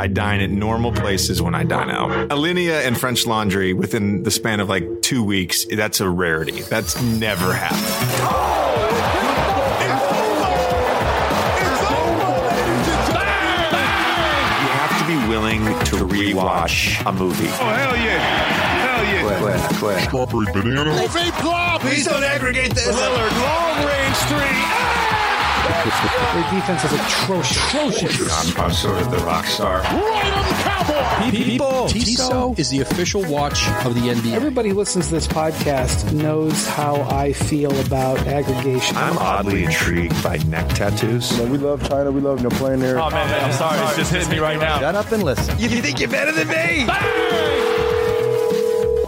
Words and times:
I 0.00 0.06
dine 0.06 0.40
at 0.40 0.50
normal 0.50 0.92
places 0.92 1.42
when 1.42 1.56
I 1.56 1.64
dine 1.64 1.90
out. 1.90 2.10
Alinea 2.28 2.86
and 2.86 2.96
French 2.98 3.26
Laundry 3.26 3.72
within 3.72 4.22
the 4.22 4.30
span 4.30 4.60
of 4.60 4.68
like 4.68 5.02
two 5.02 5.24
weeks, 5.24 5.64
that's 5.64 6.00
a 6.00 6.08
rarity. 6.08 6.62
That's 6.62 7.00
never 7.02 7.52
happened. 7.52 7.82
You 14.62 14.68
have 14.70 14.98
to 15.00 15.06
be 15.06 15.28
willing 15.28 15.64
to 15.64 16.06
rewatch 16.06 17.04
a 17.04 17.12
movie. 17.12 17.48
Oh, 17.48 17.68
hell 17.70 17.96
yeah. 17.96 18.37
Hell 19.18 19.48
yeah. 19.48 19.68
Quit, 19.68 19.78
quit. 19.78 20.04
Strawberry 20.04 20.46
banana. 20.52 21.08
Fake 21.08 21.34
plop. 21.34 21.80
Please 21.80 22.04
don't 22.06 22.24
aggregate 22.24 22.74
this. 22.74 22.88
Lillard, 22.88 23.32
long 23.42 23.86
range 23.86 24.16
three. 24.28 24.98
Their 25.68 26.50
defense 26.50 26.84
is 26.84 26.92
atrocious. 26.92 28.56
I'm, 28.56 28.64
I'm 28.64 28.72
sort 28.72 29.00
of 29.00 29.10
the 29.10 29.18
rock 29.18 29.44
star. 29.46 29.80
Right 29.80 30.32
on 30.32 30.48
the 30.48 30.62
cowboy. 30.62 31.30
People, 31.30 31.88
Tissot 31.88 32.58
is 32.58 32.70
the 32.70 32.80
official 32.80 33.22
watch 33.30 33.68
of 33.84 33.94
the 33.94 34.00
NBA. 34.00 34.32
Everybody 34.32 34.70
who 34.70 34.76
listens 34.76 35.08
to 35.08 35.14
this 35.14 35.26
podcast 35.26 36.12
knows 36.12 36.66
how 36.66 37.02
I 37.02 37.32
feel 37.32 37.78
about 37.80 38.18
aggregation. 38.26 38.96
I'm 38.96 39.18
oddly 39.18 39.64
intrigued 39.64 40.22
by 40.22 40.38
neck 40.38 40.68
tattoos. 40.70 41.36
Man, 41.38 41.50
we 41.50 41.58
love 41.58 41.86
China. 41.88 42.10
We 42.12 42.20
love 42.20 42.38
you 42.38 42.48
know, 42.48 42.56
playing 42.56 42.80
there. 42.80 42.98
Oh 42.98 43.10
man, 43.10 43.28
man, 43.28 43.44
I'm 43.44 43.52
sorry. 43.52 43.78
It's 43.88 43.96
just 43.96 44.12
hitting 44.12 44.30
me 44.30 44.38
right 44.38 44.58
now. 44.58 44.80
Shut 44.80 44.94
up 44.94 45.12
and 45.12 45.22
listen. 45.22 45.58
You 45.58 45.68
think 45.82 46.00
you're 46.00 46.08
better 46.08 46.32
than 46.32 46.48
me? 46.48 47.57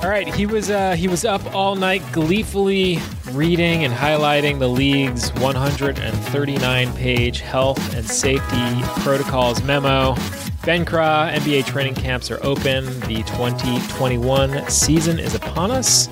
All 0.03 0.09
right, 0.09 0.35
he 0.35 0.47
was 0.47 0.71
uh, 0.71 0.93
he 0.93 1.09
was 1.09 1.27
up 1.27 1.55
all 1.55 1.77
night 1.77 2.03
gleefully 2.11 2.99
reading 3.33 3.85
and 3.85 3.93
highlighting 3.93 4.59
the 4.59 4.67
league's 4.67 5.31
139-page 5.33 7.41
health 7.41 7.95
and 7.95 8.07
safety 8.07 8.81
protocols 9.03 9.63
memo. 9.63 10.17
Ben 10.65 10.87
Craw, 10.87 11.29
NBA 11.31 11.67
training 11.67 11.97
camps 11.97 12.31
are 12.31 12.43
open. 12.43 12.87
The 13.01 13.23
2021 13.25 14.71
season 14.71 15.19
is 15.19 15.35
upon 15.35 15.71
us. 15.71 16.09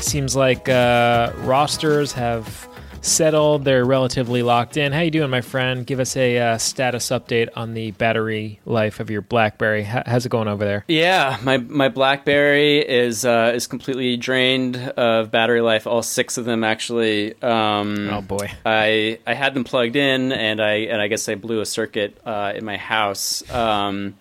Seems 0.00 0.34
like 0.34 0.68
uh, 0.68 1.32
rosters 1.36 2.10
have 2.12 2.68
settled. 3.00 3.64
They're 3.64 3.84
relatively 3.84 4.42
locked 4.42 4.76
in. 4.76 4.92
How 4.92 5.00
you 5.00 5.10
doing, 5.10 5.30
my 5.30 5.40
friend? 5.40 5.86
Give 5.86 6.00
us 6.00 6.16
a 6.16 6.38
uh, 6.38 6.58
status 6.58 7.08
update 7.08 7.48
on 7.56 7.74
the 7.74 7.90
battery 7.92 8.60
life 8.66 9.00
of 9.00 9.10
your 9.10 9.22
BlackBerry. 9.22 9.82
H- 9.82 10.04
how's 10.06 10.26
it 10.26 10.28
going 10.28 10.48
over 10.48 10.64
there? 10.64 10.84
Yeah, 10.88 11.38
my 11.42 11.56
my 11.58 11.88
BlackBerry 11.88 12.78
is 12.78 13.24
uh, 13.24 13.52
is 13.54 13.66
completely 13.66 14.16
drained 14.16 14.76
of 14.76 15.30
battery 15.30 15.60
life. 15.60 15.86
All 15.86 16.02
six 16.02 16.36
of 16.38 16.44
them 16.44 16.64
actually. 16.64 17.40
Um, 17.42 18.08
Oh 18.10 18.20
boy. 18.22 18.50
I 18.66 19.18
I 19.26 19.34
had 19.34 19.54
them 19.54 19.64
plugged 19.64 19.96
in, 19.96 20.32
and 20.32 20.60
I 20.60 20.72
and 20.90 21.00
I 21.00 21.08
guess 21.08 21.28
I 21.28 21.34
blew 21.34 21.60
a 21.60 21.66
circuit 21.66 22.18
uh, 22.24 22.52
in 22.54 22.64
my 22.64 22.76
house. 22.76 23.48
Um, 23.50 24.16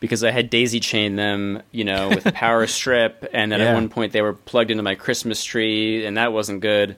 because 0.00 0.24
I 0.24 0.32
had 0.32 0.50
daisy 0.50 0.80
chained 0.80 1.16
them, 1.16 1.62
you 1.70 1.84
know, 1.84 2.08
with 2.08 2.26
a 2.26 2.32
power 2.46 2.66
strip, 2.66 3.24
and 3.32 3.52
then 3.52 3.60
Yeah. 3.60 3.66
at 3.66 3.74
one 3.74 3.88
point 3.88 4.12
they 4.12 4.20
were 4.20 4.32
plugged 4.32 4.72
into 4.72 4.82
my 4.82 4.96
Christmas 4.96 5.44
tree, 5.44 6.04
and 6.04 6.16
that 6.16 6.32
wasn't 6.32 6.60
good. 6.60 6.96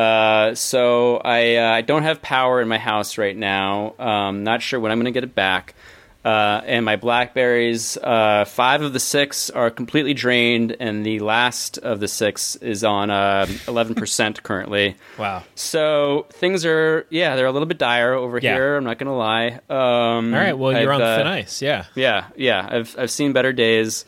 Uh, 0.00 0.54
so 0.54 1.16
I 1.18 1.56
uh, 1.56 1.70
I 1.72 1.82
don't 1.82 2.02
have 2.04 2.22
power 2.22 2.60
in 2.62 2.68
my 2.68 2.78
house 2.78 3.18
right 3.18 3.36
now. 3.36 3.94
Um, 3.98 4.44
not 4.44 4.62
sure 4.62 4.80
when 4.80 4.90
I'm 4.92 4.98
going 4.98 5.12
to 5.12 5.16
get 5.20 5.24
it 5.24 5.34
back. 5.34 5.74
Uh, 6.22 6.60
and 6.66 6.84
my 6.84 6.96
blackberries, 6.96 7.96
uh, 7.96 8.44
five 8.44 8.82
of 8.82 8.92
the 8.92 9.00
six 9.00 9.48
are 9.48 9.70
completely 9.70 10.12
drained, 10.12 10.76
and 10.78 11.04
the 11.04 11.18
last 11.20 11.78
of 11.78 11.98
the 11.98 12.08
six 12.08 12.56
is 12.56 12.84
on 12.84 13.08
uh, 13.08 13.46
11% 13.48 14.42
currently. 14.42 14.96
Wow. 15.18 15.44
So 15.54 16.26
things 16.32 16.66
are, 16.66 17.06
yeah, 17.08 17.36
they're 17.36 17.46
a 17.46 17.52
little 17.52 17.64
bit 17.64 17.78
dire 17.78 18.12
over 18.12 18.36
Yeah. 18.38 18.52
here. 18.52 18.76
I'm 18.76 18.84
not 18.84 18.98
going 18.98 19.06
to 19.06 19.14
lie. 19.14 19.60
Um, 19.70 20.34
All 20.34 20.40
right. 20.40 20.52
Well, 20.58 20.72
you're 20.78 20.92
I've, 20.92 21.00
on 21.00 21.06
uh, 21.06 21.16
thin 21.16 21.26
ice. 21.26 21.62
Yeah. 21.62 21.86
yeah, 21.94 22.26
yeah. 22.36 22.68
I've 22.70 22.94
I've 22.98 23.10
seen 23.10 23.32
better 23.32 23.54
days, 23.54 24.04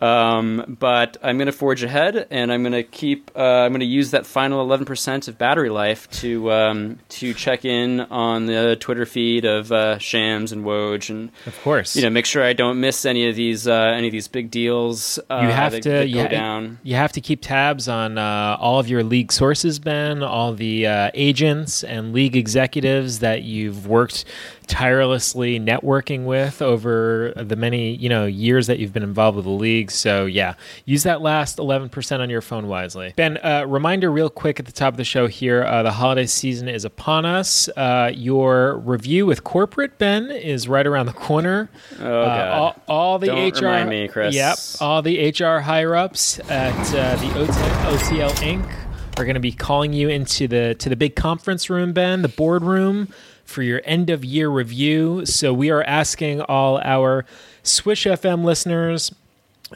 um, 0.00 0.76
but 0.78 1.16
I'm 1.22 1.38
gonna 1.38 1.50
forge 1.52 1.82
ahead, 1.82 2.26
and 2.30 2.52
I'm 2.52 2.62
gonna 2.62 2.82
keep. 2.82 3.30
Uh, 3.34 3.40
I'm 3.42 3.72
gonna 3.72 3.84
use 3.84 4.12
that 4.12 4.26
final 4.26 4.64
11% 4.66 5.28
of 5.28 5.38
battery 5.38 5.70
life 5.70 6.08
to 6.20 6.52
um, 6.52 6.98
to 7.10 7.34
check 7.34 7.64
in 7.64 8.00
on 8.02 8.46
the 8.46 8.76
Twitter 8.78 9.06
feed 9.06 9.44
of 9.44 9.72
uh, 9.72 9.98
Shams 9.98 10.52
and 10.52 10.64
Woj, 10.64 11.10
and 11.10 11.30
Of 11.46 11.60
course. 11.62 11.96
you 11.96 12.02
know 12.02 12.10
make 12.10 12.26
sure 12.26 12.44
I 12.44 12.52
don't 12.52 12.80
miss 12.80 13.04
any 13.04 13.28
of 13.28 13.34
these 13.36 13.66
uh, 13.66 13.74
any 13.96 14.06
of 14.08 14.12
these 14.12 14.28
big 14.28 14.50
deals. 14.50 15.18
Uh, 15.30 15.40
you 15.42 15.48
have 15.50 15.72
that, 15.72 15.82
to 15.82 15.88
that 15.90 16.08
you, 16.08 16.14
go 16.16 16.22
ha- 16.22 16.28
down. 16.28 16.78
you 16.82 16.94
have 16.94 17.12
to 17.12 17.20
keep 17.20 17.42
tabs 17.42 17.88
on 17.88 18.18
uh, 18.18 18.56
all 18.60 18.78
of 18.78 18.88
your 18.88 19.02
league 19.02 19.32
sources 19.32 19.78
ben 19.78 20.22
all 20.22 20.52
the 20.54 20.86
uh, 20.86 21.10
agents 21.14 21.82
and 21.82 22.12
league 22.12 22.36
executives 22.36 23.18
that 23.18 23.42
you've 23.42 23.86
worked 23.86 24.24
tirelessly 24.68 25.58
networking 25.58 26.24
with 26.24 26.62
over 26.62 27.32
the 27.36 27.56
many 27.56 27.94
you 27.96 28.08
know 28.08 28.26
years 28.26 28.66
that 28.68 28.78
you've 28.78 28.92
been 28.92 29.02
involved 29.02 29.34
with 29.36 29.44
the 29.44 29.50
league 29.50 29.90
so 29.90 30.26
yeah 30.26 30.54
use 30.84 31.02
that 31.02 31.20
last 31.20 31.58
11% 31.58 32.20
on 32.20 32.30
your 32.30 32.40
phone 32.40 32.68
wisely 32.68 33.12
ben 33.16 33.38
uh, 33.38 33.64
reminder 33.66 34.10
real 34.12 34.30
quick 34.30 34.60
at 34.60 34.66
the 34.66 34.72
top 34.72 34.92
of 34.94 34.96
the 34.98 35.04
show 35.04 35.26
here 35.26 35.64
uh, 35.64 35.82
the 35.82 35.90
holiday 35.92 36.26
season 36.26 36.68
is 36.68 36.84
upon 36.84 37.24
us 37.26 37.68
uh, 37.76 38.10
your 38.14 38.76
review 38.78 39.26
with 39.26 39.42
corporate 39.42 39.98
ben 39.98 40.30
is 40.30 40.68
right 40.68 40.86
around 40.86 41.06
the 41.06 41.12
corner 41.12 41.70
Oh, 42.00 42.22
uh, 42.22 42.24
God. 42.26 42.48
all, 42.58 42.82
all 42.88 43.18
the 43.18 43.26
Don't 43.26 43.58
HR 43.58 43.64
remind 43.64 43.88
me, 43.90 44.08
Chris. 44.08 44.34
Yep, 44.34 44.58
all 44.80 45.02
the 45.02 45.30
HR 45.30 45.58
higher 45.60 45.94
ups 45.96 46.38
at 46.50 46.72
uh, 46.94 47.16
the 47.16 47.26
OTL, 47.28 47.96
OTL 47.96 48.30
Inc. 48.42 49.18
are 49.18 49.24
going 49.24 49.34
to 49.34 49.40
be 49.40 49.52
calling 49.52 49.92
you 49.92 50.08
into 50.08 50.46
the 50.46 50.74
to 50.78 50.88
the 50.88 50.96
big 50.96 51.16
conference 51.16 51.68
room, 51.70 51.92
Ben, 51.92 52.22
the 52.22 52.28
boardroom 52.28 53.08
for 53.48 53.62
your 53.62 53.80
end 53.84 54.10
of 54.10 54.24
year 54.24 54.48
review. 54.48 55.24
So 55.24 55.52
we 55.54 55.70
are 55.70 55.82
asking 55.82 56.42
all 56.42 56.78
our 56.84 57.24
Swish 57.62 58.04
FM 58.04 58.44
listeners 58.44 59.12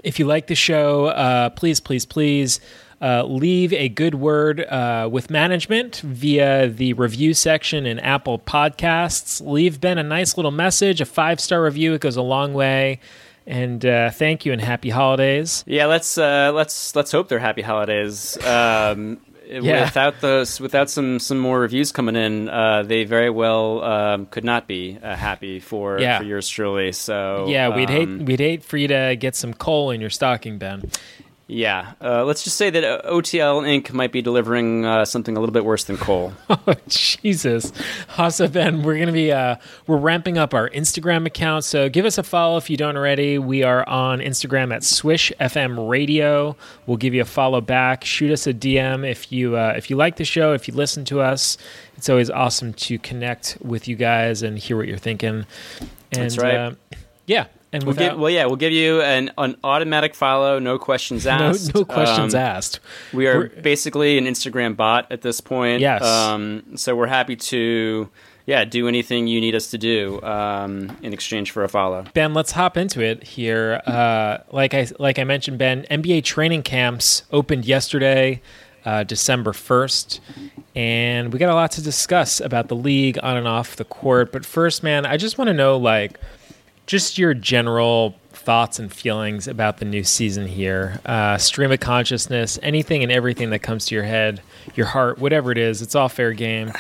if 0.03 0.19
you 0.19 0.27
like 0.27 0.47
the 0.47 0.55
show, 0.55 1.07
uh, 1.07 1.51
please, 1.51 1.81
please, 1.81 2.07
please. 2.07 2.61
Uh, 3.01 3.25
leave 3.25 3.73
a 3.73 3.89
good 3.89 4.15
word 4.15 4.61
uh, 4.61 5.09
with 5.11 5.29
management 5.29 5.97
via 6.05 6.69
the 6.69 6.93
review 6.93 7.35
section 7.35 7.85
in 7.85 7.99
Apple 7.99 8.39
Podcasts. 8.39 9.45
Leave 9.45 9.81
Ben 9.81 9.99
a 9.99 10.05
nice 10.05 10.37
little 10.37 10.53
message, 10.53 11.01
a 11.01 11.05
five 11.05 11.41
star 11.41 11.65
review. 11.65 11.95
It 11.95 12.01
goes 12.01 12.17
a 12.17 12.23
long 12.23 12.55
way. 12.55 13.01
And 13.45 13.85
uh, 13.85 14.11
thank 14.11 14.47
you 14.47 14.53
and 14.53 14.63
happy 14.63 14.89
holidays. 14.89 15.65
Yeah, 15.67 15.87
let's 15.87 16.17
uh, 16.17 16.53
let's 16.55 16.95
let's 16.95 17.11
hope 17.11 17.27
they're 17.27 17.41
happy 17.41 17.63
holidays. 17.63 18.39
Um, 18.47 19.19
Yeah. 19.61 19.85
Without 19.85 20.21
those, 20.21 20.61
without 20.61 20.89
some 20.91 21.19
some 21.19 21.39
more 21.39 21.61
reviews 21.61 21.93
coming 21.93 22.17
in, 22.17 22.49
uh, 22.49 22.83
they 22.83 23.05
very 23.05 23.31
well 23.31 23.83
um, 23.85 24.27
could 24.27 24.45
not 24.45 24.67
be 24.67 24.99
uh, 25.03 25.15
happy 25.15 25.61
for 25.61 25.99
Yeah. 26.01 26.19
for 26.19 26.25
yours 26.25 26.49
truly. 26.49 26.93
So 26.93 27.47
Yeah, 27.49 27.75
we'd 27.77 27.91
hate 27.91 28.09
um, 28.09 28.25
we'd 28.25 28.41
hate 28.41 28.65
for 28.65 28.77
you 28.77 28.89
to 28.89 29.17
get 29.19 29.37
some 29.37 29.53
coal 29.55 29.91
in 29.91 30.01
your 30.01 30.11
stocking, 30.11 30.59
Ben. 30.59 30.91
Yeah, 31.53 31.93
uh, 32.01 32.25
let's 32.25 32.45
just 32.45 32.57
say 32.57 32.71
that 32.71 32.83
uh, 32.83 33.03
OTL 33.11 33.63
Inc. 33.63 33.93
might 33.93 34.11
be 34.11 34.23
delivering 34.23 34.87
uh, 34.87 35.05
something 35.05 35.37
a 35.37 35.41
little 35.41 35.53
bit 35.53 35.67
worse 35.67 35.85
than 35.85 35.99
coal. 35.99 36.33
Oh, 36.65 36.75
Jesus. 36.87 37.73
Also, 38.17 38.47
Ben, 38.47 38.83
we're 38.83 38.95
going 38.95 39.09
to 39.09 39.13
be, 39.13 39.33
uh, 39.33 39.57
we're 39.87 39.97
ramping 39.99 40.39
up 40.39 40.55
our 40.55 40.71
Instagram 40.71 41.27
account. 41.27 41.65
So 41.65 41.89
give 41.89 42.05
us 42.05 42.19
a 42.19 42.23
follow 42.23 42.57
if 42.57 42.71
you 42.71 42.77
don't 42.77 42.97
already. 42.97 43.37
We 43.37 43.65
are 43.65 43.87
on 43.89 44.21
Instagram 44.21 44.73
at 44.73 44.85
Swish 44.85 45.33
FM 45.41 45.89
Radio. 45.91 46.57
We'll 46.87 46.99
give 46.99 47.15
you 47.15 47.23
a 47.23 47.27
follow 47.27 47.61
back. 47.61 48.05
Shoot 48.05 48.31
us 48.31 48.47
a 48.47 48.55
DM 48.55 49.09
if 49.09 49.33
you, 49.33 49.57
uh, 49.57 49.75
if 49.77 49.91
you 49.91 49.97
like 49.97 50.17
the 50.17 50.25
show, 50.25 50.53
if 50.53 50.69
you 50.69 50.75
listen 50.75 51.05
to 51.07 51.21
us. 51.21 51.59
It's 51.97 52.09
always 52.09 52.31
awesome 52.31 52.75
to 52.75 52.99
connect 52.99 53.59
with 53.61 53.89
you 53.89 53.97
guys 53.97 54.43
and 54.43 54.57
hear 54.57 54.77
what 54.77 54.87
you're 54.87 54.97
thinking. 54.99 55.45
And, 56.13 56.23
That's 56.23 56.39
right. 56.39 56.55
Uh, 56.55 56.75
yeah. 57.27 57.47
And 57.75 57.85
We'll 57.85 57.95
without, 57.95 58.11
give, 58.13 58.19
well, 58.21 58.31
yeah, 58.31 58.45
we'll 58.47 58.57
give 58.57 58.73
you 58.73 59.01
an, 59.01 59.31
an 59.39 59.57
automatic 59.65 60.15
follow, 60.15 60.59
no 60.59 60.79
questions 60.79 61.25
no, 61.25 61.31
asked. 61.31 61.75
no 61.75 61.85
questions 61.87 62.35
Um, 62.35 62.41
asked. 62.41 62.81
We 63.15 63.27
are 63.27 63.39
We're- 63.39 63.61
basically 63.63 64.19
an 64.19 64.27
Instagram 64.27 64.77
bot 64.77 65.11
at 65.11 65.23
this 65.23 65.41
point. 65.41 65.81
Yes. 65.81 66.03
Um, 66.03 66.77
so 66.77 66.95
we're 66.95 67.07
happy 67.07 67.35
to, 67.37 68.11
yeah, 68.45 68.65
do 68.67 68.89
anything 68.89 69.27
you 69.27 69.41
need 69.41 69.55
us 69.55 69.71
to 69.71 69.79
do 69.79 70.21
um, 70.23 70.95
in 71.03 71.15
exchange 71.15 71.51
for 71.51 71.65
a 71.65 71.69
follow. 71.69 72.05
Ben, 72.13 72.35
let's 72.35 72.53
hop 72.53 72.77
into 72.77 73.01
it 73.01 73.23
here. 73.23 73.81
Uh, 73.87 74.39
like 74.51 74.75
I 74.75 74.89
like 74.99 75.19
I 75.19 75.25
mentioned, 75.25 75.57
Ben, 75.59 75.87
NBA 75.91 76.25
training 76.25 76.65
camps 76.65 77.23
opened 77.31 77.65
yesterday, 77.65 78.43
uh, 78.85 79.05
December 79.05 79.53
first, 79.55 80.21
and 80.75 81.33
we 81.33 81.39
got 81.39 81.51
a 81.51 81.55
lot 81.55 81.71
to 81.73 81.83
discuss 81.83 82.41
about 82.41 82.69
the 82.69 82.77
league 82.77 83.19
on 83.23 83.37
and 83.37 83.47
off 83.47 83.77
the 83.77 83.85
court. 83.85 84.33
But 84.33 84.45
first, 84.45 84.83
man, 84.83 85.07
I 85.07 85.17
just 85.17 85.39
want 85.39 85.49
to 85.49 85.55
know 85.55 85.77
like 85.77 86.19
just 86.93 87.17
your 87.17 87.33
general 87.33 88.15
thoughts 88.35 88.79
and 88.79 88.93
feelings 88.93 89.49
about 89.49 89.79
the 89.79 89.85
new 89.87 90.05
season 90.05 90.47
here. 90.47 91.01
Uh, 91.07 91.39
stream 91.39 91.73
of 91.73 91.81
consciousness, 91.81 92.59
anything 92.63 93.03
and 93.03 93.11
everything 93.11 93.49
that 93.49 93.61
comes 93.61 93.87
to 93.87 93.95
your 93.95 94.05
head, 94.05 94.43
your 94.75 94.85
heart, 94.85 95.17
whatever 95.19 95.51
it 95.51 95.57
is, 95.57 95.81
it's 95.81 95.95
all 95.95 96.11
fair 96.11 96.35
game. 96.35 96.71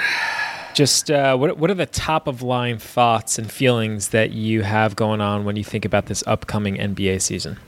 Just 0.74 1.10
uh, 1.10 1.34
what 1.38 1.56
what 1.56 1.70
are 1.70 1.74
the 1.74 1.86
top 1.86 2.26
of 2.26 2.42
line 2.42 2.78
thoughts 2.78 3.38
and 3.38 3.50
feelings 3.50 4.08
that 4.10 4.32
you 4.32 4.60
have 4.60 4.96
going 4.96 5.22
on 5.22 5.46
when 5.46 5.56
you 5.56 5.64
think 5.64 5.86
about 5.86 6.04
this 6.06 6.22
upcoming 6.26 6.76
NBA 6.76 7.22
season? 7.22 7.58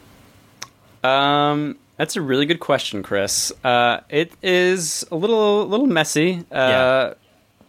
Um, 1.02 1.78
That's 1.96 2.16
a 2.16 2.20
really 2.20 2.44
good 2.44 2.60
question, 2.60 3.02
Chris. 3.02 3.52
Uh, 3.64 4.00
it 4.10 4.32
is 4.42 5.02
a 5.10 5.16
little 5.16 5.66
little 5.66 5.86
messy, 5.86 6.44
uh, 6.52 6.54
Yeah. 6.54 7.14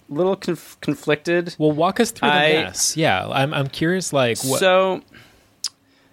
Little 0.09 0.35
conf- 0.35 0.77
conflicted. 0.81 1.55
Well, 1.57 1.71
walk 1.71 1.99
us 1.99 2.11
through 2.11 2.29
the 2.29 2.35
mess. 2.35 2.95
Yeah, 2.97 3.27
I'm 3.27 3.53
I'm 3.53 3.67
curious. 3.67 4.13
Like, 4.13 4.37
what? 4.43 4.59
So, 4.59 5.01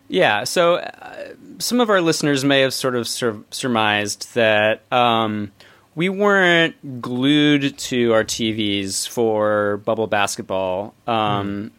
yeah. 0.09 0.45
So, 0.45 0.77
uh, 0.77 1.29
some 1.59 1.81
of 1.81 1.91
our 1.91 2.01
listeners 2.01 2.45
may 2.45 2.61
have 2.61 2.75
sort 2.75 2.97
of 2.97 3.07
sur- 3.09 3.43
surmised 3.51 4.35
that 4.35 4.83
um, 4.93 5.53
we 5.95 6.09
weren't 6.09 7.01
glued 7.01 7.77
to 7.79 8.13
our 8.13 8.25
TVs 8.25 9.09
for 9.09 9.79
bubble 9.79 10.07
basketball. 10.07 10.95
Um, 11.07 11.71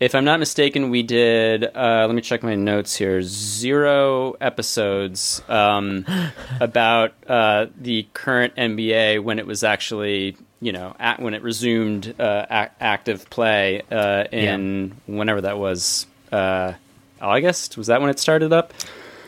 If 0.00 0.16
I'm 0.16 0.24
not 0.24 0.40
mistaken, 0.40 0.90
we 0.90 1.04
did. 1.04 1.62
Uh, 1.64 2.06
let 2.08 2.12
me 2.16 2.22
check 2.22 2.42
my 2.42 2.56
notes 2.56 2.96
here. 2.96 3.22
Zero 3.22 4.32
episodes 4.40 5.40
um, 5.48 6.04
about 6.60 7.12
uh, 7.28 7.66
the 7.80 8.08
current 8.12 8.56
NBA 8.56 9.22
when 9.22 9.38
it 9.38 9.46
was 9.46 9.62
actually, 9.62 10.36
you 10.62 10.72
know, 10.72 10.94
at, 10.98 11.20
when 11.20 11.34
it 11.34 11.42
resumed 11.42 12.14
uh, 12.18 12.46
ac 12.48 12.70
active 12.80 13.28
play 13.28 13.82
uh, 13.90 14.24
in 14.32 14.94
whenever 15.06 15.42
that 15.42 15.58
was. 15.58 16.06
Uh, 16.30 16.72
August 17.20 17.76
was 17.76 17.88
that 17.88 18.00
when 18.00 18.10
it 18.10 18.18
started 18.18 18.52
up? 18.52 18.72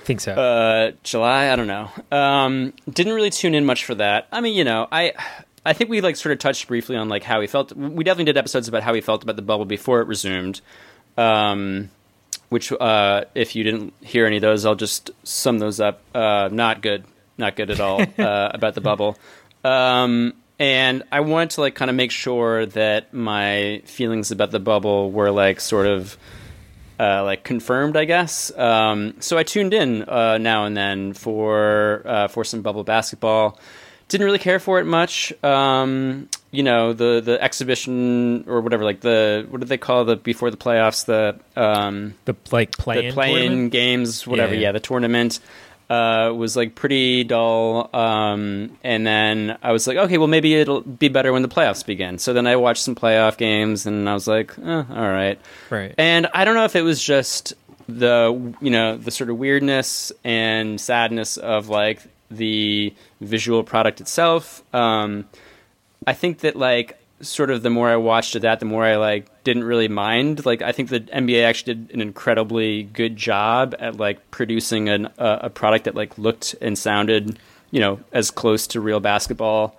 I 0.02 0.04
think 0.04 0.20
so. 0.20 0.32
Uh, 0.32 0.92
July, 1.02 1.50
I 1.52 1.56
don't 1.56 1.66
know. 1.66 1.90
Um, 2.10 2.72
didn't 2.90 3.12
really 3.12 3.30
tune 3.30 3.54
in 3.54 3.64
much 3.64 3.84
for 3.84 3.94
that. 3.96 4.28
I 4.32 4.40
mean, 4.40 4.54
you 4.54 4.64
know, 4.64 4.88
I 4.90 5.12
I 5.66 5.72
think 5.72 5.90
we 5.90 6.00
like 6.00 6.16
sort 6.16 6.32
of 6.32 6.38
touched 6.38 6.68
briefly 6.68 6.96
on 6.96 7.08
like 7.08 7.22
how 7.22 7.40
we 7.40 7.46
felt. 7.46 7.74
We 7.74 8.04
definitely 8.04 8.26
did 8.26 8.36
episodes 8.36 8.68
about 8.68 8.82
how 8.82 8.92
we 8.92 9.00
felt 9.00 9.22
about 9.22 9.36
the 9.36 9.42
bubble 9.42 9.64
before 9.64 10.00
it 10.00 10.06
resumed. 10.06 10.60
Um, 11.16 11.90
which, 12.48 12.70
uh, 12.72 13.24
if 13.34 13.56
you 13.56 13.64
didn't 13.64 13.94
hear 14.00 14.26
any 14.26 14.36
of 14.36 14.42
those, 14.42 14.64
I'll 14.66 14.74
just 14.74 15.10
sum 15.24 15.58
those 15.58 15.80
up. 15.80 16.02
Uh, 16.14 16.48
not 16.52 16.82
good, 16.82 17.04
not 17.38 17.56
good 17.56 17.70
at 17.70 17.80
all 17.80 18.02
uh, 18.18 18.50
about 18.52 18.74
the 18.74 18.80
bubble. 18.80 19.18
Um, 19.64 20.34
and 20.58 21.02
I 21.10 21.20
wanted 21.20 21.50
to 21.50 21.62
like 21.62 21.74
kind 21.74 21.90
of 21.90 21.96
make 21.96 22.10
sure 22.10 22.66
that 22.66 23.12
my 23.12 23.82
feelings 23.86 24.30
about 24.30 24.50
the 24.50 24.60
bubble 24.60 25.10
were 25.10 25.30
like 25.30 25.60
sort 25.60 25.86
of 25.86 26.16
uh, 26.98 27.24
like 27.24 27.42
confirmed, 27.42 27.96
I 27.96 28.04
guess. 28.04 28.56
Um, 28.56 29.14
so 29.20 29.36
I 29.36 29.42
tuned 29.42 29.74
in 29.74 30.08
uh, 30.08 30.38
now 30.38 30.64
and 30.64 30.76
then 30.76 31.12
for 31.12 32.02
uh, 32.04 32.28
for 32.28 32.44
some 32.44 32.62
bubble 32.62 32.84
basketball. 32.84 33.58
Didn't 34.06 34.26
really 34.26 34.38
care 34.38 34.60
for 34.60 34.80
it 34.80 34.84
much. 34.84 35.32
Um, 35.42 36.28
you 36.50 36.62
know, 36.62 36.92
the 36.92 37.20
the 37.24 37.42
exhibition 37.42 38.44
or 38.46 38.60
whatever, 38.60 38.84
like 38.84 39.00
the 39.00 39.46
what 39.48 39.60
do 39.60 39.66
they 39.66 39.78
call 39.78 40.04
the 40.04 40.14
before 40.14 40.50
the 40.50 40.56
playoffs, 40.56 41.06
the 41.06 41.40
um, 41.60 42.14
the 42.26 42.36
like 42.52 42.72
play 42.72 43.08
the 43.08 43.12
play-in 43.12 43.70
games, 43.70 44.26
whatever. 44.26 44.54
Yeah, 44.54 44.60
Yeah, 44.60 44.68
yeah. 44.68 44.72
the 44.72 44.80
tournament 44.80 45.40
uh, 45.94 46.32
was 46.32 46.56
like 46.56 46.74
pretty 46.74 47.24
dull. 47.24 47.88
Um, 47.94 48.76
and 48.82 49.06
then 49.06 49.58
I 49.62 49.72
was 49.72 49.86
like, 49.86 49.96
okay, 49.96 50.18
well 50.18 50.28
maybe 50.28 50.54
it'll 50.54 50.80
be 50.80 51.08
better 51.08 51.32
when 51.32 51.42
the 51.42 51.48
playoffs 51.48 51.84
begin. 51.84 52.18
So 52.18 52.32
then 52.32 52.46
I 52.46 52.56
watched 52.56 52.82
some 52.82 52.94
playoff 52.94 53.36
games, 53.36 53.86
and 53.86 54.08
I 54.08 54.14
was 54.14 54.26
like, 54.26 54.56
eh, 54.58 54.84
all 54.88 55.08
right. 55.08 55.38
Right. 55.70 55.94
And 55.98 56.26
I 56.34 56.44
don't 56.44 56.54
know 56.54 56.64
if 56.64 56.76
it 56.76 56.82
was 56.82 57.02
just 57.02 57.54
the 57.86 58.54
you 58.60 58.70
know 58.70 58.96
the 58.96 59.10
sort 59.10 59.28
of 59.28 59.36
weirdness 59.36 60.10
and 60.24 60.80
sadness 60.80 61.36
of 61.36 61.68
like 61.68 62.00
the 62.30 62.94
visual 63.20 63.62
product 63.62 64.00
itself. 64.00 64.62
Um, 64.74 65.26
I 66.06 66.14
think 66.14 66.40
that 66.40 66.56
like 66.56 66.98
sort 67.20 67.50
of 67.50 67.62
the 67.62 67.70
more 67.70 67.88
I 67.88 67.96
watched 67.96 68.34
of 68.36 68.42
that, 68.42 68.58
the 68.60 68.66
more 68.66 68.84
I 68.84 68.96
like 68.96 69.26
didn't 69.44 69.64
really 69.64 69.88
mind. 69.88 70.44
Like 70.44 70.62
I 70.62 70.72
think 70.72 70.88
the 70.88 71.00
NBA 71.00 71.44
actually 71.44 71.74
did 71.74 71.90
an 71.94 72.00
incredibly 72.00 72.84
good 72.84 73.16
job 73.16 73.74
at 73.78 73.96
like 73.98 74.30
producing 74.30 74.88
an, 74.88 75.06
a, 75.18 75.38
a 75.42 75.50
product 75.50 75.84
that 75.84 75.94
like 75.94 76.16
looked 76.18 76.54
and 76.60 76.76
sounded, 76.78 77.38
you 77.70 77.80
know, 77.80 78.00
as 78.12 78.30
close 78.30 78.66
to 78.68 78.80
real 78.80 79.00
basketball. 79.00 79.76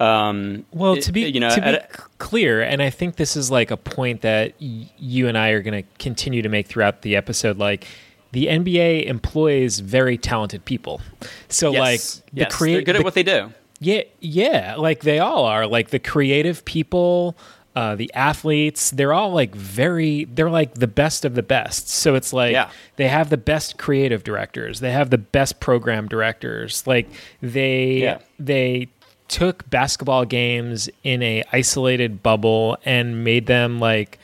Um, 0.00 0.64
Well, 0.70 0.96
to 0.96 1.10
be 1.12 1.22
you 1.22 1.40
know, 1.40 1.50
to 1.50 1.60
be 1.60 1.78
clear, 2.18 2.62
and 2.62 2.80
I 2.80 2.90
think 2.90 3.16
this 3.16 3.36
is 3.36 3.50
like 3.50 3.70
a 3.72 3.76
point 3.76 4.20
that 4.20 4.54
y- 4.60 4.88
you 4.96 5.26
and 5.26 5.36
I 5.36 5.48
are 5.50 5.60
going 5.60 5.82
to 5.82 5.88
continue 5.98 6.40
to 6.42 6.48
make 6.48 6.68
throughout 6.68 7.02
the 7.02 7.16
episode. 7.16 7.58
Like 7.58 7.84
the 8.30 8.46
NBA 8.46 9.06
employs 9.06 9.80
very 9.80 10.16
talented 10.16 10.64
people, 10.64 11.00
so 11.48 11.72
yes, 11.72 11.80
like 11.80 12.00
the 12.32 12.40
they're 12.42 12.46
create 12.50 12.84
good 12.86 12.94
the- 12.94 13.00
at 13.00 13.04
what 13.04 13.14
they 13.14 13.24
do. 13.24 13.52
Yeah, 13.80 14.02
yeah, 14.20 14.74
like 14.76 15.00
they 15.02 15.18
all 15.20 15.44
are. 15.44 15.66
Like 15.66 15.90
the 15.90 15.98
creative 16.00 16.64
people, 16.64 17.36
uh, 17.76 17.94
the 17.94 18.12
athletes, 18.14 18.90
they're 18.90 19.12
all 19.12 19.32
like 19.32 19.54
very. 19.54 20.24
They're 20.24 20.50
like 20.50 20.74
the 20.74 20.86
best 20.88 21.24
of 21.24 21.34
the 21.34 21.42
best. 21.42 21.88
So 21.88 22.14
it's 22.16 22.32
like 22.32 22.52
Yeah. 22.52 22.70
they 22.96 23.08
have 23.08 23.30
the 23.30 23.36
best 23.36 23.78
creative 23.78 24.24
directors. 24.24 24.80
They 24.80 24.90
have 24.92 25.10
the 25.10 25.18
best 25.18 25.60
program 25.60 26.08
directors. 26.08 26.86
Like 26.86 27.08
they 27.40 27.98
Yeah. 28.02 28.18
they 28.38 28.88
took 29.28 29.68
basketball 29.70 30.24
games 30.24 30.88
in 31.04 31.22
a 31.22 31.44
isolated 31.52 32.22
bubble 32.22 32.78
and 32.84 33.22
made 33.22 33.46
them 33.46 33.78
like 33.78 34.18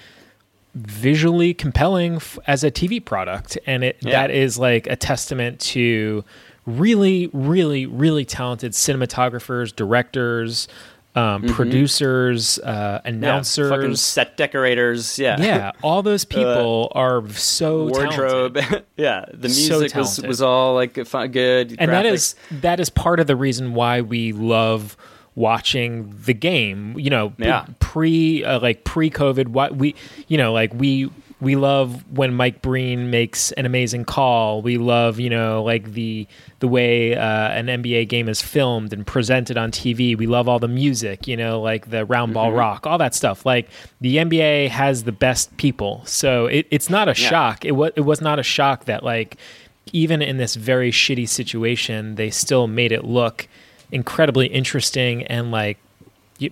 visually 0.75 1.55
compelling 1.55 2.17
f- 2.17 2.38
as 2.47 2.64
a 2.64 2.70
TV 2.70 2.99
product, 3.05 3.56
and 3.67 3.85
it 3.85 3.97
Yeah. 4.00 4.12
that 4.12 4.31
is 4.31 4.58
like 4.58 4.87
a 4.88 4.97
testament 4.97 5.61
to 5.61 6.25
really, 6.67 7.29
really, 7.32 7.85
really 7.87 8.25
talented 8.25 8.73
cinematographers, 8.73 9.75
directors, 9.76 10.67
um, 11.14 11.43
producers, 11.44 12.58
uh, 12.58 12.64
Mm-hmm. 12.64 12.75
Yeah, 12.75 13.00
announcers. 13.05 13.70
fucking 13.70 13.96
set 13.96 14.37
decorators. 14.37 15.19
Yeah, 15.19 15.40
Yeah, 15.40 15.72
all 15.82 16.02
those 16.02 16.25
people 16.38 16.90
are 16.94 17.26
so 17.31 17.87
wardrobe. 17.87 18.55
talented. 18.56 18.84
yeah, 18.96 19.25
the 19.32 19.49
So 19.49 19.78
music 19.81 19.96
was 19.96 20.20
was 20.22 20.43
all 20.43 20.75
like 20.75 20.94
good. 20.94 21.76
and 21.78 21.90
that 21.90 22.05
graphics. 22.05 22.12
is 22.12 22.34
that 22.62 22.81
is 22.81 22.90
part 22.90 23.20
of 23.20 23.26
the 23.26 23.37
reason 23.37 23.75
why 23.75 24.00
we 24.00 24.32
love 24.32 24.96
watching 25.37 26.14
the 26.26 26.32
game 26.34 26.96
you 26.96 27.11
know 27.11 27.32
Yeah. 27.38 27.66
pre 27.81 28.44
uh, 28.44 28.61
like 28.61 28.84
pre 28.84 29.11
covid 29.11 29.49
what 29.49 29.75
we 29.76 29.96
you 30.28 30.38
know 30.38 30.52
like 30.52 30.72
we 30.72 31.11
we 31.44 31.55
love 31.56 32.02
when 32.17 32.35
Mike 32.35 32.62
Breen 32.62 33.11
makes 33.11 33.52
an 33.52 33.67
amazing 33.67 34.05
call. 34.05 34.62
We 34.62 34.79
love, 34.79 35.20
you 35.20 35.31
know, 35.31 35.62
like 35.62 35.93
the 35.93 36.26
the 36.58 36.67
way 36.67 37.14
uh, 37.14 37.23
an 37.50 37.67
NBA 37.67 38.08
game 38.08 38.29
is 38.29 38.41
filmed 38.43 38.93
and 38.93 39.06
presented 39.06 39.56
on 39.58 39.70
TV. 39.70 40.17
We 40.17 40.26
love 40.26 40.49
all 40.49 40.58
the 40.58 40.67
music, 40.69 41.29
you 41.29 41.37
know, 41.37 41.61
like 41.61 41.91
the 41.91 42.05
round 42.06 42.35
ball 42.35 42.49
Mm-hmm. 42.49 42.58
rock, 42.58 42.87
all 42.87 42.99
that 42.99 43.14
stuff. 43.14 43.44
Like 43.46 43.69
the 44.00 44.17
NBA 44.17 44.70
has 44.70 45.05
the 45.05 45.12
best 45.12 45.56
people, 45.58 46.02
so 46.06 46.46
it, 46.46 46.67
it's 46.70 46.91
not 46.91 47.06
a 47.06 47.11
Yeah. 47.11 47.29
shock. 47.31 47.64
It 47.64 47.73
was 47.73 47.93
it 47.94 48.00
was 48.02 48.20
not 48.20 48.38
a 48.38 48.43
shock 48.43 48.87
that 48.87 49.05
like 49.05 49.37
even 49.93 50.23
in 50.23 50.38
this 50.38 50.55
very 50.56 50.90
shitty 50.90 51.29
situation, 51.29 52.14
they 52.17 52.31
still 52.31 52.67
made 52.67 52.90
it 52.90 53.05
look 53.05 53.47
incredibly 53.93 54.47
interesting 54.47 55.23
and 55.25 55.50
like 55.52 55.79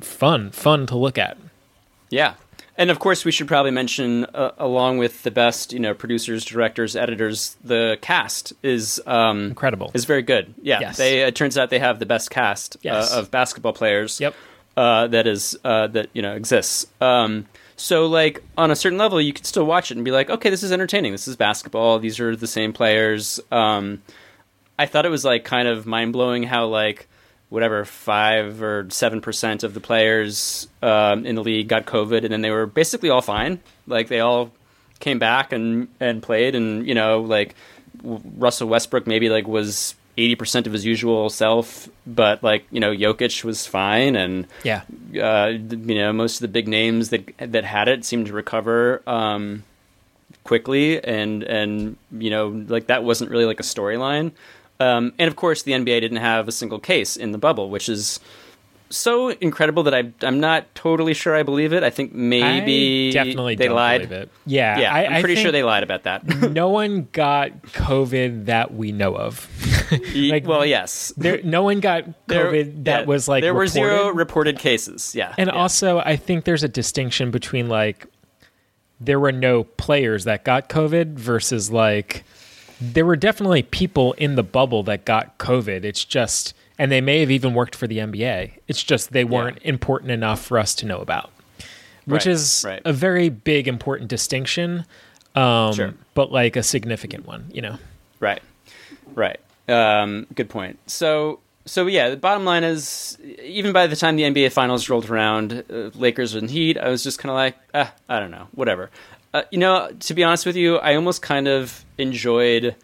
fun, 0.02 0.50
fun 0.50 0.86
to 0.86 0.96
look 0.96 1.18
at. 1.18 1.36
Yeah. 2.10 2.34
And 2.82 2.90
of 2.90 2.98
course, 2.98 3.24
we 3.24 3.30
should 3.30 3.46
probably 3.46 3.70
mention, 3.70 4.24
uh, 4.34 4.50
along 4.58 4.98
with 4.98 5.22
the 5.22 5.30
best, 5.30 5.72
you 5.72 5.78
know, 5.78 5.94
producers, 5.94 6.44
directors, 6.44 6.96
editors, 6.96 7.56
the 7.62 7.96
cast 8.02 8.52
is 8.64 9.00
um, 9.06 9.44
Incredible. 9.50 9.92
Is 9.94 10.04
very 10.04 10.22
good. 10.22 10.52
Yeah, 10.60 10.80
Yes. 10.80 10.96
they. 10.96 11.20
It 11.22 11.36
turns 11.36 11.56
out 11.56 11.70
they 11.70 11.78
have 11.78 12.00
the 12.00 12.06
best 12.06 12.30
cast 12.32 12.76
Yes. 12.82 13.14
uh, 13.14 13.20
of 13.20 13.30
basketball 13.30 13.72
players. 13.72 14.18
Yep. 14.18 14.34
Uh, 14.76 15.06
that 15.06 15.28
is 15.28 15.56
uh, 15.64 15.86
that 15.88 16.08
you 16.12 16.22
know 16.22 16.34
exists. 16.34 16.88
Um, 17.00 17.46
so 17.76 18.06
like 18.06 18.42
on 18.58 18.72
a 18.72 18.74
certain 18.76 18.98
level, 18.98 19.20
you 19.20 19.32
could 19.32 19.46
still 19.46 19.64
watch 19.64 19.92
it 19.92 19.96
and 19.96 20.04
be 20.04 20.10
like, 20.10 20.28
okay, 20.28 20.50
this 20.50 20.64
is 20.64 20.72
entertaining. 20.72 21.12
This 21.12 21.28
is 21.28 21.36
basketball. 21.36 22.00
These 22.00 22.18
are 22.18 22.34
the 22.34 22.48
same 22.48 22.72
players. 22.72 23.38
Um, 23.52 24.02
I 24.76 24.86
thought 24.86 25.06
it 25.06 25.10
was 25.10 25.24
like 25.24 25.44
kind 25.44 25.68
of 25.68 25.86
mind 25.86 26.12
blowing 26.12 26.42
how 26.42 26.66
like 26.66 27.06
whatever 27.52 27.84
five 27.84 28.62
or 28.62 28.86
seven 28.90 29.20
percent 29.20 29.62
of 29.62 29.74
the 29.74 29.80
players 29.80 30.66
um, 30.82 31.26
in 31.26 31.34
the 31.36 31.42
league 31.42 31.68
got 31.68 31.84
COVID, 31.86 32.24
and 32.24 32.32
then 32.32 32.40
they 32.42 32.50
were 32.50 32.66
basically 32.66 33.10
all 33.10 33.20
fine. 33.22 33.60
Like 33.86 34.08
they 34.08 34.20
all 34.20 34.50
came 35.00 35.18
back 35.18 35.52
and 35.52 35.88
and 36.00 36.22
played, 36.22 36.54
and 36.54 36.86
you 36.86 36.94
know 36.94 37.20
like 37.20 37.54
w- 38.02 38.20
Russell 38.36 38.68
Westbrook 38.68 39.06
maybe 39.06 39.28
like 39.28 39.46
was 39.46 39.94
eighty 40.18 40.34
percent 40.34 40.66
of 40.66 40.72
his 40.72 40.84
usual 40.84 41.28
self, 41.30 41.88
but 42.06 42.42
like 42.42 42.64
you 42.70 42.80
know 42.80 42.90
Jokic 42.92 43.44
was 43.44 43.66
fine, 43.66 44.16
and 44.16 44.46
Yeah. 44.64 44.82
uh, 45.22 45.48
you 45.48 45.94
know 45.94 46.12
most 46.12 46.36
of 46.36 46.40
the 46.40 46.48
big 46.48 46.68
names 46.68 47.10
that 47.10 47.30
that 47.38 47.64
had 47.64 47.88
it 47.88 48.04
seemed 48.04 48.26
to 48.26 48.32
recover 48.32 49.02
um, 49.06 49.62
quickly, 50.44 51.02
and 51.02 51.42
and 51.42 51.96
you 52.16 52.30
know 52.30 52.48
like 52.68 52.86
that 52.86 53.04
wasn't 53.04 53.30
really 53.30 53.44
like 53.46 53.60
a 53.60 53.64
storyline. 53.64 54.32
Um, 54.82 55.12
and 55.18 55.28
of 55.28 55.36
course, 55.36 55.62
the 55.62 55.72
NBA 55.72 56.00
didn't 56.00 56.16
have 56.18 56.48
a 56.48 56.52
single 56.52 56.78
case 56.78 57.16
in 57.16 57.32
the 57.32 57.38
bubble, 57.38 57.70
which 57.70 57.88
is 57.88 58.20
so 58.90 59.30
incredible 59.30 59.82
that 59.84 59.94
I 59.94 60.12
I'm 60.22 60.38
not 60.38 60.74
totally 60.74 61.14
sure 61.14 61.34
I 61.34 61.42
believe 61.42 61.72
it. 61.72 61.82
I 61.82 61.88
think 61.90 62.12
maybe 62.12 63.08
I 63.08 63.12
definitely 63.24 63.54
they 63.56 63.70
lied. 63.70 64.28
Yeah, 64.44 64.78
Yeah, 64.78 64.94
I, 64.94 65.06
I'm 65.06 65.12
I 65.14 65.20
pretty 65.22 65.40
sure 65.40 65.50
they 65.50 65.62
lied 65.62 65.82
about 65.82 66.02
that. 66.02 66.26
no 66.52 66.68
one 66.68 67.08
got 67.12 67.62
COVID 67.68 68.46
that 68.46 68.74
we 68.74 68.92
know 68.92 69.16
of. 69.16 69.48
like, 70.14 70.46
well, 70.46 70.66
yes, 70.66 71.12
There, 71.16 71.40
no 71.42 71.62
one 71.62 71.80
got 71.80 72.04
There- 72.26 72.52
COVID 72.52 72.84
that 72.84 73.00
yeah, 73.00 73.06
was 73.06 73.28
like 73.28 73.42
there 73.42 73.54
were 73.54 73.66
zero 73.66 74.08
reported. 74.08 74.16
reported 74.18 74.58
cases. 74.58 75.14
Yeah, 75.14 75.34
And 75.38 75.48
yeah. 75.48 75.54
also, 75.58 75.98
I 76.00 76.16
think 76.16 76.44
there's 76.44 76.62
a 76.64 76.68
distinction 76.68 77.30
between 77.30 77.68
like 77.70 78.06
there 79.00 79.18
were 79.18 79.32
no 79.32 79.64
players 79.64 80.24
that 80.24 80.44
got 80.44 80.68
COVID 80.68 81.14
versus 81.14 81.70
like 81.70 82.24
there 82.92 83.06
were 83.06 83.16
definitely 83.16 83.62
people 83.62 84.12
in 84.14 84.34
the 84.34 84.42
bubble 84.42 84.82
that 84.84 85.04
got 85.04 85.38
COVID. 85.38 85.84
It's 85.84 86.04
just, 86.04 86.54
and 86.78 86.90
they 86.90 87.00
may 87.00 87.20
have 87.20 87.30
even 87.30 87.54
worked 87.54 87.74
for 87.76 87.86
the 87.86 87.98
NBA. 87.98 88.52
It's 88.68 88.82
just 88.82 89.12
they 89.12 89.24
weren't 89.24 89.58
important 89.62 90.10
enough 90.10 90.42
for 90.42 90.58
us 90.58 90.74
to 90.76 90.86
know 90.86 90.98
about, 91.00 91.30
which 92.06 92.26
Right, 92.26 92.32
is 92.32 92.64
right. 92.66 92.82
a 92.84 92.92
very 92.92 93.28
big, 93.28 93.68
important 93.68 94.08
distinction, 94.10 94.84
um, 95.36 95.72
Sure. 95.74 95.94
but 96.14 96.32
like 96.32 96.56
a 96.56 96.62
significant 96.62 97.26
one, 97.26 97.46
you 97.52 97.62
know? 97.62 97.78
Right. 98.20 98.42
Right. 99.14 99.38
Um, 99.68 100.26
good 100.34 100.48
point. 100.50 100.78
So, 100.86 101.38
so 101.64 101.86
yeah, 101.86 102.10
the 102.10 102.16
bottom 102.16 102.44
line 102.44 102.64
is, 102.64 103.16
even 103.42 103.72
by 103.72 103.86
the 103.86 103.94
time 103.96 104.16
the 104.16 104.24
NBA 104.24 104.50
Finals 104.52 104.88
rolled 104.88 105.08
around, 105.08 105.64
uh, 105.70 105.90
Lakers 105.94 106.34
and 106.34 106.50
Heat, 106.50 106.76
I 106.78 106.88
was 106.88 107.04
just 107.04 107.18
kind 107.20 107.30
of 107.30 107.36
like, 107.36 107.56
ah, 107.74 107.92
I 108.08 108.18
don't 108.18 108.30
know, 108.32 108.48
whatever. 108.52 108.90
Uh, 109.34 109.42
you 109.50 109.58
know, 109.58 109.90
to 110.00 110.14
be 110.14 110.22
honest 110.22 110.44
with 110.44 110.56
you, 110.56 110.76
I 110.76 110.94
almost 110.94 111.22
kind 111.22 111.48
of 111.48 111.84
enjoyed 111.98 112.76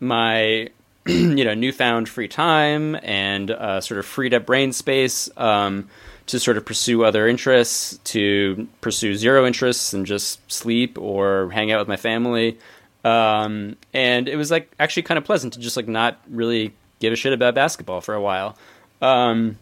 my, 0.00 0.68
you 1.06 1.44
know, 1.44 1.54
newfound 1.54 2.08
free 2.08 2.28
time 2.28 2.96
and 3.02 3.50
uh, 3.50 3.80
sort 3.80 3.98
of 3.98 4.06
freed 4.06 4.34
up 4.34 4.44
brain 4.44 4.72
space 4.72 5.30
um, 5.36 5.88
to 6.26 6.38
sort 6.38 6.56
of 6.56 6.66
pursue 6.66 7.04
other 7.04 7.26
interests, 7.26 7.98
to 8.04 8.68
pursue 8.80 9.14
zero 9.14 9.46
interests 9.46 9.94
and 9.94 10.04
just 10.04 10.40
sleep 10.50 10.98
or 10.98 11.50
hang 11.50 11.72
out 11.72 11.78
with 11.78 11.88
my 11.88 11.96
family. 11.96 12.58
Um, 13.04 13.76
and 13.92 14.28
it 14.28 14.36
was 14.36 14.50
like 14.50 14.70
actually 14.78 15.02
kind 15.02 15.18
of 15.18 15.24
pleasant 15.24 15.54
to 15.54 15.60
just 15.60 15.76
like 15.76 15.88
not 15.88 16.18
really 16.28 16.72
give 17.00 17.12
a 17.12 17.16
shit 17.16 17.32
about 17.32 17.54
basketball 17.54 18.00
for 18.00 18.14
a 18.14 18.20
while. 18.20 18.56
Um, 19.00 19.58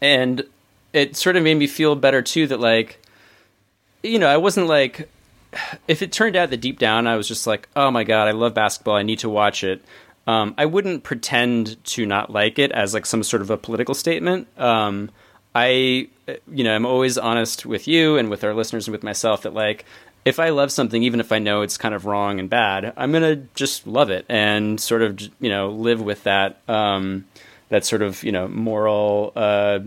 and 0.00 0.44
it 0.92 1.16
sort 1.16 1.36
of 1.36 1.42
made 1.42 1.54
me 1.54 1.66
feel 1.66 1.94
better 1.94 2.22
too 2.22 2.46
that 2.46 2.60
like 2.60 3.00
you 4.02 4.18
know 4.18 4.26
i 4.26 4.36
wasn't 4.36 4.66
like 4.66 5.08
if 5.88 6.02
it 6.02 6.12
turned 6.12 6.36
out 6.36 6.50
that 6.50 6.60
deep 6.60 6.78
down 6.78 7.06
i 7.06 7.16
was 7.16 7.28
just 7.28 7.46
like 7.46 7.68
oh 7.76 7.90
my 7.90 8.04
god 8.04 8.28
i 8.28 8.32
love 8.32 8.54
basketball 8.54 8.96
i 8.96 9.02
need 9.02 9.18
to 9.18 9.28
watch 9.28 9.64
it 9.64 9.82
um, 10.26 10.54
i 10.58 10.66
wouldn't 10.66 11.02
pretend 11.02 11.82
to 11.84 12.06
not 12.06 12.30
like 12.30 12.58
it 12.58 12.70
as 12.72 12.94
like 12.94 13.06
some 13.06 13.22
sort 13.22 13.42
of 13.42 13.50
a 13.50 13.56
political 13.56 13.94
statement. 13.94 14.46
Um, 14.58 15.10
i 15.54 16.08
you 16.52 16.62
know 16.62 16.74
i'm 16.74 16.86
always 16.86 17.18
honest 17.18 17.66
with 17.66 17.88
you 17.88 18.16
and 18.16 18.30
with 18.30 18.44
our 18.44 18.54
listeners 18.54 18.86
and 18.86 18.92
with 18.92 19.02
myself 19.02 19.42
that 19.42 19.54
like 19.54 19.84
if 20.24 20.38
I 20.38 20.50
love 20.50 20.70
something, 20.70 21.02
even 21.02 21.20
if 21.20 21.32
I 21.32 21.38
know 21.38 21.62
it's 21.62 21.78
kind 21.78 21.94
of 21.94 22.04
wrong 22.06 22.38
and 22.38 22.50
bad, 22.50 22.92
I'm 22.96 23.12
gonna 23.12 23.36
just 23.54 23.86
love 23.86 24.10
it 24.10 24.26
and 24.28 24.80
sort 24.80 25.02
of 25.02 25.20
you 25.40 25.48
know 25.50 25.70
live 25.70 26.00
with 26.00 26.24
that. 26.24 26.60
Um, 26.68 27.24
that 27.70 27.84
sort 27.84 28.02
of 28.02 28.22
you 28.22 28.30
know 28.32 28.46
moral 28.48 29.32
uh, 29.34 29.78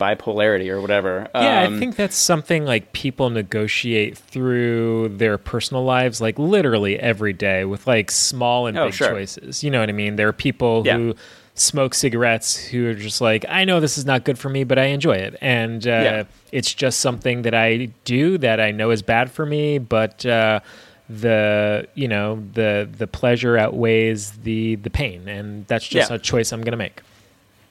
bipolarity 0.00 0.68
or 0.70 0.80
whatever. 0.80 1.28
Yeah, 1.34 1.64
Um, 1.64 1.76
I 1.76 1.78
think 1.78 1.96
that's 1.96 2.16
something 2.16 2.64
like 2.64 2.92
people 2.92 3.30
negotiate 3.30 4.16
through 4.18 5.10
their 5.10 5.38
personal 5.38 5.84
lives, 5.84 6.20
like 6.20 6.38
literally 6.38 6.98
every 6.98 7.32
day 7.32 7.64
with 7.64 7.86
like 7.86 8.10
small 8.10 8.66
and 8.66 8.78
Oh, 8.78 8.86
big 8.86 8.94
sure. 8.94 9.10
choices. 9.10 9.62
You 9.64 9.70
know 9.70 9.80
what 9.80 9.88
I 9.88 9.92
mean? 9.92 10.16
There 10.16 10.28
are 10.28 10.32
people 10.32 10.82
Yeah. 10.84 10.96
who 10.96 11.14
smoke 11.54 11.92
cigarettes 11.94 12.56
who 12.56 12.86
are 12.88 12.94
just 12.94 13.20
like, 13.20 13.44
I 13.48 13.64
know 13.64 13.80
this 13.80 13.98
is 13.98 14.06
not 14.06 14.24
good 14.24 14.38
for 14.38 14.48
me, 14.48 14.62
but 14.64 14.78
I 14.78 14.84
enjoy 14.86 15.16
it. 15.16 15.36
And 15.40 15.84
uh, 15.86 15.90
Yeah. 15.90 16.22
it's 16.52 16.72
just 16.72 17.00
something 17.00 17.42
that 17.42 17.54
I 17.54 17.90
do 18.04 18.38
that 18.38 18.60
I 18.60 18.70
know 18.70 18.90
is 18.90 19.02
bad 19.02 19.30
for 19.30 19.44
me, 19.46 19.78
but. 19.78 20.24
Uh, 20.24 20.60
the 21.08 21.88
you 21.94 22.06
know 22.08 22.42
the 22.54 22.88
the 22.98 23.06
pleasure 23.06 23.56
outweighs 23.56 24.32
the 24.32 24.74
the 24.76 24.90
pain 24.90 25.26
and 25.28 25.66
that's 25.66 25.86
just 25.88 26.10
Yeah. 26.10 26.16
a 26.16 26.18
choice 26.18 26.52
i'm 26.52 26.62
gonna 26.62 26.76
make 26.76 27.00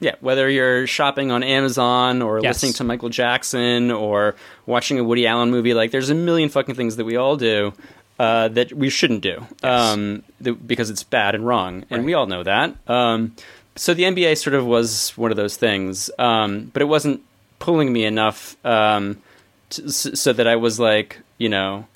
Yeah, 0.00 0.14
whether 0.20 0.48
you're 0.48 0.86
shopping 0.86 1.32
on 1.32 1.42
Amazon 1.42 2.22
or 2.22 2.38
Yes. 2.40 2.54
listening 2.62 2.72
to 2.74 2.84
Michael 2.84 3.08
Jackson 3.08 3.90
or 3.90 4.36
watching 4.64 5.00
a 5.00 5.02
Woody 5.02 5.26
Allen 5.26 5.50
movie, 5.50 5.74
like 5.74 5.90
there's 5.90 6.08
a 6.08 6.14
million 6.14 6.48
fucking 6.50 6.76
things 6.76 6.94
that 6.98 7.04
we 7.04 7.16
all 7.16 7.36
do 7.36 7.72
uh, 8.20 8.46
that 8.46 8.72
we 8.72 8.90
shouldn't 8.90 9.22
do 9.22 9.44
um, 9.64 10.22
th- 10.42 10.56
because 10.64 10.88
it's 10.90 11.02
bad 11.02 11.34
and 11.34 11.44
wrong, 11.44 11.84
and 11.90 12.04
we 12.04 12.14
all 12.14 12.26
know 12.26 12.44
that. 12.44 12.76
Um, 12.86 13.34
so 13.74 13.92
the 13.92 14.04
NBA 14.04 14.38
sort 14.38 14.54
of 14.54 14.64
was 14.66 15.10
one 15.16 15.32
of 15.32 15.36
those 15.36 15.56
things, 15.56 16.10
um, 16.16 16.70
but 16.72 16.80
it 16.80 16.86
wasn't 16.86 17.20
pulling 17.58 17.92
me 17.92 18.04
enough 18.04 18.54
um, 18.64 19.18
to, 19.70 19.90
so 19.90 20.32
that 20.32 20.46
I 20.46 20.54
was 20.54 20.78
like, 20.78 21.18
you 21.38 21.48
know, 21.48 21.88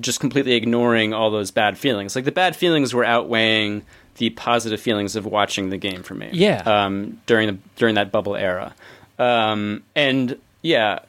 just 0.00 0.20
completely 0.20 0.54
ignoring 0.54 1.12
all 1.12 1.30
those 1.30 1.50
bad 1.50 1.78
feelings. 1.78 2.14
Like 2.14 2.24
the 2.24 2.32
bad 2.32 2.56
feelings 2.56 2.94
were 2.94 3.04
outweighing 3.04 3.82
the 4.16 4.30
positive 4.30 4.80
feelings 4.80 5.16
of 5.16 5.26
watching 5.26 5.70
the 5.70 5.78
game 5.78 6.02
for 6.02 6.14
me. 6.14 6.30
Yeah. 6.32 6.62
Um, 6.64 7.20
during 7.26 7.48
the 7.48 7.58
during 7.76 7.94
that 7.94 8.12
bubble 8.12 8.36
era, 8.36 8.74
um, 9.18 9.82
and 9.94 10.38
yeah, 10.62 11.00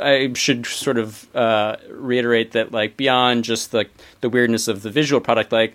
I 0.00 0.32
should 0.34 0.66
sort 0.66 0.98
of 0.98 1.34
uh, 1.34 1.76
reiterate 1.90 2.52
that 2.52 2.72
like 2.72 2.96
beyond 2.96 3.44
just 3.44 3.74
like 3.74 3.90
the 4.20 4.28
weirdness 4.28 4.68
of 4.68 4.82
the 4.82 4.90
visual 4.90 5.20
product, 5.20 5.52
like 5.52 5.74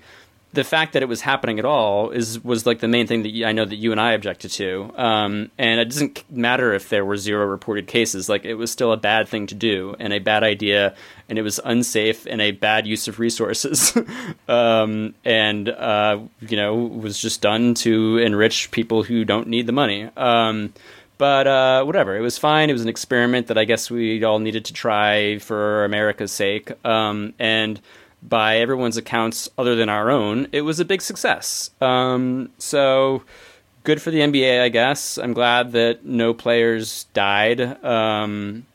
the 0.52 0.64
fact 0.64 0.94
that 0.94 1.04
it 1.04 1.08
was 1.08 1.22
happening 1.22 1.60
at 1.60 1.66
all 1.66 2.10
is 2.10 2.44
was 2.44 2.66
like 2.66 2.80
the 2.80 2.88
main 2.88 3.06
thing 3.06 3.24
that 3.24 3.46
I 3.46 3.52
know 3.52 3.66
that 3.66 3.76
you 3.76 3.92
and 3.92 4.02
I 4.02 4.14
objected 4.14 4.52
to. 4.52 4.92
Um, 4.96 5.52
and 5.58 5.80
it 5.80 5.86
doesn't 5.86 6.24
matter 6.32 6.74
if 6.74 6.90
there 6.90 7.06
were 7.06 7.18
zero 7.18 7.46
reported 7.46 7.88
cases; 7.88 8.30
like 8.30 8.46
it 8.46 8.56
was 8.56 8.72
still 8.72 8.92
a 8.92 8.98
bad 8.98 9.28
thing 9.28 9.48
to 9.48 9.56
do 9.56 9.96
and 10.00 10.12
a 10.14 10.20
bad 10.20 10.44
idea, 10.44 10.96
and 11.30 11.40
it 11.40 11.44
was 11.44 11.60
unsafe 11.64 12.26
and 12.26 12.42
a 12.42 12.52
bad 12.52 12.88
use 12.88 13.08
of 13.08 13.20
resources. 13.20 13.98
um, 14.48 15.14
and 15.24 15.70
uh, 15.70 16.20
you 16.42 16.58
know 16.58 16.76
was 16.76 17.20
just 17.20 17.42
done 17.42 17.74
to 17.76 18.18
enrich 18.18 18.72
people 18.72 19.04
who 19.04 19.24
don't 19.24 19.48
need 19.48 19.68
the 19.68 19.72
money. 19.72 20.10
Um, 20.18 20.74
but 21.20 21.48
uh, 21.48 21.84
whatever, 21.84 22.16
it 22.16 22.22
was 22.22 22.38
fine. 22.38 22.70
It 22.70 22.74
was 22.74 22.82
an 22.82 22.88
experiment 22.88 23.48
that 23.48 23.58
I 23.58 23.66
guess 23.66 23.92
we 23.92 24.24
all 24.24 24.40
needed 24.40 24.66
to 24.66 24.74
try 24.74 25.38
for 25.40 25.84
America's 25.84 26.32
sake. 26.32 26.72
Um, 26.86 27.34
and 27.38 27.82
by 28.24 28.58
everyone's 28.58 28.96
accounts, 28.96 29.50
other 29.58 29.76
than 29.76 29.90
our 29.90 30.10
own, 30.10 30.48
it 30.54 30.62
was 30.62 30.80
a 30.80 30.86
big 30.86 31.02
success. 31.02 31.72
Um, 31.82 32.52
so 32.58 33.24
good 33.84 34.02
for 34.02 34.12
the 34.12 34.20
NBA, 34.20 34.62
I 34.62 34.70
guess. 34.70 35.18
I'm 35.18 35.34
glad 35.34 35.74
that 35.74 36.06
no 36.06 36.34
players 36.34 37.06
died, 37.14 37.84
um, 37.84 38.66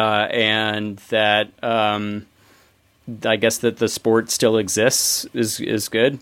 uh, 0.00 0.28
and 0.30 0.96
that 1.10 1.50
um, 1.62 2.26
I 3.24 3.36
guess 3.36 3.58
that 3.58 3.76
the 3.76 3.88
sport 3.88 4.30
still 4.30 4.56
exists 4.56 5.26
is 5.34 5.60
is 5.60 5.88
good. 5.88 6.18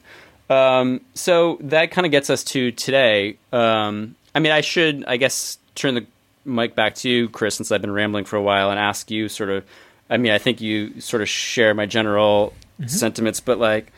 Um, 0.51 1.01
so 1.15 1.59
that 1.61 1.91
kind 1.91 2.07
of 2.07 2.11
gets 2.11 2.31
us 2.31 2.43
to 2.45 2.73
today. 2.73 3.37
Um, 3.53 4.17
I 4.35 4.41
mean, 4.41 4.53
I 4.53 4.63
should, 4.63 5.05
I 5.07 5.17
guess, 5.19 5.59
turn 5.75 5.95
the 5.95 6.07
mic 6.45 6.75
back 6.75 6.95
to 6.97 7.11
you, 7.11 7.29
Chris, 7.29 7.57
since 7.57 7.71
I've 7.71 7.83
been 7.83 7.93
rambling 7.93 8.25
for 8.25 8.37
a 8.37 8.43
while, 8.43 8.71
and 8.71 8.79
ask 8.81 9.11
you 9.11 9.29
sort 9.29 9.51
of. 9.51 9.65
I 10.11 10.17
mean, 10.17 10.33
I 10.33 10.39
think 10.39 10.63
you 10.63 11.01
sort 11.03 11.21
of 11.21 11.29
share 11.29 11.75
my 11.75 11.85
general 11.85 12.55
sentiments, 12.87 13.41
but 13.41 13.59
like, 13.59 13.93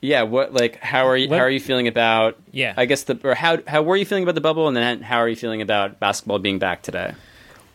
yeah, 0.00 0.22
what, 0.22 0.52
like, 0.52 0.80
how 0.82 1.06
are 1.06 1.16
you? 1.16 1.28
Let- 1.28 1.38
how 1.38 1.44
are 1.44 1.50
you 1.50 1.60
feeling 1.60 1.86
about? 1.86 2.36
Yeah. 2.50 2.74
I 2.76 2.86
guess 2.86 3.04
the 3.04 3.18
or 3.22 3.36
how 3.36 3.58
how 3.66 3.82
were 3.82 3.96
you 3.96 4.04
feeling 4.04 4.24
about 4.24 4.34
the 4.34 4.40
bubble, 4.40 4.66
and 4.66 4.76
then 4.76 5.02
how 5.02 5.18
are 5.18 5.28
you 5.28 5.36
feeling 5.36 5.62
about 5.62 6.00
basketball 6.00 6.40
being 6.40 6.58
back 6.58 6.82
today? 6.82 7.14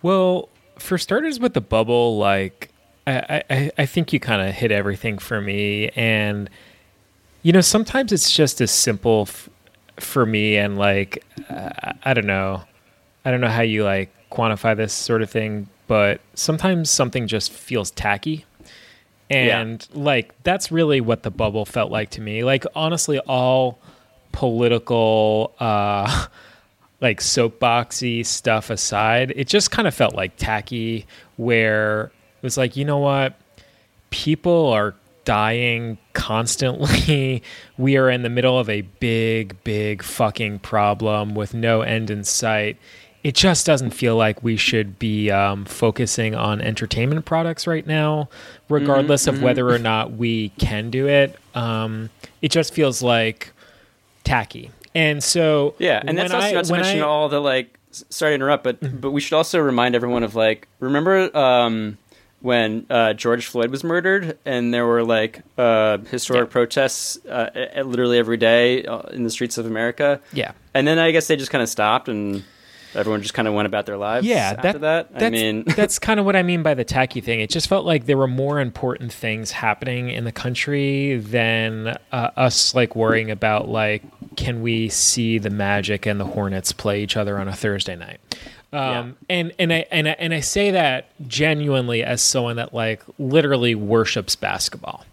Well, 0.02 0.50
for 0.82 0.98
starters, 0.98 1.40
with 1.40 1.54
the 1.54 1.62
bubble, 1.62 2.18
like 2.18 2.70
I, 3.08 3.44
I, 3.50 3.72
I 3.78 3.86
think 3.86 4.14
you 4.14 4.20
kind 4.20 4.42
of 4.42 4.54
hit 4.54 4.72
everything 4.72 5.18
for 5.18 5.42
me, 5.42 5.90
and 5.90 6.50
you 7.44 7.52
know, 7.54 7.62
sometimes 7.62 8.12
it's 8.12 8.32
just 8.32 8.62
as 8.62 8.72
simple 8.72 9.26
f- 9.28 9.50
for 9.98 10.26
me, 10.26 10.58
and 10.58 10.78
like 10.78 11.24
uh, 11.50 11.94
I 12.04 12.14
don't 12.14 12.28
know, 12.28 12.64
I 13.26 13.32
don't 13.32 13.42
know 13.42 13.50
how 13.50 13.62
you 13.62 13.84
like 13.84 14.12
quantify 14.32 14.76
this 14.76 14.94
sort 14.94 15.22
of 15.22 15.30
thing, 15.30 15.68
but 15.88 16.22
sometimes 16.34 16.90
something 16.90 17.28
just 17.28 17.52
feels 17.52 17.92
tacky. 17.92 18.46
And 19.30 19.88
like 19.94 20.34
that's 20.44 20.72
really 20.74 21.00
what 21.00 21.24
the 21.24 21.32
bubble 21.32 21.64
felt 21.66 21.90
like 21.90 22.10
to 22.12 22.22
me. 22.22 22.44
Like 22.44 22.66
honestly, 22.76 23.18
all 23.20 23.80
political 24.34 25.54
uh 25.60 26.28
like 27.02 27.20
soapboxy 27.20 28.26
stuff 28.26 28.70
aside, 28.70 29.34
it 29.36 29.48
just 29.48 29.72
kind 29.72 29.88
of 29.88 29.94
felt 29.94 30.16
like 30.16 30.38
tacky 30.38 31.06
where 31.36 32.04
it 32.06 32.44
was 32.44 32.58
like, 32.58 32.78
you 32.78 32.86
know 32.86 33.00
what? 33.00 33.36
People 34.12 34.68
are 34.68 34.94
dying 35.26 35.98
constantly. 36.14 37.44
we 37.78 37.98
are 37.98 38.10
in 38.10 38.22
the 38.22 38.30
middle 38.30 38.58
of 38.58 38.70
a 38.70 38.82
big, 38.82 39.62
big 39.64 40.04
fucking 40.04 40.60
problem 40.60 41.34
with 41.36 41.54
no 41.54 41.82
end 41.82 42.10
in 42.10 42.24
sight. 42.24 42.78
It 43.24 43.36
just 43.36 43.68
doesn't 43.68 43.92
feel 43.92 44.16
like 44.16 44.42
we 44.42 44.58
should 44.58 44.98
be 44.98 45.30
um, 45.30 45.66
focusing 45.66 46.34
on 46.34 46.60
entertainment 46.60 47.26
products 47.26 47.68
right 47.68 47.86
now, 47.86 48.30
regardless 48.68 49.28
of 49.28 49.44
whether 49.44 49.70
or 49.70 49.78
not 49.78 50.14
we 50.14 50.50
can 50.58 50.90
do 50.90 51.08
it. 51.08 51.38
Um, 51.54 52.10
it 52.42 52.50
just 52.50 52.74
feels 52.74 53.04
like 53.04 53.54
tacky. 54.24 54.72
And 54.94 55.24
so, 55.24 55.76
Yeah, 55.80 56.02
and 56.06 56.18
that's 56.18 56.34
also 56.34 56.48
I- 56.48 56.52
not 56.52 56.66
to 56.66 56.74
mention 56.74 57.00
I- 57.00 57.06
all 57.06 57.30
the 57.30 57.40
like. 57.40 57.78
Sorry 57.92 58.32
to 58.32 58.36
interrupt, 58.36 58.64
but 58.64 59.02
but 59.02 59.12
we 59.12 59.20
should 59.20 59.36
also 59.36 59.60
remind 59.60 59.96
everyone 59.96 60.24
of 60.24 60.34
like 60.34 60.70
remember 60.80 61.36
um, 61.38 61.98
when 62.40 62.86
uh, 62.90 63.12
George 63.14 63.46
Floyd 63.48 63.70
was 63.70 63.84
murdered, 63.84 64.38
and 64.46 64.74
there 64.74 64.86
were 64.86 65.04
like 65.04 65.42
uh, 65.58 65.98
historic 66.10 66.50
protests 66.52 67.18
uh, 67.26 67.50
literally 67.84 68.18
every 68.18 68.38
day 68.38 68.86
uh, 68.86 69.02
in 69.10 69.24
the 69.26 69.30
streets 69.30 69.58
of 69.58 69.66
America. 69.66 70.22
Yeah. 70.32 70.54
and 70.74 70.88
then 70.88 71.00
I 71.00 71.12
guess 71.12 71.28
they 71.28 71.36
just 71.36 71.52
kind 71.52 71.62
of 71.62 71.68
stopped, 71.68 72.08
and 72.08 72.46
everyone 72.96 73.22
just 73.22 73.34
kind 73.34 73.46
of 73.48 73.54
went 73.54 73.66
about 73.66 73.86
their 73.86 73.98
lives. 73.98 74.26
Yeah, 74.26 74.56
after 74.58 74.80
that. 74.80 75.12
that's, 75.12 75.24
I 75.26 75.30
mean, 75.30 75.64
that's 75.76 76.00
kind 76.00 76.18
of 76.20 76.26
what 76.26 76.38
I 76.38 76.44
mean 76.44 76.64
by 76.64 76.74
the 76.76 76.86
tacky 76.86 77.20
thing. 77.20 77.42
It 77.42 77.50
just 77.50 77.68
felt 77.68 77.86
like 77.86 78.06
there 78.06 78.18
were 78.18 78.28
more 78.28 78.62
important 78.62 79.12
things 79.12 79.52
happening 79.52 80.10
in 80.10 80.24
the 80.24 80.32
country 80.32 81.18
than 81.18 81.98
uh, 82.14 82.32
us 82.38 82.74
like 82.74 82.96
worrying 82.96 83.32
about 83.32 83.68
like 83.68 84.02
can 84.36 84.62
we 84.62 84.90
see 84.90 85.38
the 85.38 85.50
Magic 85.50 86.06
and 86.06 86.20
the 86.20 86.26
Hornets 86.26 86.72
play 86.72 87.04
each 87.04 87.18
other 87.18 87.38
on 87.40 87.48
a 87.48 87.54
Thursday 87.56 87.96
night. 87.96 88.20
Um, 88.74 89.18
and 89.30 89.52
and 89.60 89.74
I 89.74 89.86
and 89.92 90.08
I 90.08 90.12
and 90.18 90.34
I 90.34 90.40
say 90.40 90.72
that 90.72 91.10
genuinely 91.28 92.04
as 92.04 92.22
someone 92.22 92.56
that 92.56 92.74
like 92.74 93.04
literally 93.20 93.76
worships 93.76 94.36
basketball. 94.38 95.06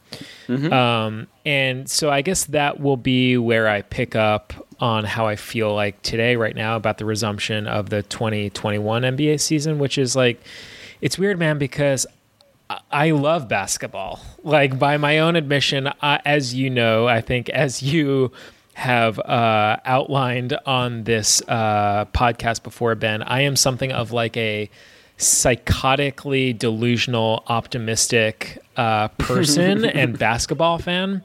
Um, 0.49 1.27
and 1.45 1.91
so 1.91 2.09
I 2.11 2.23
guess 2.23 2.45
that 2.47 2.81
will 2.81 2.97
be 2.97 3.37
where 3.37 3.69
I 3.69 3.83
pick 3.83 4.15
up 4.17 4.53
on 4.81 5.05
how 5.05 5.27
I 5.27 5.37
feel 5.37 5.75
like 5.75 6.01
today, 6.03 6.37
right 6.37 6.55
now, 6.55 6.77
about 6.77 6.99
the 6.99 7.05
resumption 7.05 7.67
of 7.67 7.91
the 7.91 8.03
2021 8.05 9.03
NBA 9.03 9.41
season, 9.41 9.79
which 9.79 9.99
is 9.99 10.15
like, 10.17 10.41
it's 11.01 11.19
weird, 11.19 11.39
man, 11.39 11.59
because 11.59 12.07
I- 12.71 12.81
I 12.91 13.11
love 13.11 13.49
basketball. 13.49 14.21
Like, 14.45 14.79
by 14.79 14.97
my 14.97 15.19
own 15.19 15.37
admission, 15.37 15.91
I, 16.01 16.21
as 16.25 16.55
you 16.55 16.71
know, 16.71 17.07
I 17.09 17.21
think 17.21 17.49
as 17.51 17.83
you 17.83 18.31
have 18.79 19.19
uh, 19.19 19.77
outlined 19.85 20.57
on 20.65 21.03
this 21.03 21.43
uh, 21.49 22.05
podcast 22.15 22.63
before, 22.63 22.95
Ben, 22.95 23.25
I 23.25 23.41
am 23.41 23.57
something 23.57 23.91
of 23.91 24.13
like 24.13 24.37
a 24.37 24.71
psychotically 25.19 26.57
delusional, 26.57 27.43
optimistic 27.49 28.59
uh, 28.77 29.09
person 29.19 29.85
and 29.85 30.17
basketball 30.17 30.79
fan. 30.79 31.25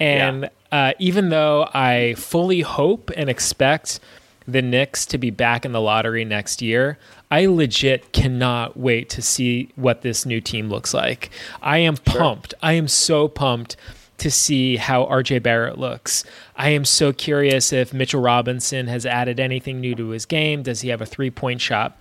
And 0.00 0.50
uh, 0.72 0.94
even 0.98 1.28
though 1.28 1.68
I 1.72 2.14
fully 2.18 2.62
hope 2.62 3.12
and 3.16 3.30
expect 3.30 4.00
the 4.48 4.60
Knicks 4.60 5.06
to 5.06 5.18
be 5.18 5.30
back 5.30 5.64
in 5.64 5.70
the 5.70 5.80
lottery 5.80 6.24
next 6.24 6.60
year, 6.60 6.98
I 7.30 7.46
legit 7.46 8.12
cannot 8.12 8.76
wait 8.76 9.08
to 9.10 9.22
see 9.22 9.70
what 9.76 10.02
this 10.02 10.26
new 10.26 10.40
team 10.40 10.68
looks 10.68 10.92
like. 10.92 11.30
I 11.62 11.78
am 11.78 11.96
pumped. 11.96 12.54
I 12.60 12.72
am 12.72 12.88
so 12.88 13.28
pumped 13.28 13.76
to 14.18 14.30
see 14.30 14.76
how 14.76 15.04
RJ 15.06 15.42
Barrett 15.42 15.78
looks. 15.78 16.24
I 16.56 16.70
am 16.70 16.84
so 16.84 17.12
curious 17.12 17.72
if 17.72 17.94
Mitchell 17.94 18.20
Robinson 18.20 18.88
has 18.88 19.06
added 19.06 19.40
anything 19.40 19.80
new 19.80 19.94
to 19.94 20.08
his 20.08 20.26
game. 20.26 20.62
Does 20.62 20.80
he 20.82 20.88
have 20.90 21.00
a 21.00 21.06
three 21.06 21.30
point 21.30 21.60
shot? 21.60 21.96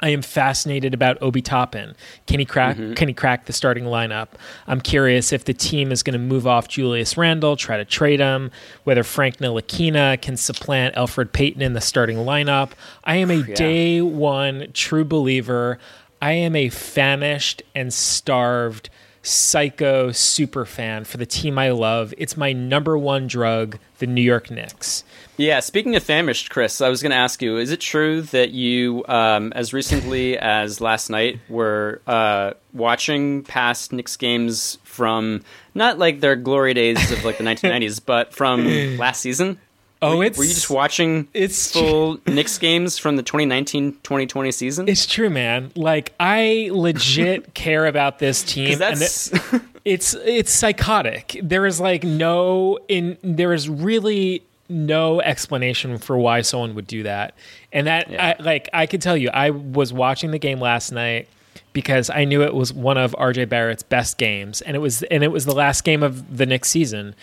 I 0.00 0.08
am 0.08 0.22
fascinated 0.22 0.92
about 0.92 1.22
Obi 1.22 1.40
Toppin. 1.40 1.94
Can 2.26 2.40
he 2.40 2.44
crack? 2.44 2.76
Mm-hmm. 2.76 2.94
Can 2.94 3.08
he 3.08 3.14
crack 3.14 3.46
the 3.46 3.52
starting 3.52 3.84
lineup? 3.84 4.28
I'm 4.66 4.80
curious 4.80 5.32
if 5.32 5.44
the 5.44 5.54
team 5.54 5.92
is 5.92 6.02
going 6.02 6.12
to 6.12 6.18
move 6.18 6.46
off 6.46 6.68
Julius 6.68 7.16
Randle, 7.16 7.56
try 7.56 7.76
to 7.76 7.84
trade 7.84 8.20
him. 8.20 8.50
Whether 8.82 9.04
Frank 9.04 9.38
Ntilikina 9.38 10.20
can 10.20 10.36
supplant 10.36 10.96
Elfrid 10.96 11.32
Payton 11.32 11.62
in 11.62 11.74
the 11.74 11.80
starting 11.80 12.18
lineup. 12.18 12.72
I 13.04 13.16
am 13.16 13.30
a 13.30 13.42
day 13.42 14.02
one 14.02 14.68
true 14.74 15.04
believer. 15.04 15.78
I 16.20 16.32
am 16.32 16.56
a 16.56 16.70
famished 16.70 17.62
and 17.74 17.92
starved 17.94 18.90
psycho 19.24 20.12
super 20.12 20.64
fan 20.64 21.04
for 21.04 21.16
the 21.16 21.26
team 21.26 21.58
I 21.58 21.70
love. 21.70 22.14
It's 22.16 22.36
my 22.36 22.52
number 22.52 22.96
one 22.96 23.26
drug, 23.26 23.78
the 23.98 24.06
New 24.06 24.22
York 24.22 24.50
Knicks. 24.50 25.02
Yeah, 25.36 25.60
speaking 25.60 25.96
of 25.96 26.02
famished, 26.04 26.50
Chris, 26.50 26.80
I 26.80 26.88
was 26.88 27.02
going 27.02 27.10
to 27.10 27.16
ask 27.16 27.42
you: 27.42 27.56
Is 27.56 27.72
it 27.72 27.80
true 27.80 28.22
that 28.22 28.50
you, 28.50 29.04
um, 29.08 29.52
as 29.54 29.72
recently 29.72 30.38
as 30.38 30.80
last 30.80 31.10
night, 31.10 31.40
were 31.48 32.00
uh, 32.06 32.52
watching 32.72 33.42
past 33.42 33.92
Knicks 33.92 34.16
games 34.16 34.78
from 34.84 35.42
not 35.74 35.98
like 35.98 36.20
their 36.20 36.36
glory 36.36 36.74
days 36.74 37.10
of 37.10 37.24
like 37.24 37.38
the 37.38 37.44
1990s, 37.44 38.00
but 38.04 38.32
from 38.32 38.96
last 38.96 39.20
season? 39.20 39.58
Oh, 40.04 40.18
were, 40.18 40.24
it's 40.24 40.38
were 40.38 40.44
you 40.44 40.54
just 40.54 40.70
watching 40.70 41.28
it's 41.34 41.72
full 41.72 42.18
Knicks 42.26 42.58
games 42.58 42.98
from 42.98 43.16
the 43.16 43.22
2019-2020 43.22 44.52
season? 44.54 44.88
It's 44.88 45.06
true, 45.06 45.30
man. 45.30 45.72
Like 45.74 46.12
I 46.20 46.68
legit 46.72 47.54
care 47.54 47.86
about 47.86 48.18
this 48.18 48.42
team, 48.42 48.78
that's 48.78 49.32
it- 49.32 49.62
it's 49.84 50.14
it's 50.14 50.50
psychotic. 50.52 51.38
There 51.42 51.66
is 51.66 51.80
like 51.80 52.04
no 52.04 52.78
in 52.88 53.18
there 53.22 53.52
is 53.52 53.68
really 53.68 54.42
no 54.68 55.20
explanation 55.20 55.98
for 55.98 56.16
why 56.16 56.40
someone 56.40 56.74
would 56.74 56.86
do 56.86 57.02
that, 57.02 57.34
and 57.72 57.86
that 57.86 58.08
I 58.18 58.36
like 58.42 58.68
I 58.72 58.86
could 58.86 59.02
tell 59.02 59.16
you, 59.16 59.28
I 59.30 59.50
was 59.50 59.92
watching 59.92 60.30
the 60.30 60.38
game 60.38 60.58
last 60.60 60.90
night 60.90 61.28
because 61.74 62.08
I 62.08 62.24
knew 62.24 62.42
it 62.42 62.54
was 62.54 62.72
one 62.72 62.96
of 62.96 63.12
RJ 63.18 63.48
Barrett's 63.48 63.82
best 63.82 64.16
games, 64.16 64.62
and 64.62 64.74
it 64.74 64.80
was 64.80 65.02
and 65.04 65.22
it 65.22 65.28
was 65.32 65.44
the 65.44 65.54
last 65.54 65.84
game 65.84 66.02
of 66.02 66.36
the 66.38 66.46
Knicks 66.46 66.70
season. 66.70 67.14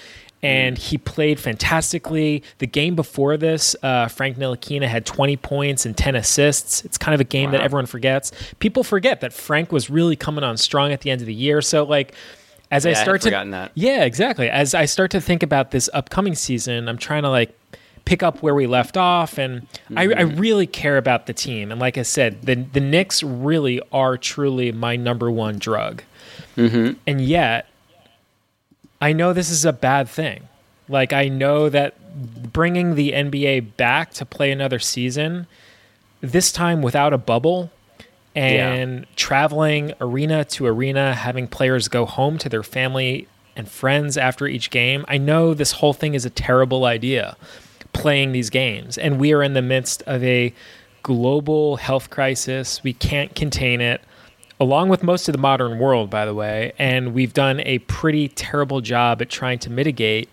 And 0.43 0.77
he 0.77 0.97
played 0.97 1.39
fantastically. 1.39 2.43
The 2.57 2.67
game 2.67 2.95
before 2.95 3.37
this, 3.37 3.75
uh, 3.83 4.07
Frank 4.07 4.37
Ntilikina 4.37 4.87
had 4.87 5.05
20 5.05 5.37
points 5.37 5.85
and 5.85 5.95
10 5.95 6.15
assists. 6.15 6.83
It's 6.83 6.97
kind 6.97 7.13
of 7.13 7.21
a 7.21 7.25
game 7.25 7.51
that 7.51 7.61
everyone 7.61 7.85
forgets. 7.85 8.31
People 8.59 8.83
forget 8.83 9.21
that 9.21 9.33
Frank 9.33 9.71
was 9.71 9.89
really 9.89 10.15
coming 10.15 10.43
on 10.43 10.57
strong 10.57 10.91
at 10.91 11.01
the 11.01 11.11
end 11.11 11.21
of 11.21 11.27
the 11.27 11.33
year. 11.33 11.61
So, 11.61 11.83
like, 11.83 12.13
as 12.71 12.85
I 12.85 12.89
Yeah, 12.91 12.99
I 12.99 13.03
start 13.03 13.21
to 13.21 13.29
that. 13.29 13.71
yeah, 13.75 14.03
exactly. 14.03 14.49
As 14.49 14.73
I 14.73 14.85
start 14.85 15.11
to 15.11 15.21
think 15.21 15.43
about 15.43 15.71
this 15.71 15.89
upcoming 15.93 16.33
season, 16.35 16.87
I'm 16.89 16.97
trying 16.97 17.21
to 17.23 17.29
like 17.29 17.55
pick 18.05 18.23
up 18.23 18.41
where 18.41 18.55
we 18.55 18.65
left 18.65 18.97
off, 18.97 19.37
and 19.37 19.67
I, 19.95 20.03
I 20.03 20.07
Mm-hmm. 20.07 20.39
really 20.39 20.65
care 20.67 20.97
about 20.97 21.27
the 21.27 21.33
team. 21.33 21.71
And 21.71 21.79
like 21.79 21.97
I 21.99 22.01
said, 22.03 22.41
the 22.43 22.55
the 22.55 22.79
Knicks 22.79 23.21
really 23.21 23.79
are 23.91 24.17
truly 24.17 24.71
my 24.71 24.95
number 24.95 25.29
one 25.29 25.59
drug. 25.59 26.01
Mm-hmm. 26.57 26.93
And 27.05 27.21
yet, 27.21 27.67
I 29.01 29.13
know 29.13 29.33
this 29.33 29.49
is 29.49 29.65
a 29.65 29.73
bad 29.73 30.07
thing. 30.07 30.47
Like 30.87 31.11
I 31.11 31.27
know 31.27 31.67
that 31.69 32.53
bringing 32.53 32.95
the 32.95 33.11
NBA 33.11 33.75
back 33.75 34.13
to 34.13 34.25
play 34.25 34.51
another 34.51 34.79
season, 34.79 35.47
this 36.21 36.51
time 36.51 36.81
without 36.81 37.13
a 37.13 37.17
bubble, 37.17 37.71
and 38.35 39.05
traveling 39.17 39.93
arena 39.99 40.45
to 40.45 40.65
arena, 40.65 41.13
having 41.13 41.47
players 41.47 41.87
go 41.87 42.05
home 42.05 42.37
to 42.37 42.47
their 42.47 42.63
family 42.63 43.27
and 43.55 43.67
friends 43.67 44.17
after 44.17 44.47
each 44.47 44.69
game. 44.69 45.03
I 45.07 45.17
know 45.17 45.53
this 45.53 45.73
whole 45.73 45.93
thing 45.93 46.13
is 46.13 46.25
a 46.25 46.29
terrible 46.29 46.85
idea, 46.85 47.35
playing 47.91 48.31
these 48.31 48.49
games. 48.49 48.97
And 48.97 49.19
we 49.19 49.33
are 49.33 49.43
in 49.43 49.53
the 49.53 49.61
midst 49.61 50.01
of 50.03 50.23
a 50.23 50.53
global 51.03 51.75
health 51.77 52.09
crisis. 52.09 52.81
We 52.83 52.93
can't 52.93 53.35
contain 53.35 53.81
it, 53.81 54.01
along 54.61 54.89
with 54.89 55.01
most 55.01 55.27
of 55.27 55.33
the 55.33 55.39
modern 55.39 55.79
world, 55.79 56.11
by 56.11 56.23
the 56.23 56.35
way. 56.35 56.71
And 56.77 57.15
we've 57.15 57.33
done 57.33 57.61
a 57.61 57.79
pretty 57.79 58.27
terrible 58.27 58.79
job 58.79 59.19
at 59.19 59.29
trying 59.29 59.57
to 59.59 59.71
mitigate 59.71 60.29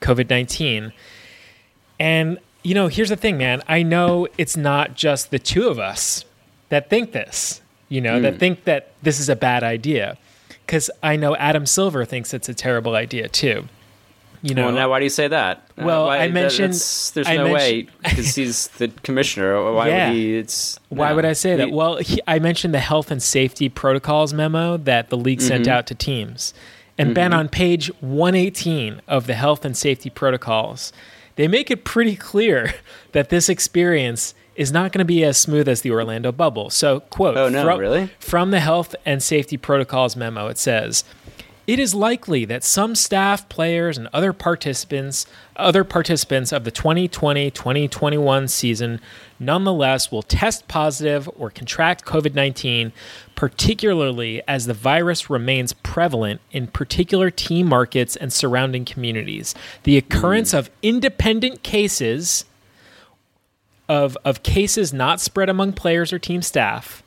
COVID 0.00 0.30
19. 0.30 0.90
And, 2.00 2.38
you 2.62 2.74
know, 2.74 2.88
here's 2.88 3.10
the 3.10 3.16
thing, 3.16 3.36
man. 3.36 3.62
I 3.68 3.82
know 3.82 4.26
it's 4.38 4.56
not 4.56 4.94
just 4.94 5.30
the 5.30 5.38
two 5.38 5.68
of 5.68 5.78
us 5.78 6.24
that 6.70 6.88
think 6.88 7.12
this, 7.12 7.60
you 7.90 8.00
know, 8.00 8.18
that 8.20 8.36
mm. 8.36 8.38
think 8.38 8.64
that 8.64 8.92
this 9.02 9.20
is 9.20 9.28
a 9.28 9.36
bad 9.36 9.62
idea. 9.62 10.16
Because 10.64 10.90
I 11.02 11.16
know 11.16 11.36
Adam 11.36 11.66
Silver 11.66 12.06
thinks 12.06 12.32
it's 12.32 12.48
a 12.48 12.54
terrible 12.54 12.94
idea 12.94 13.28
too. 13.28 13.68
You 14.42 14.54
know, 14.54 14.66
well, 14.66 14.74
now 14.74 14.90
why 14.90 14.98
do 15.00 15.04
you 15.04 15.10
say 15.10 15.26
that? 15.28 15.62
Uh, 15.76 15.84
Well, 15.84 16.06
why- 16.06 16.18
I 16.18 16.28
mentioned- 16.28 16.74
that's- 16.74 17.10
there's 17.10 17.26
I 17.26 17.36
no 17.36 17.52
way 17.52 17.88
because 18.04 18.34
he's 18.36 18.68
the 18.78 18.88
commissioner. 19.02 19.72
Why 19.72 19.88
Yeah. 19.88 20.08
would 20.08 20.16
he? 20.16 20.36
It's 20.36 20.78
Why 20.90 21.08
no. 21.10 21.16
would 21.16 21.24
I 21.24 21.32
say 21.32 21.56
that? 21.56 21.68
He- 21.68 21.74
Well, 21.74 21.96
he, 21.96 22.20
I 22.26 22.38
mentioned 22.38 22.72
the 22.72 22.78
health 22.80 23.10
and 23.10 23.22
safety 23.22 23.68
protocols 23.68 24.32
memo 24.32 24.76
that 24.76 25.08
the 25.10 25.16
league 25.16 25.40
sent 25.40 25.64
Mm-hmm. 25.64 25.72
out 25.72 25.86
to 25.88 25.94
teams. 25.94 26.54
And 27.00 27.14
Ben, 27.14 27.32
on 27.32 27.48
page 27.48 27.90
118 28.00 29.00
of 29.06 29.26
the 29.26 29.34
health 29.34 29.64
and 29.64 29.76
safety 29.76 30.10
protocols, 30.10 30.92
they 31.36 31.46
make 31.48 31.70
it 31.70 31.84
pretty 31.84 32.16
clear 32.16 32.74
that 33.12 33.28
this 33.30 33.48
experience 33.48 34.34
is 34.56 34.72
not 34.72 34.90
going 34.90 34.98
to 34.98 35.04
be 35.04 35.22
as 35.22 35.36
smooth 35.36 35.68
as 35.68 35.82
the 35.82 35.90
Orlando 35.92 36.32
bubble. 36.32 36.68
So, 36.70 36.98
quote, 37.00 37.36
Oh, 37.36 37.48
no, 37.48 37.62
from, 37.64 37.78
really? 37.78 38.10
from 38.18 38.50
the 38.50 38.58
health 38.58 38.96
and 39.06 39.22
safety 39.22 39.56
protocols 39.56 40.16
memo, 40.16 40.48
it 40.48 40.58
says, 40.58 41.04
it 41.68 41.78
is 41.78 41.94
likely 41.94 42.46
that 42.46 42.64
some 42.64 42.94
staff, 42.94 43.46
players, 43.50 43.98
and 43.98 44.08
other 44.14 44.32
participants, 44.32 45.26
other 45.54 45.84
participants 45.84 46.50
of 46.50 46.64
the 46.64 46.72
2020-2021 46.72 48.48
season 48.48 49.02
nonetheless 49.38 50.10
will 50.10 50.22
test 50.22 50.66
positive 50.66 51.28
or 51.36 51.50
contract 51.50 52.06
COVID-19, 52.06 52.90
particularly 53.34 54.40
as 54.48 54.64
the 54.64 54.72
virus 54.72 55.28
remains 55.28 55.74
prevalent 55.74 56.40
in 56.52 56.68
particular 56.68 57.30
team 57.30 57.66
markets 57.68 58.16
and 58.16 58.32
surrounding 58.32 58.86
communities. 58.86 59.54
The 59.82 59.98
occurrence 59.98 60.54
of 60.54 60.70
independent 60.82 61.62
cases 61.62 62.46
of, 63.90 64.16
of 64.24 64.42
cases 64.42 64.94
not 64.94 65.20
spread 65.20 65.50
among 65.50 65.74
players 65.74 66.14
or 66.14 66.18
team 66.18 66.40
staff 66.40 67.02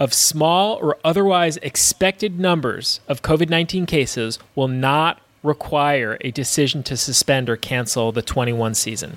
of 0.00 0.14
small 0.14 0.76
or 0.76 0.96
otherwise 1.04 1.56
expected 1.58 2.38
numbers 2.38 3.00
of 3.08 3.22
COVID 3.22 3.48
19 3.48 3.86
cases 3.86 4.38
will 4.54 4.68
not 4.68 5.20
require 5.42 6.18
a 6.20 6.30
decision 6.30 6.82
to 6.84 6.96
suspend 6.96 7.48
or 7.48 7.56
cancel 7.56 8.12
the 8.12 8.22
21 8.22 8.74
season. 8.74 9.16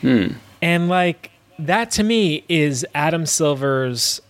Hmm. 0.00 0.28
And 0.60 0.88
like 0.88 1.30
that 1.58 1.90
to 1.92 2.02
me 2.02 2.44
is 2.48 2.86
Adam 2.94 3.26
Silver's 3.26 4.20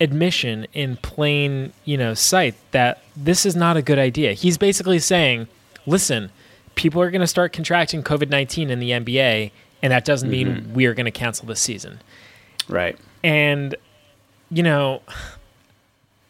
admission 0.00 0.66
in 0.72 0.96
plain, 0.96 1.72
you 1.84 1.96
know, 1.96 2.14
sight 2.14 2.54
that 2.72 3.02
this 3.16 3.46
is 3.46 3.54
not 3.54 3.76
a 3.76 3.82
good 3.82 3.98
idea. 3.98 4.32
He's 4.32 4.58
basically 4.58 4.98
saying, 4.98 5.48
listen, 5.86 6.30
people 6.74 7.00
are 7.00 7.10
going 7.10 7.20
to 7.20 7.26
start 7.26 7.52
contracting 7.52 8.02
COVID 8.02 8.28
19 8.28 8.70
in 8.70 8.80
the 8.80 8.90
NBA, 8.90 9.52
and 9.82 9.92
that 9.92 10.04
doesn't 10.04 10.30
mean 10.30 10.48
mm-hmm. 10.48 10.74
we 10.74 10.86
are 10.86 10.94
going 10.94 11.06
to 11.06 11.12
cancel 11.12 11.46
the 11.46 11.56
season. 11.56 12.00
Right. 12.68 12.98
And 13.22 13.76
you 14.52 14.62
know, 14.62 15.00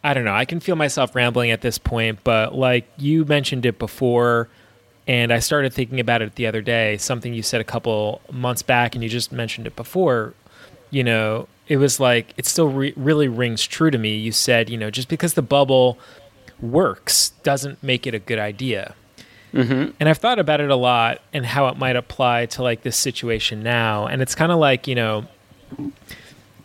I 0.05 0.15
don't 0.15 0.25
know. 0.25 0.35
I 0.35 0.45
can 0.45 0.61
feel 0.61 0.77
myself 0.77 1.15
rambling 1.15 1.51
at 1.51 1.61
this 1.61 1.79
point, 1.79 2.21
but 2.25 2.55
like 2.55 2.89
you 2.97 3.25
mentioned 3.25 3.67
it 3.67 3.79
before, 3.79 4.49
and 5.07 5.33
I 5.33 5.41
started 5.41 5.73
thinking 5.73 5.99
about 5.99 6.23
it 6.23 6.37
the 6.37 6.47
other 6.47 6.63
day. 6.63 6.97
Something 6.97 7.35
you 7.35 7.43
said 7.43 7.61
a 7.61 7.65
couple 7.65 8.21
months 8.31 8.63
back, 8.63 8.95
and 8.95 9.03
you 9.03 9.11
just 9.11 9.33
mentioned 9.33 9.67
it 9.67 9.75
before. 9.75 10.35
You 10.91 11.03
know, 11.03 11.49
it 11.67 11.79
was 11.79 11.99
like 11.99 12.33
it 12.37 12.47
still 12.47 12.69
re- 12.69 12.95
really 12.97 13.27
rings 13.29 13.67
true 13.67 13.91
to 13.91 13.99
me. 13.99 14.17
You 14.17 14.31
said, 14.31 14.71
you 14.71 14.79
know, 14.79 14.91
just 14.91 15.09
because 15.09 15.35
the 15.35 15.43
bubble 15.43 15.99
works 16.61 17.31
doesn't 17.43 17.83
make 17.83 18.07
it 18.07 18.15
a 18.15 18.21
good 18.21 18.39
idea. 18.39 18.95
Mm-hmm. 19.53 19.91
And 19.99 20.09
I've 20.09 20.19
thought 20.19 20.39
about 20.39 20.61
it 20.61 20.71
a 20.71 20.77
lot 20.77 21.21
and 21.33 21.45
how 21.45 21.69
it 21.69 21.77
might 21.77 21.97
apply 21.97 22.47
to 22.47 22.63
like 22.63 22.83
this 22.83 22.97
situation 22.97 23.63
now. 23.63 24.07
And 24.07 24.23
it's 24.23 24.35
kind 24.35 24.53
of 24.53 24.59
like, 24.59 24.87
you 24.87 24.95
know, 24.95 25.27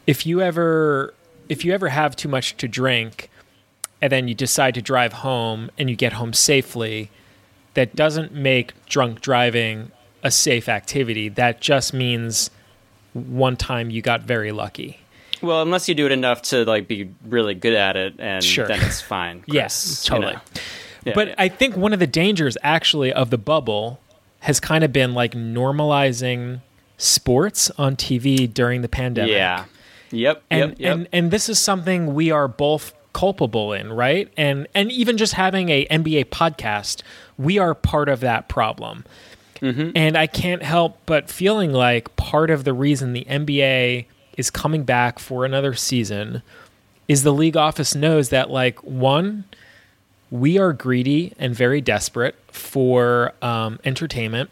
if 0.06 0.26
you 0.26 0.41
ever 0.41 1.13
if 1.49 1.63
you 1.65 1.73
ever 1.73 1.89
have 1.89 2.15
too 2.15 2.27
much 2.29 2.57
to 2.57 2.67
drink 2.67 3.29
and 4.01 4.12
then 4.12 4.27
you 4.27 4.33
decide 4.36 4.73
to 4.75 4.81
drive 4.81 5.13
home 5.13 5.69
and 5.77 5.89
you 5.89 5.95
get 5.95 6.13
home 6.13 6.33
safely, 6.33 7.10
that 7.73 7.95
doesn't 7.95 8.33
make 8.33 8.73
drunk 8.86 9.21
driving 9.21 9.91
a 10.23 10.31
safe 10.31 10.67
activity. 10.69 11.29
That 11.29 11.62
just 11.62 11.93
means 11.93 12.49
one 13.13 13.55
time 13.55 13.89
you 13.89 14.01
got 14.01 14.21
very 14.21 14.51
lucky. 14.51 14.99
Well, 15.41 15.62
unless 15.62 15.88
you 15.88 15.93
do 15.95 16.05
it 16.07 16.12
enough 16.12 16.41
to 16.43 16.65
like 16.65 16.88
be 16.88 17.10
really 17.25 17.53
good 17.53 17.73
at 17.73 17.95
it, 17.95 18.15
and 18.19 18.43
Sure. 18.43 18.67
then 18.67 18.79
it's 18.81 19.01
fine. 19.01 19.41
Chris, 19.41 19.53
Yes, 19.53 20.05
you 20.05 20.10
totally. 20.15 20.33
know. 20.33 20.39
Yeah, 21.05 21.13
but 21.13 21.27
yeah. 21.29 21.36
I 21.38 21.47
think 21.49 21.77
one 21.77 21.93
of 21.93 21.99
the 21.99 22.07
dangers 22.07 22.57
actually 22.63 23.13
of 23.13 23.29
the 23.29 23.38
bubble 23.38 23.99
has 24.41 24.60
kind 24.60 24.83
of 24.83 24.91
been 24.91 25.13
like 25.13 25.33
normalizing 25.33 26.62
sports 26.97 27.69
on 27.77 27.95
TV 27.95 28.51
during 28.51 28.81
the 28.81 28.89
pandemic. 28.89 29.31
yeah, 29.31 29.65
yep, 30.12 30.43
and 30.50 30.72
yep, 30.72 30.80
yep. 30.80 30.93
and 30.93 31.08
and 31.12 31.32
this 31.32 31.50
is 31.50 31.60
something 31.60 32.13
we 32.13 32.32
are 32.32 32.48
both 32.48 32.93
culpable 33.13 33.74
in, 33.74 33.91
right? 33.91 34.32
And 34.38 34.67
and 34.76 34.91
even 34.91 35.17
just 35.17 35.34
having 35.34 35.70
a 35.70 35.86
NBA 35.88 36.26
podcast, 36.26 37.02
we 37.38 37.58
are 37.58 37.74
part 37.74 38.10
of 38.10 38.20
that 38.20 38.48
problem. 38.48 39.06
Mm-hmm. 39.62 39.91
And 39.96 40.15
I 40.15 40.28
can't 40.28 40.62
help 40.62 41.00
but 41.08 41.30
feeling 41.30 41.74
like 41.74 42.15
part 42.15 42.52
of 42.52 42.63
the 42.63 42.74
reason 42.74 43.13
the 43.13 43.26
NBA 43.26 44.06
is 44.38 44.52
coming 44.52 44.84
back 44.84 45.17
for 45.17 45.46
another 45.46 45.74
season 45.74 46.43
is 47.08 47.24
the 47.24 47.34
league 47.34 47.58
office 47.58 47.96
knows 47.96 48.30
that 48.30 48.52
like 48.52 48.84
one 48.84 49.46
we 50.30 50.60
are 50.60 50.74
greedy 50.74 51.34
and 51.39 51.56
very 51.56 51.82
desperate 51.82 52.36
for 52.52 53.34
um, 53.41 53.80
entertainment 53.84 54.52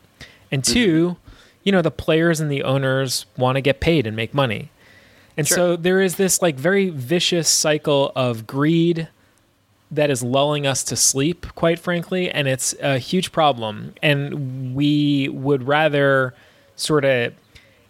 and 0.52 0.64
Mm-hmm. 0.64 0.74
2 0.74 1.18
you 1.64 1.72
know 1.72 1.82
the 1.82 1.92
players 1.92 2.40
and 2.40 2.50
the 2.50 2.64
owners 2.64 3.26
want 3.38 3.58
to 3.58 3.62
get 3.62 3.80
paid 3.80 4.08
and 4.08 4.16
make 4.16 4.34
money 4.34 4.70
and 5.38 5.48
so 5.48 5.76
there 5.76 6.02
is 6.02 6.16
this 6.16 6.42
like 6.42 6.56
very 6.56 6.90
vicious 6.90 7.50
cycle 7.50 8.12
of 8.16 8.48
greed 8.48 9.08
that 9.92 10.10
is 10.10 10.24
lulling 10.24 10.66
us 10.66 10.84
to 10.84 10.96
sleep, 10.96 11.46
quite 11.56 11.80
frankly, 11.80 12.30
and 12.30 12.48
it's 12.48 12.74
a 12.82 12.98
huge 12.98 13.32
problem. 13.32 13.94
And 14.02 14.76
we 14.76 15.30
would 15.30 15.68
rather 15.68 16.34
sort 16.76 17.06
of 17.06 17.34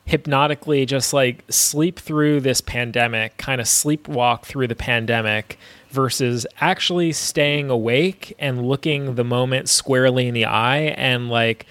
hypnotically 0.05 0.85
just 0.85 1.13
like 1.13 1.43
sleep 1.49 1.99
through 1.99 2.41
this 2.41 2.61
pandemic, 2.61 3.37
kind 3.37 3.59
of 3.59 3.67
sleepwalk 3.67 4.43
through 4.43 4.67
the 4.67 4.75
pandemic 4.75 5.57
versus 5.89 6.45
actually 6.61 7.11
staying 7.11 7.69
awake 7.69 8.35
and 8.37 8.67
looking 8.67 9.15
the 9.15 9.23
moment 9.23 9.69
squarely 9.69 10.27
in 10.27 10.33
the 10.33 10.45
eye 10.45 10.93
and 10.97 11.29
like 11.29 11.65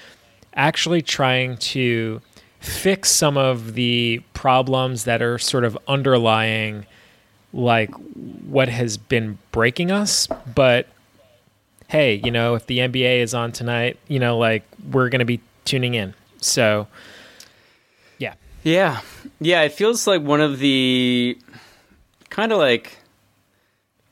actually 0.54 1.02
trying 1.02 1.56
to 1.58 2.20
fix 2.64 3.10
some 3.10 3.36
of 3.36 3.74
the 3.74 4.22
problems 4.32 5.04
that 5.04 5.20
are 5.20 5.38
sort 5.38 5.64
of 5.64 5.76
underlying 5.86 6.86
like 7.52 7.90
what 8.46 8.68
has 8.68 8.96
been 8.96 9.38
breaking 9.52 9.90
us 9.90 10.26
but 10.54 10.88
hey 11.88 12.14
you 12.24 12.30
know 12.30 12.54
if 12.54 12.66
the 12.66 12.78
nba 12.78 13.20
is 13.20 13.34
on 13.34 13.52
tonight 13.52 13.98
you 14.08 14.18
know 14.18 14.38
like 14.38 14.64
we're 14.90 15.08
gonna 15.08 15.24
be 15.24 15.40
tuning 15.64 15.94
in 15.94 16.14
so 16.40 16.86
yeah 18.18 18.34
Yeah. 18.62 19.00
Yeah, 19.40 19.62
it 19.62 19.72
feels 19.72 20.06
like 20.06 20.22
one 20.22 20.40
of 20.40 20.58
the 20.58 21.38
kind 22.30 22.50
of 22.50 22.58
like 22.58 22.96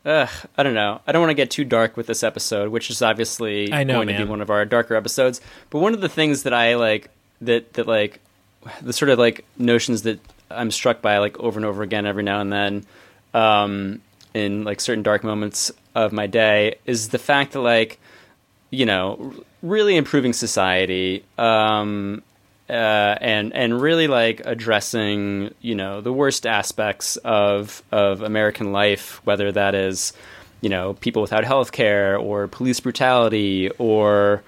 uh, 0.04 0.26
I 0.58 0.62
don't 0.64 0.74
know. 0.74 1.00
I 1.06 1.12
don't 1.12 1.20
want 1.22 1.30
to 1.30 1.34
get 1.34 1.50
too 1.50 1.64
dark 1.64 1.96
with 1.96 2.08
this 2.08 2.22
episode, 2.24 2.70
which 2.70 2.90
is 2.90 3.02
obviously 3.02 3.72
I 3.72 3.84
know, 3.84 3.94
going 3.94 4.08
to 4.08 4.16
be 4.18 4.24
one 4.24 4.40
of 4.40 4.50
our 4.50 4.64
darker 4.64 4.96
episodes. 4.96 5.40
But 5.70 5.78
one 5.78 5.94
of 5.94 6.00
the 6.00 6.08
things 6.08 6.42
that 6.42 6.52
I 6.52 6.74
like 6.74 7.08
that 7.40 7.74
that 7.74 7.86
like 7.86 8.20
the 8.80 8.92
sort 8.92 9.10
of 9.10 9.18
like 9.18 9.44
notions 9.58 10.02
that 10.02 10.20
I'm 10.50 10.70
struck 10.70 11.02
by 11.02 11.18
like 11.18 11.38
over 11.38 11.58
and 11.58 11.66
over 11.66 11.82
again 11.82 12.06
every 12.06 12.22
now 12.22 12.40
and 12.40 12.52
then 12.52 12.86
um 13.34 14.00
in 14.34 14.64
like 14.64 14.80
certain 14.80 15.02
dark 15.02 15.24
moments 15.24 15.70
of 15.94 16.12
my 16.12 16.26
day 16.26 16.76
is 16.86 17.08
the 17.08 17.18
fact 17.18 17.52
that 17.52 17.60
like 17.60 17.98
you 18.70 18.86
know 18.86 19.34
really 19.62 19.96
improving 19.96 20.32
society 20.32 21.24
um 21.38 22.22
uh, 22.72 23.18
and 23.20 23.52
and 23.52 23.80
really 23.80 24.06
like 24.06 24.40
addressing 24.46 25.52
you 25.60 25.74
know 25.74 26.00
the 26.00 26.12
worst 26.12 26.46
aspects 26.46 27.16
of 27.18 27.82
of 27.92 28.22
American 28.22 28.72
life, 28.72 29.20
whether 29.24 29.52
that 29.52 29.74
is 29.74 30.14
you 30.62 30.70
know 30.70 30.94
people 30.94 31.20
without 31.20 31.44
health 31.44 31.72
care 31.72 32.16
or 32.16 32.48
police 32.48 32.80
brutality 32.80 33.68
or 33.78 34.42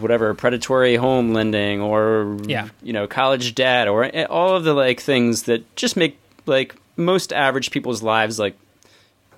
whatever 0.00 0.34
predatory 0.34 0.96
home 0.96 1.32
lending 1.32 1.80
or 1.80 2.36
Yeah. 2.44 2.68
you 2.82 2.92
know 2.92 3.06
college 3.06 3.54
debt 3.54 3.88
or 3.88 4.04
all 4.26 4.56
of 4.56 4.64
the 4.64 4.74
like 4.74 5.00
things 5.00 5.44
that 5.44 5.74
just 5.76 5.96
make 5.96 6.18
like 6.46 6.74
most 6.96 7.32
average 7.32 7.70
people's 7.70 8.02
lives 8.02 8.38
like 8.38 8.56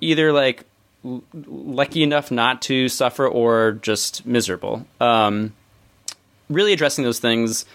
either 0.01 0.31
like 0.33 0.63
l- 1.05 1.23
lucky 1.33 2.03
enough 2.03 2.31
not 2.31 2.61
to 2.63 2.89
suffer 2.89 3.27
or 3.27 3.73
just 3.81 4.25
miserable. 4.25 4.85
Um, 4.99 5.53
really 6.49 6.73
addressing 6.73 7.03
those 7.03 7.19
things 7.19 7.65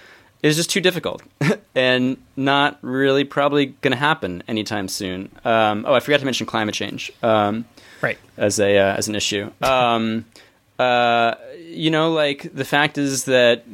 is 0.42 0.56
just 0.56 0.70
too 0.70 0.80
difficult 0.80 1.22
and 1.74 2.16
not 2.36 2.78
really 2.82 3.24
probably 3.24 3.66
going 3.66 3.92
to 3.92 3.96
happen 3.96 4.42
anytime 4.48 4.86
soon. 4.88 5.30
Um, 5.44 5.84
oh, 5.88 5.94
I 5.94 6.00
forgot 6.00 6.18
to 6.20 6.24
mention 6.26 6.46
climate 6.46 6.74
change 6.74 7.10
um, 7.22 7.64
right 8.02 8.18
as 8.36 8.58
a 8.60 8.76
uh, 8.76 8.94
as 8.96 9.08
an 9.08 9.14
issue. 9.14 9.50
Uh, 10.78 11.34
you 11.58 11.90
know, 11.90 12.12
like 12.12 12.52
the 12.54 12.64
fact 12.64 12.98
is 12.98 13.24
that 13.24 13.64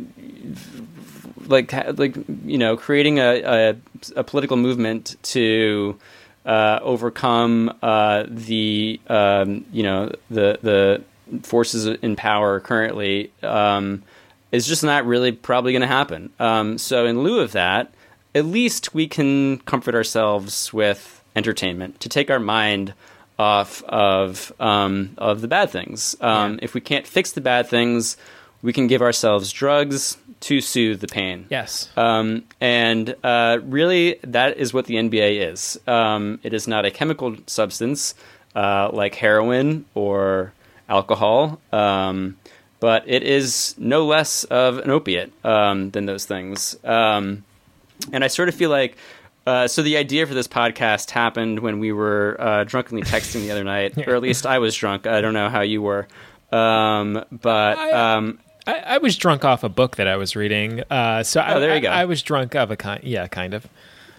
like 1.47 1.73
like 1.99 2.17
you 2.45 2.59
know 2.59 2.77
creating 2.77 3.19
a, 3.19 3.43
a, 3.43 3.77
a 4.17 4.25
political 4.25 4.57
movement 4.57 5.17
to 5.23 5.99
uh, 6.47 6.79
overcome 6.83 7.77
uh, 7.83 8.25
the 8.29 9.01
um, 9.09 9.65
you 9.73 9.83
know 9.83 10.13
the 10.31 10.59
the 10.63 11.03
forces 11.43 11.87
in 11.87 12.17
power 12.17 12.61
currently 12.61 13.33
um, 13.43 14.03
is 14.51 14.67
just 14.67 14.85
not 14.85 15.07
really 15.07 15.33
probably 15.33 15.73
going 15.73 15.83
to 15.83 15.87
happen. 15.87 16.31
Um, 16.39 16.79
so 16.79 17.07
in 17.07 17.23
lieu 17.23 17.41
of 17.41 17.53
that, 17.53 17.93
at 18.35 18.45
least 18.45 18.95
we 18.95 19.09
can 19.09 19.59
comfort 19.61 19.95
ourselves 19.95 20.73
with 20.73 21.23
entertainment 21.35 22.01
to 22.01 22.09
take 22.09 22.31
our 22.31 22.41
mind 22.41 22.93
off 23.39 23.83
of 23.85 24.53
um, 24.61 25.11
of 25.19 25.41
the 25.41 25.49
bad 25.49 25.71
things. 25.71 26.17
Um, 26.21 26.59
If 26.63 26.75
we 26.75 26.81
can't 26.81 27.07
fix 27.07 27.33
the 27.33 27.41
bad 27.41 27.67
things, 27.69 28.17
we 28.63 28.73
can 28.73 28.87
give 28.87 29.03
ourselves 29.03 29.51
drugs 29.53 30.17
to 30.41 30.61
soothe 30.61 31.01
the 31.01 31.07
pain. 31.07 31.47
yes 31.51 31.89
Um, 31.97 32.45
and 32.61 33.15
uh, 33.23 33.59
really, 33.63 34.19
that 34.25 34.57
is 34.59 34.75
what 34.75 34.87
the 34.87 34.95
NBA 34.97 35.51
is. 35.53 35.79
Um, 35.87 36.41
it 36.43 36.53
is 36.53 36.67
not 36.67 36.85
a 36.85 36.91
chemical 36.91 37.37
substance 37.47 38.15
uh, 38.55 38.91
like 38.93 39.15
heroin 39.15 39.85
or 39.95 40.53
alcohol, 40.89 41.61
um, 41.73 42.37
but 42.81 43.05
it 43.07 43.23
is 43.23 43.75
no 43.79 44.05
less 44.05 44.45
of 44.45 44.79
an 44.79 44.91
opiate 44.91 45.33
um, 45.45 45.91
than 45.91 46.07
those 46.07 46.25
things. 46.27 46.77
Um, 46.85 47.45
and 48.13 48.25
I 48.25 48.29
sort 48.29 48.49
of 48.49 48.55
feel 48.55 48.71
like. 48.71 48.97
Uh, 49.47 49.67
so 49.67 49.83
the 49.83 49.97
idea 49.97 50.27
for 50.27 50.35
this 50.35 50.47
podcast 50.49 51.11
happened 51.11 51.59
when 51.61 51.79
we 51.81 51.91
were 51.93 52.37
uh, 52.39 52.65
drunkenly 52.65 53.03
texting 53.03 53.41
the 53.43 53.51
other 53.51 53.65
night, 53.65 53.97
or 54.07 54.15
at 54.15 54.23
least 54.23 54.47
I 54.47 54.59
was 54.59 54.75
drunk. 54.77 55.07
I 55.07 55.21
don't 55.21 55.35
know 55.35 55.49
how 55.49 55.63
you 55.63 55.83
were, 55.83 56.07
um, 56.53 57.25
but 57.31 57.79
I- 57.79 58.15
um, 58.17 58.39
I, 58.65 58.75
I 58.79 58.99
was 58.99 59.17
drunk 59.17 59.45
off 59.45 59.65
a 59.65 59.69
book 59.69 59.97
that 59.97 60.07
I 60.07 60.17
was 60.17 60.37
reading. 60.37 60.85
Uh, 60.89 61.25
so 61.25 61.41
I, 61.41 61.55
Oh, 61.55 61.61
there 61.61 61.71
you 61.71 61.77
I- 61.77 61.81
go. 61.81 61.89
I 61.89 62.05
was 62.05 62.23
drunk 62.23 62.55
of 62.55 62.71
a 62.71 62.77
kind. 62.77 63.03
Yeah, 63.03 63.27
kind 63.27 63.55
of. 63.55 63.67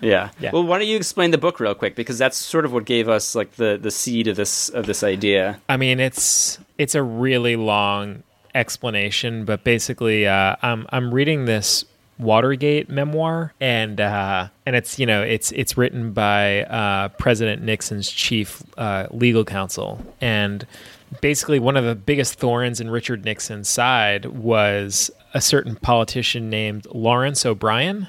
Yeah. 0.02 0.32
Yeah. 0.42 0.52
Well, 0.52 0.64
why 0.64 0.80
don't 0.80 0.88
you 0.90 0.98
explain 0.98 1.32
the 1.32 1.38
book 1.38 1.62
real 1.62 1.74
quick 1.76 1.96
because 1.96 2.18
that's 2.18 2.36
sort 2.36 2.66
of 2.66 2.74
what 2.74 2.84
gave 2.84 3.08
us 3.08 3.36
like 3.36 3.54
the 3.54 3.80
the 3.82 3.90
seed 3.92 4.28
of 4.28 4.36
this 4.36 4.68
of 4.68 4.86
this 4.86 5.02
idea. 5.02 5.62
I 5.70 5.78
mean, 5.78 6.02
it's 6.02 6.60
it's 6.78 6.94
a 6.94 7.02
really 7.02 7.56
long 7.56 8.24
explanation, 8.54 9.46
but 9.46 9.64
basically, 9.64 10.28
uh, 10.28 10.58
I'm 10.62 10.88
I'm 10.90 11.14
reading 11.14 11.46
this 11.46 11.86
Watergate 12.20 12.90
memoir, 12.90 13.54
and 13.60 14.00
uh, 14.00 14.48
and 14.66 14.76
it's 14.76 15.00
you 15.00 15.06
know 15.06 15.24
it's 15.24 15.52
it's 15.54 15.78
written 15.78 16.14
by 16.14 16.64
uh, 16.64 17.08
President 17.10 17.64
Nixon's 17.64 18.10
chief 18.10 18.62
uh, 18.78 19.08
legal 19.12 19.44
counsel, 19.44 20.00
and 20.22 20.66
basically 21.22 21.60
one 21.60 21.76
of 21.76 21.86
the 21.86 21.96
biggest 21.96 22.36
thorns 22.40 22.80
in 22.80 22.90
Richard 22.92 23.26
Nixon's 23.26 23.68
side 23.68 24.26
was 24.26 25.10
a 25.34 25.42
certain 25.42 25.76
politician 25.76 26.50
named 26.52 26.86
Lawrence 26.94 27.46
O'Brien, 27.48 28.08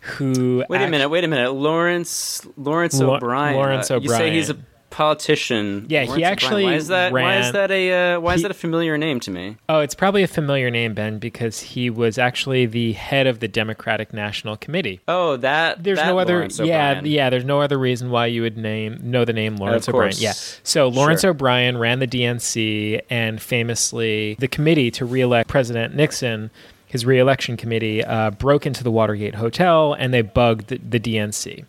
who 0.00 0.64
Wait 0.68 0.78
a 0.80 0.84
act- 0.84 0.90
minute. 0.92 1.08
Wait 1.08 1.24
a 1.24 1.28
minute. 1.28 1.52
Lawrence 1.52 2.46
Lawrence 2.56 3.00
Lo- 3.00 3.16
O'Brien. 3.16 3.56
Lawrence 3.56 3.90
Uh, 3.90 3.98
You 4.00 4.08
say 4.10 4.30
he's 4.32 4.48
a 4.48 4.52
O'Brien. 4.52 4.66
Politician. 4.90 5.86
Yeah, 5.88 6.02
he 6.02 6.08
Lawrence 6.08 6.10
O'Brien. 6.18 6.32
actually 6.32 6.64
Why 6.64 6.74
is 6.74 6.88
that? 6.88 7.12
Why 7.12 7.38
is 7.38 7.52
that 7.52 7.70
a? 7.70 8.14
Uh, 8.14 8.20
why 8.20 8.34
is 8.34 8.42
that 8.42 8.50
a 8.50 8.54
familiar 8.54 8.98
name 8.98 9.20
to 9.20 9.30
me? 9.30 9.56
Oh, 9.68 9.80
it's 9.80 9.94
probably 9.94 10.22
a 10.22 10.28
familiar 10.28 10.70
name, 10.70 10.94
Ben, 10.94 11.18
because 11.18 11.60
he 11.60 11.88
was 11.90 12.18
actually 12.18 12.66
the 12.66 12.92
head 12.92 13.26
of 13.26 13.40
the 13.40 13.48
Democratic 13.48 14.12
National 14.12 14.56
Committee. 14.56 15.00
Oh, 15.08 15.36
that. 15.38 15.82
There's 15.82 15.98
that 15.98 16.06
no 16.06 16.18
other, 16.18 16.34
Lawrence 16.34 16.58
yeah, 16.58 16.90
O'Brien. 16.90 17.06
yeah. 17.06 17.30
There's 17.30 17.44
no 17.44 17.60
other 17.60 17.78
reason 17.78 18.10
why 18.10 18.26
you 18.26 18.42
would 18.42 18.56
name 18.56 18.98
know 19.02 19.24
the 19.24 19.32
name 19.32 19.56
Lawrence 19.56 19.88
O'Brien. 19.88 20.14
Yeah. 20.16 20.32
So 20.62 20.88
Lawrence 20.88 21.22
Sure. 21.22 21.30
O'Brien 21.30 21.78
ran 21.78 21.98
the 22.00 22.06
DNC, 22.06 23.00
and 23.08 23.40
famously, 23.40 24.36
the 24.38 24.48
committee 24.48 24.90
to 24.92 25.04
reelect 25.04 25.48
President 25.48 25.94
Nixon, 25.94 26.50
his 26.86 27.06
reelection 27.06 27.56
committee, 27.56 28.02
uh, 28.04 28.30
broke 28.32 28.66
into 28.66 28.82
the 28.82 28.90
Watergate 28.90 29.36
Hotel 29.36 29.92
and 29.94 30.12
they 30.12 30.22
bugged 30.22 30.68
the, 30.68 30.78
the 30.78 30.98
DNC. 30.98 31.64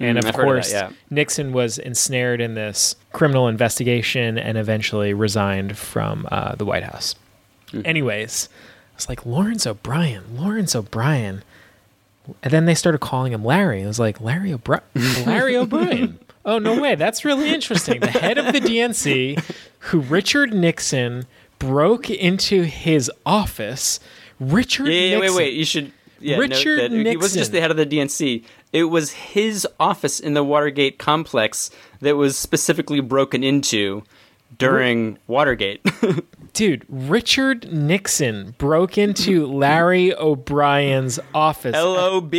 And 0.00 0.18
Mm, 0.18 0.20
of 0.20 0.26
I've 0.26 0.34
heard 0.34 0.42
of 0.58 0.64
that, 0.64 0.70
course, 0.70 0.72
yeah. 0.72 0.90
Nixon 1.10 1.52
was 1.52 1.78
ensnared 1.78 2.40
in 2.40 2.54
this 2.54 2.96
criminal 3.12 3.46
investigation 3.48 4.36
and 4.38 4.58
eventually 4.58 5.14
resigned 5.14 5.78
from 5.78 6.26
uh, 6.32 6.56
the 6.56 6.64
White 6.64 6.82
House. 6.82 7.14
Mm-hmm. 7.68 7.82
Anyways, 7.86 8.48
I 8.92 8.96
was 8.96 9.08
like, 9.08 9.24
Lawrence 9.24 9.66
O'Brien, 9.66 10.36
Lawrence 10.36 10.74
O'Brien. 10.74 11.42
And 12.42 12.52
then 12.52 12.64
they 12.64 12.74
started 12.74 12.98
calling 12.98 13.32
him 13.32 13.44
Larry. 13.44 13.84
I 13.84 13.86
was 13.86 13.98
like, 14.00 14.20
Larry 14.20 14.52
O'Brien? 14.52 14.82
Larry 15.26 15.56
O'Brien. 15.56 16.18
Oh, 16.44 16.58
no 16.58 16.80
way. 16.80 16.94
That's 16.94 17.24
really 17.24 17.52
interesting. 17.54 18.00
The 18.00 18.06
head 18.10 18.36
of 18.38 18.52
the 18.52 18.60
DNC, 18.60 19.42
who 19.78 20.00
Richard 20.00 20.52
Nixon 20.52 21.26
broke 21.58 22.10
into 22.10 22.62
his 22.64 23.10
office. 23.24 24.00
Richard 24.40 24.88
Yeah, 24.88 24.92
yeah, 24.92 25.14
wait, 25.16 25.20
Nixon. 25.20 25.36
wait. 25.36 25.54
You 25.54 25.64
should. 25.64 25.92
Yeah, 26.20 26.36
Richard 26.38 26.90
that 26.92 27.06
He 27.06 27.16
wasn't 27.16 27.40
just 27.40 27.52
the 27.52 27.60
head 27.60 27.70
of 27.70 27.76
the 27.76 27.84
DNC. 27.86 28.44
It 28.74 28.84
was 28.90 29.12
his 29.12 29.66
office 29.80 30.18
in 30.20 30.34
the 30.34 30.42
Watergate 30.44 30.98
complex 30.98 31.70
that 32.00 32.16
was 32.16 32.36
specifically 32.36 33.00
broken 33.00 33.42
into 33.44 34.02
during 34.58 35.16
Watergate. 35.28 35.80
Dude, 36.52 36.84
Richard 36.88 37.72
Nixon 37.72 38.54
broke 38.58 38.96
into 38.98 39.46
Larry 39.46 40.14
O'Brien's 40.14 41.18
office 41.34 41.74
LOB 41.74 42.34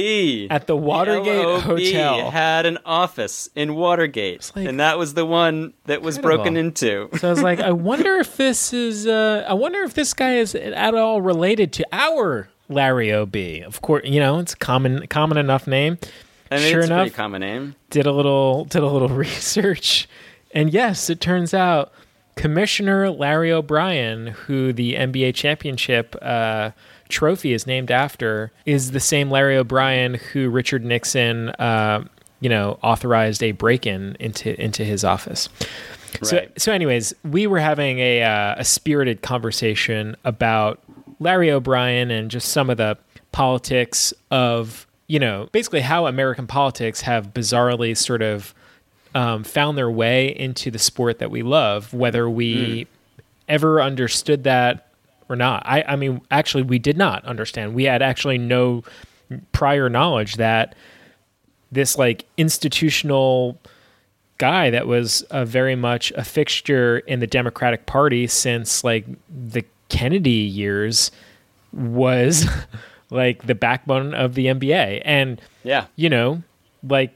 at 0.50 0.68
the 0.68 0.76
Watergate 0.78 1.46
LOB 1.46 1.62
Hotel. 1.62 2.32
had 2.32 2.66
an 2.66 2.78
office 2.86 3.50
in 3.56 3.76
Watergate, 3.76 4.52
like- 4.56 4.68
and 4.68 4.80
that 4.80 4.98
was 4.98 5.14
the 5.16 5.26
one 5.26 5.74
that 5.86 6.02
was 6.02 6.18
broken 6.18 6.56
into. 6.56 7.10
So 7.18 7.28
I 7.28 7.32
was 7.32 7.42
like, 7.44 7.60
I 7.60 7.72
wonder 7.90 8.16
if 8.18 8.38
this 8.38 8.72
is, 8.74 9.08
uh, 9.08 9.46
I 9.48 9.54
wonder 9.54 9.80
if 9.84 9.94
this 9.94 10.14
guy 10.14 10.36
is 10.36 10.56
at 10.56 10.96
all 10.96 11.22
related 11.22 11.74
to 11.74 11.86
our 11.92 12.48
Larry 12.70 13.14
OB. 13.14 13.36
Of 13.66 13.82
course, 13.82 14.04
you 14.06 14.20
know, 14.22 14.40
it's 14.40 14.54
a 14.54 14.58
common, 14.58 15.08
common 15.08 15.38
enough 15.38 15.68
name. 15.68 15.98
I 16.56 16.60
mean, 16.60 16.72
sure 16.72 16.82
enough, 16.82 17.14
common 17.14 17.42
name. 17.42 17.76
did 17.90 18.06
a 18.06 18.12
little, 18.12 18.66
did 18.66 18.84
a 18.84 18.88
little 18.88 19.10
research, 19.10 20.08
and 20.52 20.72
yes, 20.74 21.10
it 21.10 21.22
turns 21.22 21.54
out 21.54 21.92
Commissioner 22.36 23.10
Larry 23.10 23.52
O'Brien, 23.52 24.28
who 24.28 24.74
the 24.74 24.94
NBA 24.96 25.36
championship 25.36 26.16
uh, 26.22 26.72
trophy 27.10 27.54
is 27.54 27.66
named 27.66 27.92
after, 27.92 28.52
is 28.66 28.92
the 28.92 29.00
same 29.00 29.32
Larry 29.32 29.58
O'Brien 29.58 30.16
who 30.16 30.50
Richard 30.50 30.84
Nixon, 30.84 31.50
uh, 31.50 32.04
you 32.42 32.50
know, 32.50 32.78
authorized 32.82 33.42
a 33.42 33.52
break-in 33.52 34.18
into 34.20 34.60
into 34.62 34.84
his 34.84 35.04
office. 35.04 35.50
So, 36.22 36.48
so, 36.58 36.72
anyways, 36.72 37.14
we 37.24 37.46
were 37.46 37.60
having 37.60 38.00
a 38.00 38.24
uh, 38.24 38.56
a 38.58 38.66
spirited 38.66 39.22
conversation 39.22 40.16
about 40.24 40.82
Larry 41.20 41.52
O'Brien 41.52 42.12
and 42.12 42.32
just 42.32 42.50
some 42.50 42.70
of 42.70 42.78
the 42.78 42.98
politics 43.32 44.14
of 44.32 44.88
you 45.08 45.20
know 45.20 45.48
basically 45.52 45.82
how 45.82 46.08
American 46.08 46.48
politics 46.48 47.02
have 47.02 47.34
bizarrely 47.34 47.96
sort 47.96 48.22
of 48.22 48.54
um, 49.14 49.44
found 49.44 49.78
their 49.78 49.90
way 49.90 50.28
into 50.28 50.70
the 50.70 50.80
sport 50.80 51.20
that 51.20 51.32
we 51.32 51.42
love, 51.42 51.94
whether 51.94 52.30
we 52.30 52.86
ever 53.48 53.82
understood 53.82 54.44
that 54.44 54.90
or 55.30 55.36
not. 55.36 55.64
I, 55.66 55.84
I 55.88 55.96
mean, 55.96 56.22
actually, 56.30 56.64
we 56.64 56.80
did 56.80 56.98
not 56.98 57.24
understand. 57.26 57.74
We 57.74 57.86
had 57.86 58.02
actually 58.02 58.38
no 58.38 58.84
prior 59.54 59.90
knowledge 59.90 60.36
that 60.36 60.76
this 61.72 61.98
like 61.98 62.26
institutional 62.38 63.58
guy 64.38 64.70
that 64.70 64.86
was 64.86 65.22
uh, 65.24 65.46
very 65.46 65.76
much 65.76 66.12
a 66.12 66.24
fixture 66.24 67.00
in 67.00 67.20
the 67.22 67.28
Democratic 67.28 67.86
Party 67.86 68.28
since 68.28 68.84
like 68.84 69.06
the 69.30 69.64
Kennedy 69.88 70.30
years 70.30 71.10
was 71.72 72.48
like 73.10 73.46
the 73.46 73.56
backbone 73.56 74.14
of 74.14 74.34
the 74.36 74.48
NBA. 74.48 75.02
And 75.06 75.42
Yeah. 75.64 75.86
you 75.96 76.10
know, 76.10 76.44
like 76.88 77.12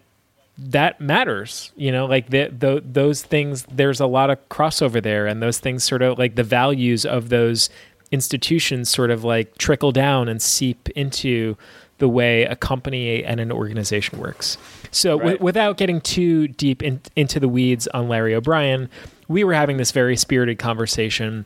that 0.57 0.99
matters. 0.99 1.71
You 1.77 1.91
know, 1.91 2.05
like 2.05 2.29
the, 2.29 2.49
the 2.57 2.83
those 2.85 3.21
things. 3.23 3.63
There's 3.71 3.99
a 3.99 4.05
lot 4.07 4.29
of 4.29 4.49
crossover 4.49 5.01
there, 5.01 5.25
and 5.27 5.41
those 5.41 5.57
things 5.59 5.83
sort 5.83 6.01
of 6.01 6.17
like 6.19 6.35
the 6.35 6.43
values 6.43 7.05
of 7.05 7.29
those 7.29 7.69
institutions 8.11 8.89
sort 8.89 9.11
of 9.11 9.23
like 9.23 9.57
trickle 9.57 9.91
down 9.91 10.27
and 10.27 10.41
seep 10.41 10.89
into 10.89 11.55
the 11.99 12.09
way 12.09 12.43
a 12.43 12.55
company 12.55 13.23
and 13.23 13.39
an 13.39 13.51
organization 13.51 14.17
works. 14.19 14.57
So, 14.91 15.19
Right. 15.19 15.39
without 15.39 15.77
getting 15.77 16.01
too 16.01 16.47
deep 16.47 16.81
in, 16.81 17.01
into 17.15 17.39
the 17.39 17.47
weeds 17.47 17.87
on 17.89 18.07
Larry 18.07 18.33
O'Brien, 18.33 18.89
we 19.27 19.43
were 19.43 19.53
having 19.53 19.77
this 19.77 19.91
very 19.91 20.15
spirited 20.17 20.57
conversation, 20.59 21.45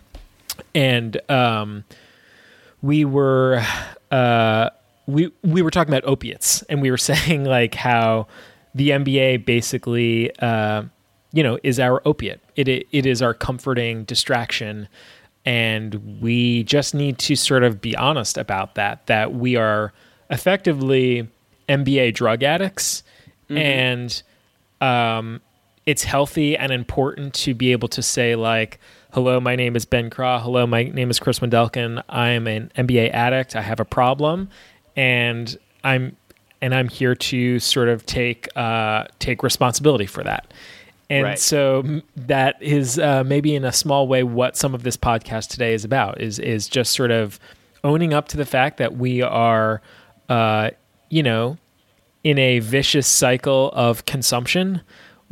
and 0.73 1.19
um, 1.29 1.83
we 2.81 3.03
were 3.03 3.63
uh, 4.13 4.69
we 5.07 5.31
we 5.43 5.61
were 5.61 5.71
talking 5.71 5.93
about 5.93 6.07
opiates, 6.07 6.61
and 6.63 6.81
we 6.81 6.91
were 6.91 6.97
saying 7.11 7.45
like 7.45 7.75
how 7.75 8.27
the 8.75 8.89
NBA 8.91 9.45
basically 9.45 10.35
uh, 10.39 10.83
you 11.31 11.43
know 11.43 11.57
is 11.63 11.79
our 11.79 12.01
opiate. 12.05 12.41
It 12.55 12.69
i- 12.69 12.85
it 12.91 13.05
is 13.05 13.21
our 13.21 13.33
comforting 13.33 14.03
distraction, 14.05 14.87
and 15.45 16.19
we 16.21 16.63
just 16.63 16.93
need 16.95 17.17
to 17.19 17.35
sort 17.35 17.63
of 17.63 17.81
be 17.81 17.95
honest 17.97 18.37
about 18.37 18.75
that. 18.75 19.05
That 19.07 19.33
we 19.33 19.55
are 19.55 19.91
effectively 20.29 21.27
NBA 21.67 22.13
drug 22.13 22.43
addicts, 22.43 23.03
and 23.49 24.21
um, 24.81 25.41
it's 25.85 26.03
healthy 26.03 26.55
and 26.57 26.71
important 26.71 27.33
to 27.33 27.53
be 27.53 27.71
able 27.71 27.87
to 27.89 28.01
say 28.01 28.35
like 28.35 28.79
hello 29.13 29.39
my 29.39 29.55
name 29.55 29.75
is 29.75 29.85
ben 29.85 30.09
craw 30.09 30.39
hello 30.39 30.65
my 30.65 30.83
name 30.83 31.09
is 31.09 31.19
chris 31.19 31.39
wendelken 31.39 32.01
i'm 32.09 32.47
an 32.47 32.71
nba 32.75 33.11
addict. 33.13 33.55
I 33.55 33.61
have 33.61 33.79
a 33.79 33.85
problem 33.85 34.49
and 34.95 35.55
i'm 35.83 36.15
and 36.61 36.73
i'm 36.73 36.87
here 36.87 37.15
to 37.15 37.59
sort 37.59 37.89
of 37.89 38.05
take 38.05 38.47
uh, 38.55 39.05
take 39.19 39.43
responsibility 39.43 40.05
for 40.05 40.23
that. 40.23 40.53
And 41.09 41.25
Right. 41.25 41.39
so 41.39 42.01
that 42.15 42.55
is 42.61 42.97
uh, 42.97 43.23
maybe 43.25 43.53
in 43.53 43.65
a 43.65 43.73
small 43.73 44.07
way 44.07 44.23
what 44.23 44.55
some 44.55 44.73
of 44.73 44.83
this 44.83 44.97
podcast 44.97 45.49
today 45.49 45.73
is 45.73 45.83
about 45.83 46.21
is 46.21 46.39
is 46.39 46.67
just 46.67 46.93
sort 46.93 47.11
of 47.11 47.39
owning 47.83 48.13
up 48.13 48.29
to 48.29 48.37
the 48.37 48.45
fact 48.45 48.77
that 48.77 48.97
we 48.97 49.21
are 49.21 49.81
uh, 50.29 50.71
you 51.09 51.21
know 51.21 51.57
in 52.23 52.39
a 52.39 52.59
vicious 52.59 53.05
cycle 53.05 53.69
of 53.73 54.05
consumption 54.05 54.81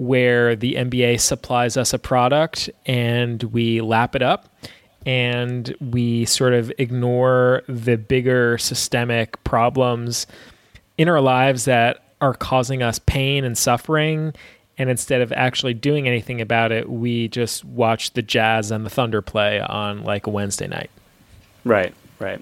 where 0.01 0.55
the 0.55 0.73
NBA 0.75 1.19
supplies 1.19 1.77
us 1.77 1.93
a 1.93 1.99
product 1.99 2.69
and 2.85 3.43
we 3.43 3.81
lap 3.81 4.15
it 4.15 4.21
up 4.21 4.49
and 5.05 5.75
we 5.79 6.25
sort 6.25 6.53
of 6.53 6.71
ignore 6.77 7.63
the 7.67 7.97
bigger 7.97 8.57
systemic 8.57 9.43
problems 9.43 10.27
in 10.97 11.07
our 11.07 11.21
lives 11.21 11.65
that 11.65 12.03
are 12.19 12.33
causing 12.33 12.83
us 12.83 12.99
pain 12.99 13.43
and 13.43 13.57
suffering 13.57 14.33
and 14.77 14.89
instead 14.89 15.21
of 15.21 15.31
actually 15.33 15.73
doing 15.73 16.07
anything 16.07 16.41
about 16.41 16.71
it 16.71 16.89
we 16.89 17.27
just 17.27 17.65
watch 17.65 18.13
the 18.13 18.21
jazz 18.21 18.71
and 18.71 18.85
the 18.85 18.89
thunder 18.89 19.21
play 19.21 19.59
on 19.59 20.03
like 20.03 20.27
a 20.27 20.29
wednesday 20.29 20.67
night 20.67 20.91
Right, 21.63 21.93
right. 22.19 22.41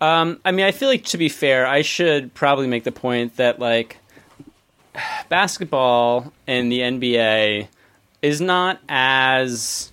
Um, 0.00 0.40
I 0.44 0.52
mean, 0.52 0.66
I 0.66 0.72
feel 0.72 0.88
like 0.88 1.04
to 1.06 1.18
be 1.18 1.28
fair, 1.28 1.66
I 1.66 1.82
should 1.82 2.34
probably 2.34 2.66
make 2.66 2.84
the 2.84 2.92
point 2.92 3.36
that 3.36 3.58
like 3.58 3.96
basketball 5.28 6.32
and 6.46 6.70
the 6.70 6.80
NBA 6.80 7.68
is 8.22 8.40
not 8.40 8.80
as 8.88 9.90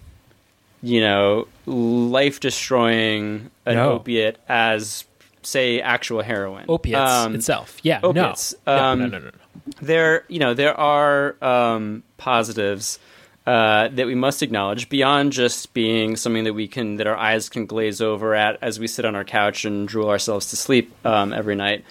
you 0.83 1.01
know 1.01 1.47
life 1.65 2.39
destroying 2.39 3.49
an 3.65 3.75
No. 3.75 3.91
opiate 3.93 4.37
as 4.49 5.05
say 5.43 5.81
actual 5.81 6.21
heroin. 6.21 6.65
opiates 6.69 7.11
Um, 7.11 7.35
itself 7.35 7.77
yeah 7.83 7.99
opiates. 8.03 8.53
no. 8.67 8.77
Um, 8.77 8.99
no 8.99 9.05
no 9.07 9.11
no 9.17 9.25
no 9.25 9.25
no 9.25 9.73
there 9.81 10.23
you 10.27 10.39
know 10.39 10.53
there 10.53 10.79
are 10.79 11.35
um, 11.43 12.03
positives 12.17 12.99
uh, 13.47 13.87
that 13.89 14.05
we 14.05 14.13
must 14.15 14.43
acknowledge 14.43 14.87
beyond 14.87 15.33
just 15.33 15.73
being 15.73 16.15
something 16.15 16.43
that 16.43 16.53
we 16.53 16.67
can 16.67 16.97
that 16.97 17.07
our 17.07 17.17
eyes 17.17 17.49
can 17.49 17.65
glaze 17.65 17.99
over 17.99 18.35
at 18.35 18.57
as 18.61 18.79
we 18.79 18.87
sit 18.87 19.03
on 19.03 19.15
our 19.15 19.23
couch 19.23 19.65
and 19.65 19.87
drool 19.87 20.09
ourselves 20.09 20.47
to 20.51 20.55
sleep 20.55 20.93
um, 21.05 21.33
every 21.33 21.55
night. 21.55 21.83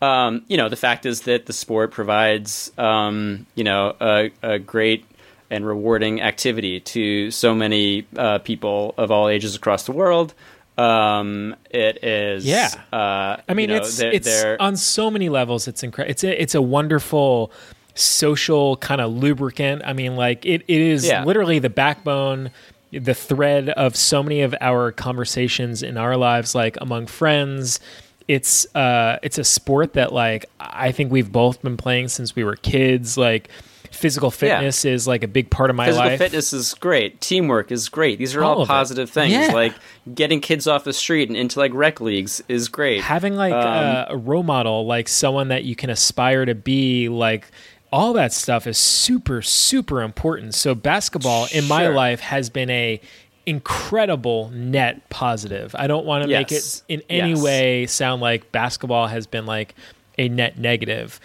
Um, 0.00 0.44
you 0.46 0.56
know, 0.56 0.68
the 0.68 0.76
fact 0.76 1.06
is 1.06 1.22
that 1.22 1.46
the 1.46 1.52
sport 1.52 1.90
provides 1.90 2.70
um, 2.78 3.46
you 3.54 3.64
know 3.64 3.96
a, 4.00 4.30
a, 4.42 4.58
great 4.58 5.04
and 5.50 5.66
rewarding 5.66 6.20
activity 6.20 6.80
to 6.80 7.30
so 7.30 7.54
many 7.54 8.06
uh, 8.16 8.38
people 8.38 8.94
of 8.96 9.10
all 9.10 9.28
ages 9.28 9.56
across 9.56 9.86
the 9.86 9.92
world. 9.92 10.34
Um, 10.76 11.56
it 11.70 12.04
is, 12.04 12.46
yeah. 12.46 12.70
Uh, 12.92 13.38
I 13.48 13.54
mean, 13.54 13.70
you 13.70 13.76
know, 13.76 13.82
it's 13.82 13.96
they're, 13.96 14.12
it's 14.12 14.26
they're, 14.26 14.62
on 14.62 14.76
so 14.76 15.10
many 15.10 15.28
levels. 15.28 15.66
It's 15.66 15.82
incredible. 15.82 16.10
It's 16.12 16.22
a, 16.22 16.42
it's 16.42 16.54
a 16.54 16.62
wonderful 16.62 17.50
social 17.96 18.76
kind 18.76 19.00
of 19.00 19.12
lubricant. 19.12 19.82
I 19.84 19.92
mean, 19.92 20.14
like 20.14 20.46
it, 20.46 20.62
it 20.68 20.80
is 20.80 21.06
Yeah. 21.06 21.24
literally 21.24 21.58
the 21.58 21.70
backbone, 21.70 22.50
the 22.92 23.14
thread 23.14 23.70
of 23.70 23.96
so 23.96 24.22
many 24.22 24.42
of 24.42 24.54
our 24.60 24.92
conversations 24.92 25.82
in 25.82 25.96
our 25.96 26.16
lives, 26.16 26.54
like 26.54 26.76
among 26.80 27.06
friends. 27.06 27.80
It's 28.28 28.72
uh, 28.74 29.18
it's 29.22 29.38
a 29.38 29.44
sport 29.44 29.94
that 29.94 30.12
like 30.12 30.46
I 30.60 30.92
think 30.92 31.10
we've 31.10 31.32
both 31.32 31.62
been 31.62 31.76
playing 31.78 32.08
since 32.08 32.36
we 32.36 32.44
were 32.44 32.56
kids. 32.56 33.16
Like 33.16 33.48
physical 33.90 34.30
fitness 34.30 34.84
is 34.84 35.08
like 35.08 35.24
a 35.24 35.26
big 35.28 35.48
part 35.50 35.70
of 35.70 35.76
my 35.76 35.84
life. 35.86 35.88
physical 35.94 36.10
life. 36.10 36.18
fitness 36.18 36.52
is 36.52 36.74
great. 36.74 37.20
Teamwork 37.22 37.72
is 37.72 37.88
great. 37.88 38.18
These 38.18 38.36
are 38.36 38.44
all, 38.44 38.56
All 38.56 38.62
of 38.62 38.68
it. 38.68 38.70
positive 38.70 39.08
things. 39.08 39.32
Yeah. 39.32 39.50
Like 39.52 39.72
getting 40.14 40.40
kids 40.40 40.66
off 40.66 40.84
the 40.84 40.92
street 40.92 41.28
and 41.30 41.36
into 41.38 41.58
like 41.58 41.72
rec 41.72 42.00
leagues 42.02 42.42
is 42.48 42.68
great. 42.68 43.00
having 43.00 43.34
like 43.34 43.54
Um, 43.54 43.60
uh, 43.66 44.04
a 44.10 44.16
role 44.16 44.42
model 44.42 44.84
like 44.86 45.08
someone 45.08 45.48
that 45.48 45.64
you 45.64 45.74
can 45.74 45.88
aspire 45.88 46.44
to 46.44 46.54
be 46.54 47.08
like 47.08 47.46
all 47.90 48.12
that 48.12 48.34
stuff 48.34 48.66
is 48.66 48.76
super 48.76 49.40
super 49.40 50.02
important 50.02 50.54
so 50.54 50.74
basketball 50.74 51.48
in 51.52 51.64
my 51.66 51.88
life 51.88 52.20
has 52.20 52.50
been 52.50 52.68
a 52.68 53.00
incredible 53.48 54.50
net 54.50 55.08
positive 55.10 55.74
i 55.78 55.86
don't 55.86 56.04
want 56.04 56.22
to 56.22 56.28
make 56.28 56.52
it 56.52 56.82
in 56.88 57.02
any 57.08 57.30
Yes. 57.30 57.42
way 57.42 57.86
sound 57.86 58.20
like 58.20 58.52
basketball 58.52 59.06
has 59.06 59.26
been 59.26 59.46
like 59.46 59.74
a 60.18 60.28
net 60.28 60.58
negative 60.58 61.18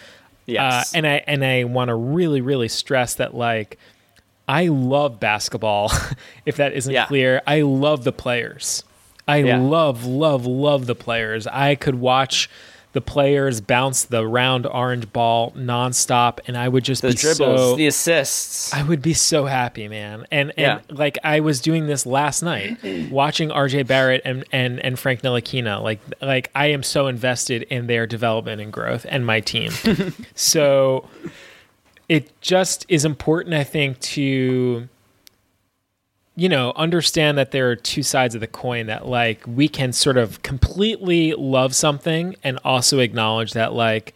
Yes. 0.46 0.94
uh, 0.94 0.96
and 0.98 1.06
i 1.06 1.22
and 1.26 1.44
i 1.44 1.64
want 1.64 1.88
to 1.88 1.94
really 1.94 2.40
really 2.40 2.68
stress 2.68 3.14
that 3.16 3.34
like 3.34 3.78
i 4.48 4.68
love 4.68 5.20
basketball 5.20 5.92
if 6.46 6.56
that 6.56 6.72
isn't 6.72 6.92
Yeah. 6.92 7.06
clear 7.06 7.42
i 7.46 7.60
love 7.60 8.04
the 8.04 8.12
players 8.12 8.82
I 9.26 9.38
Yeah. 9.38 9.58
love, 9.58 10.04
love, 10.04 10.44
love 10.44 10.84
the 10.84 10.94
players. 10.94 11.46
I 11.46 11.76
could 11.76 11.94
watch 11.94 12.50
the 12.94 13.00
players 13.00 13.60
bounce 13.60 14.04
the 14.04 14.26
round 14.26 14.66
orange 14.66 15.12
ball 15.12 15.50
nonstop, 15.52 16.38
and 16.46 16.56
I 16.56 16.68
would 16.68 16.84
just 16.84 17.02
the 17.02 17.08
be 17.08 17.14
dribbles, 17.14 17.60
so. 17.60 17.76
the 17.76 17.86
assists. 17.88 18.72
I 18.72 18.82
would 18.82 19.02
be 19.02 19.12
so 19.12 19.44
happy, 19.46 19.88
man. 19.88 20.26
And 20.30 20.52
and 20.56 20.80
Yeah. 20.88 20.94
like 20.96 21.18
I 21.22 21.40
was 21.40 21.60
doing 21.60 21.86
this 21.86 22.06
last 22.06 22.42
night, 22.42 22.78
watching 23.10 23.50
RJ 23.50 23.86
Barrett 23.86 24.22
and 24.24 24.44
and 24.52 24.78
and 24.80 24.98
Frank 24.98 25.22
Ntilikina. 25.22 25.82
Like 25.82 26.00
like 26.22 26.50
I 26.54 26.66
am 26.68 26.82
so 26.82 27.08
invested 27.08 27.62
in 27.64 27.88
their 27.88 28.06
development 28.06 28.60
and 28.62 28.72
growth 28.72 29.04
and 29.08 29.26
my 29.26 29.40
team. 29.40 29.72
so 30.34 31.08
it 32.08 32.40
just 32.40 32.86
is 32.88 33.04
important, 33.04 33.54
I 33.54 33.64
think, 33.64 33.98
to 34.00 34.88
you 36.36 36.48
know, 36.48 36.72
understand 36.74 37.38
that 37.38 37.52
there 37.52 37.70
are 37.70 37.76
two 37.76 38.02
sides 38.02 38.34
of 38.34 38.40
the 38.40 38.46
coin 38.46 38.86
that 38.86 39.06
like 39.06 39.42
we 39.46 39.68
can 39.68 39.92
sort 39.92 40.16
of 40.16 40.42
completely 40.42 41.32
love 41.34 41.74
something 41.74 42.34
and 42.42 42.58
also 42.64 42.98
acknowledge 42.98 43.52
that 43.52 43.72
like 43.72 44.14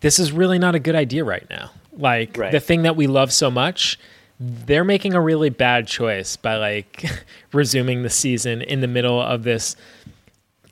this 0.00 0.18
is 0.18 0.30
really 0.32 0.58
not 0.58 0.74
a 0.74 0.78
good 0.78 0.94
idea 0.94 1.24
right 1.24 1.46
now. 1.50 1.70
Like 1.96 2.36
Right. 2.38 2.52
the 2.52 2.60
thing 2.60 2.82
that 2.82 2.96
we 2.96 3.06
love 3.06 3.32
so 3.32 3.50
much, 3.50 3.98
they're 4.38 4.84
making 4.84 5.14
a 5.14 5.20
really 5.20 5.50
bad 5.50 5.86
choice 5.86 6.36
by 6.36 6.56
like 6.56 7.04
resuming 7.52 8.02
the 8.02 8.10
season 8.10 8.62
in 8.62 8.80
the 8.80 8.88
middle 8.88 9.20
of 9.20 9.42
this 9.42 9.74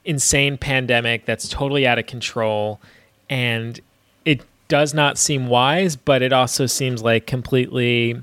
insane 0.04 0.56
pandemic 0.56 1.26
that's 1.26 1.48
totally 1.48 1.86
out 1.86 1.98
of 1.98 2.06
control 2.06 2.80
and 3.28 3.80
it 4.24 4.40
does 4.68 4.94
not 4.94 5.18
seem 5.18 5.46
wise, 5.48 5.96
but 5.96 6.22
it 6.22 6.32
also 6.32 6.66
seems 6.66 7.02
like 7.02 7.26
completely 7.26 8.22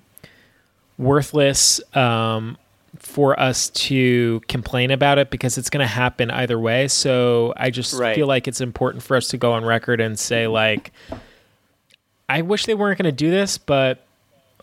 worthless 0.98 1.80
um, 1.96 2.58
for 2.98 3.40
us 3.40 3.70
to 3.70 4.42
complain 4.48 4.92
about 4.92 5.18
it 5.18 5.30
because 5.30 5.58
it's 5.58 5.70
going 5.70 5.84
to 5.84 5.88
happen 5.92 6.32
either 6.32 6.60
way. 6.60 6.88
So 6.88 7.54
I 7.58 7.70
just 7.70 7.94
Right. 7.94 8.16
feel 8.16 8.28
like 8.28 8.48
it's 8.48 8.62
important 8.62 9.04
for 9.04 9.16
us 9.16 9.28
to 9.30 9.38
go 9.38 9.54
on 9.54 9.64
record 9.66 10.02
and 10.02 10.18
say, 10.18 10.48
like, 10.48 10.92
I 12.30 12.42
wish 12.42 12.66
they 12.66 12.74
weren't 12.74 12.98
going 12.98 13.06
to 13.06 13.12
do 13.12 13.30
this, 13.32 13.58
but 13.58 14.04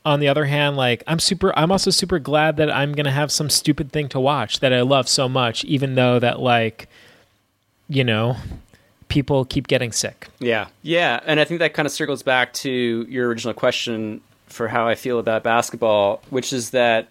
on 0.05 0.21
the 0.21 0.29
other 0.29 0.45
hand, 0.45 0.77
like, 0.77 1.03
I'm 1.07 1.19
super, 1.19 1.57
I'm 1.59 1.73
also 1.73 1.91
super 1.91 2.19
glad 2.19 2.57
that 2.59 2.71
I'm 2.71 2.93
going 2.93 3.07
to 3.07 3.11
have 3.13 3.33
some 3.33 3.49
stupid 3.49 3.91
thing 3.91 4.09
to 4.11 4.21
watch 4.21 4.61
that 4.61 4.73
I 4.73 4.83
love 4.83 5.09
so 5.09 5.29
much, 5.29 5.65
even 5.65 5.95
though 5.95 6.19
that, 6.19 6.41
like, 6.41 6.89
you 7.89 8.05
know, 8.05 8.37
people 9.09 9.45
keep 9.47 9.67
getting 9.67 9.93
sick. 9.93 10.29
Yeah, 10.41 10.67
yeah, 10.83 11.21
and 11.25 11.41
I 11.41 11.45
think 11.45 11.61
that 11.61 11.73
kind 11.73 11.87
of 11.87 11.93
circles 11.93 12.23
back 12.23 12.53
to 12.55 13.07
your 13.09 13.29
original 13.29 13.55
question 13.55 14.21
for 14.55 14.69
how 14.69 14.89
I 14.89 14.95
feel 14.95 15.19
about 15.19 15.43
basketball, 15.43 16.23
which 16.31 16.53
is 16.53 16.71
that 16.71 17.09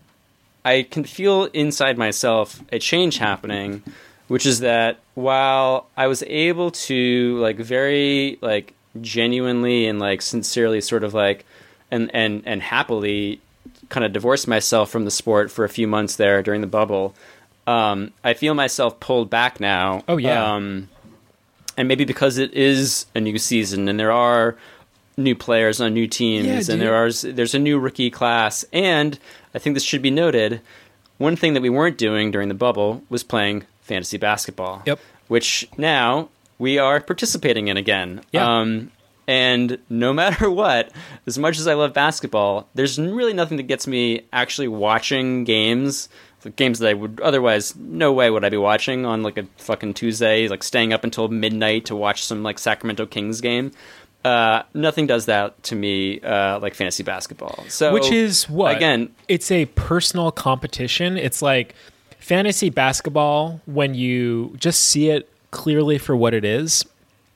I 0.66 0.84
can 0.84 1.04
feel 1.04 1.46
inside 1.46 1.98
myself 1.98 2.62
a 2.72 2.80
change 2.80 3.18
happening, 3.18 3.84
which 4.28 4.46
is 4.46 4.60
that 4.62 5.00
while 5.14 5.88
I 5.98 6.08
was 6.08 6.24
able 6.24 6.72
to 6.72 7.38
like 7.40 7.58
very 7.58 8.40
like 8.42 8.74
genuinely 9.02 9.88
and 9.88 10.00
like 10.00 10.22
sincerely 10.22 10.82
sort 10.82 11.04
of 11.04 11.14
like 11.14 11.46
and 11.92 12.10
and 12.14 12.44
and 12.46 12.62
happily 12.62 13.42
kind 13.90 14.06
of 14.06 14.14
divorce 14.14 14.48
myself 14.48 14.90
from 14.90 15.06
the 15.06 15.12
sport 15.12 15.52
for 15.52 15.66
a 15.66 15.70
few 15.70 15.88
months 15.88 16.16
there 16.16 16.42
during 16.42 16.62
the 16.62 16.68
bubble, 16.68 17.14
um, 17.68 18.12
I 18.24 18.34
feel 18.34 18.54
myself 18.54 19.00
pulled 19.00 19.30
back 19.30 19.60
now. 19.60 20.04
Oh, 20.08 20.18
yeah. 20.18 20.56
Um, 20.56 20.90
and 21.78 21.88
maybe 21.88 22.06
because 22.06 22.38
it 22.38 22.54
is 22.54 23.06
a 23.16 23.20
new 23.20 23.38
season 23.38 23.88
and 23.88 24.00
there 24.00 24.12
are 24.12 24.56
new 25.18 25.36
players 25.36 25.80
on 25.82 25.94
new 25.94 26.08
teams 26.08 26.48
Yeah, 26.68 26.74
and 26.74 26.82
there 26.82 26.96
are 26.96 27.12
there's 27.12 27.54
a 27.54 27.60
new 27.60 27.78
rookie 27.80 28.10
class 28.10 28.66
and 28.74 29.20
I 29.54 29.60
think 29.60 29.76
this 29.76 29.84
should 29.84 30.02
be 30.02 30.12
noted 30.12 30.62
one 31.18 31.36
thing 31.36 31.54
that 31.54 31.62
we 31.62 31.70
weren't 31.70 31.98
doing 31.98 32.32
during 32.32 32.48
the 32.50 32.56
bubble 32.56 33.04
was 33.10 33.24
playing 33.24 33.64
fantasy 33.82 34.18
basketball 34.18 34.82
Yep. 34.86 35.00
which 35.28 35.68
now 35.78 36.30
we 36.58 36.80
are 36.80 37.00
participating 37.00 37.68
in 37.68 37.78
again 37.78 38.22
Yeah. 38.32 38.60
um, 38.60 38.92
and 39.28 39.78
no 39.90 40.14
matter 40.22 40.50
what 40.50 40.92
as 41.28 41.38
much 41.38 41.60
as 41.60 41.68
I 41.68 41.76
love 41.76 41.94
basketball 41.94 42.68
there's 42.74 42.98
really 43.00 43.34
nothing 43.34 43.58
that 43.58 43.64
gets 43.64 43.86
me 43.88 44.24
actually 44.34 44.68
watching 44.68 45.44
games 45.44 46.10
games 46.58 46.80
that 46.80 46.90
I 46.90 46.94
would 46.94 47.22
otherwise 47.22 47.74
no 47.78 48.12
way 48.12 48.30
would 48.30 48.44
I 48.44 48.50
be 48.50 48.58
watching 48.58 49.06
on 49.06 49.24
like 49.24 49.38
a 49.38 49.44
fucking 49.60 49.94
Tuesday, 49.94 50.50
like 50.50 50.62
staying 50.62 50.92
up 50.92 51.06
until 51.06 51.30
midnight 51.30 51.86
to 51.86 51.96
watch 51.96 52.26
some 52.26 52.44
like 52.44 52.60
Sacramento 52.60 53.06
Kings 53.06 53.40
game. 53.40 53.72
Uh, 54.24 54.64
nothing 54.74 55.06
does 55.08 55.26
that 55.26 55.62
to 55.64 55.76
me 55.76 56.20
uh, 56.22 56.60
like 56.60 56.74
fantasy 56.76 57.04
basketball. 57.04 57.64
So 57.68 57.94
which 57.94 58.10
is 58.12 58.50
what 58.50 58.76
again? 58.78 59.10
it's 59.28 59.52
a 59.52 59.66
personal 59.66 60.32
competition 60.32 61.18
it's 61.18 61.42
like 61.42 61.76
fantasy 62.20 62.70
basketball 62.70 63.60
when 63.66 63.94
you 63.96 64.54
just 64.58 64.82
see 64.86 65.10
it 65.10 65.30
clearly 65.52 65.98
for 65.98 66.16
what 66.16 66.34
it 66.34 66.46
is 66.46 66.86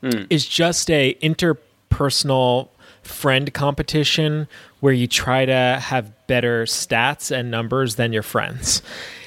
Hmm. 0.01 0.25
is 0.29 0.45
just 0.47 0.89
a 0.91 1.15
interpersonal 1.23 2.69
friend 3.01 3.53
competition 3.53 4.47
where 4.79 4.93
you 4.93 5.07
try 5.07 5.43
to 5.45 5.79
have 5.81 6.11
better 6.27 6.65
stats 6.65 7.35
and 7.35 7.49
numbers 7.49 7.95
than 7.95 8.13
your 8.13 8.21
friends 8.23 8.81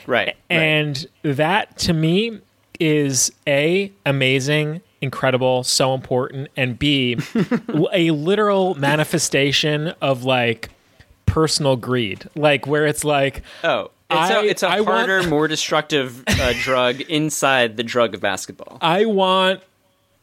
Right, 0.07 0.27
right. 0.29 0.37
and 0.49 1.07
that 1.23 1.77
to 1.79 1.93
me 1.93 2.39
is 2.79 3.33
a 3.47 3.91
amazing 4.07 4.81
incredible 5.03 5.63
so 5.65 5.95
important 5.95 6.49
and 6.57 6.79
b 6.79 7.17
a 7.93 8.11
literal 8.11 8.75
manifestation 8.75 9.89
of 10.03 10.25
like 10.25 10.69
personal 11.27 11.77
greed 11.77 12.29
like 12.35 12.67
where 12.67 12.87
it's 12.87 13.05
like 13.05 13.43
oh, 13.65 13.91
it's 14.11 14.31
a 14.31 14.35
I- 14.39 14.43
it's 14.45 14.63
a 14.63 14.69
I 14.69 14.81
want- 14.81 15.09
harder, 15.09 15.29
more 15.29 15.49
destructive 15.57 16.23
uh, 16.29 16.53
drug 16.63 17.01
inside 17.03 17.77
the 17.77 17.83
drug 17.85 18.15
of 18.15 18.21
basketball. 18.21 18.79
i 18.81 19.05
want 19.07 19.63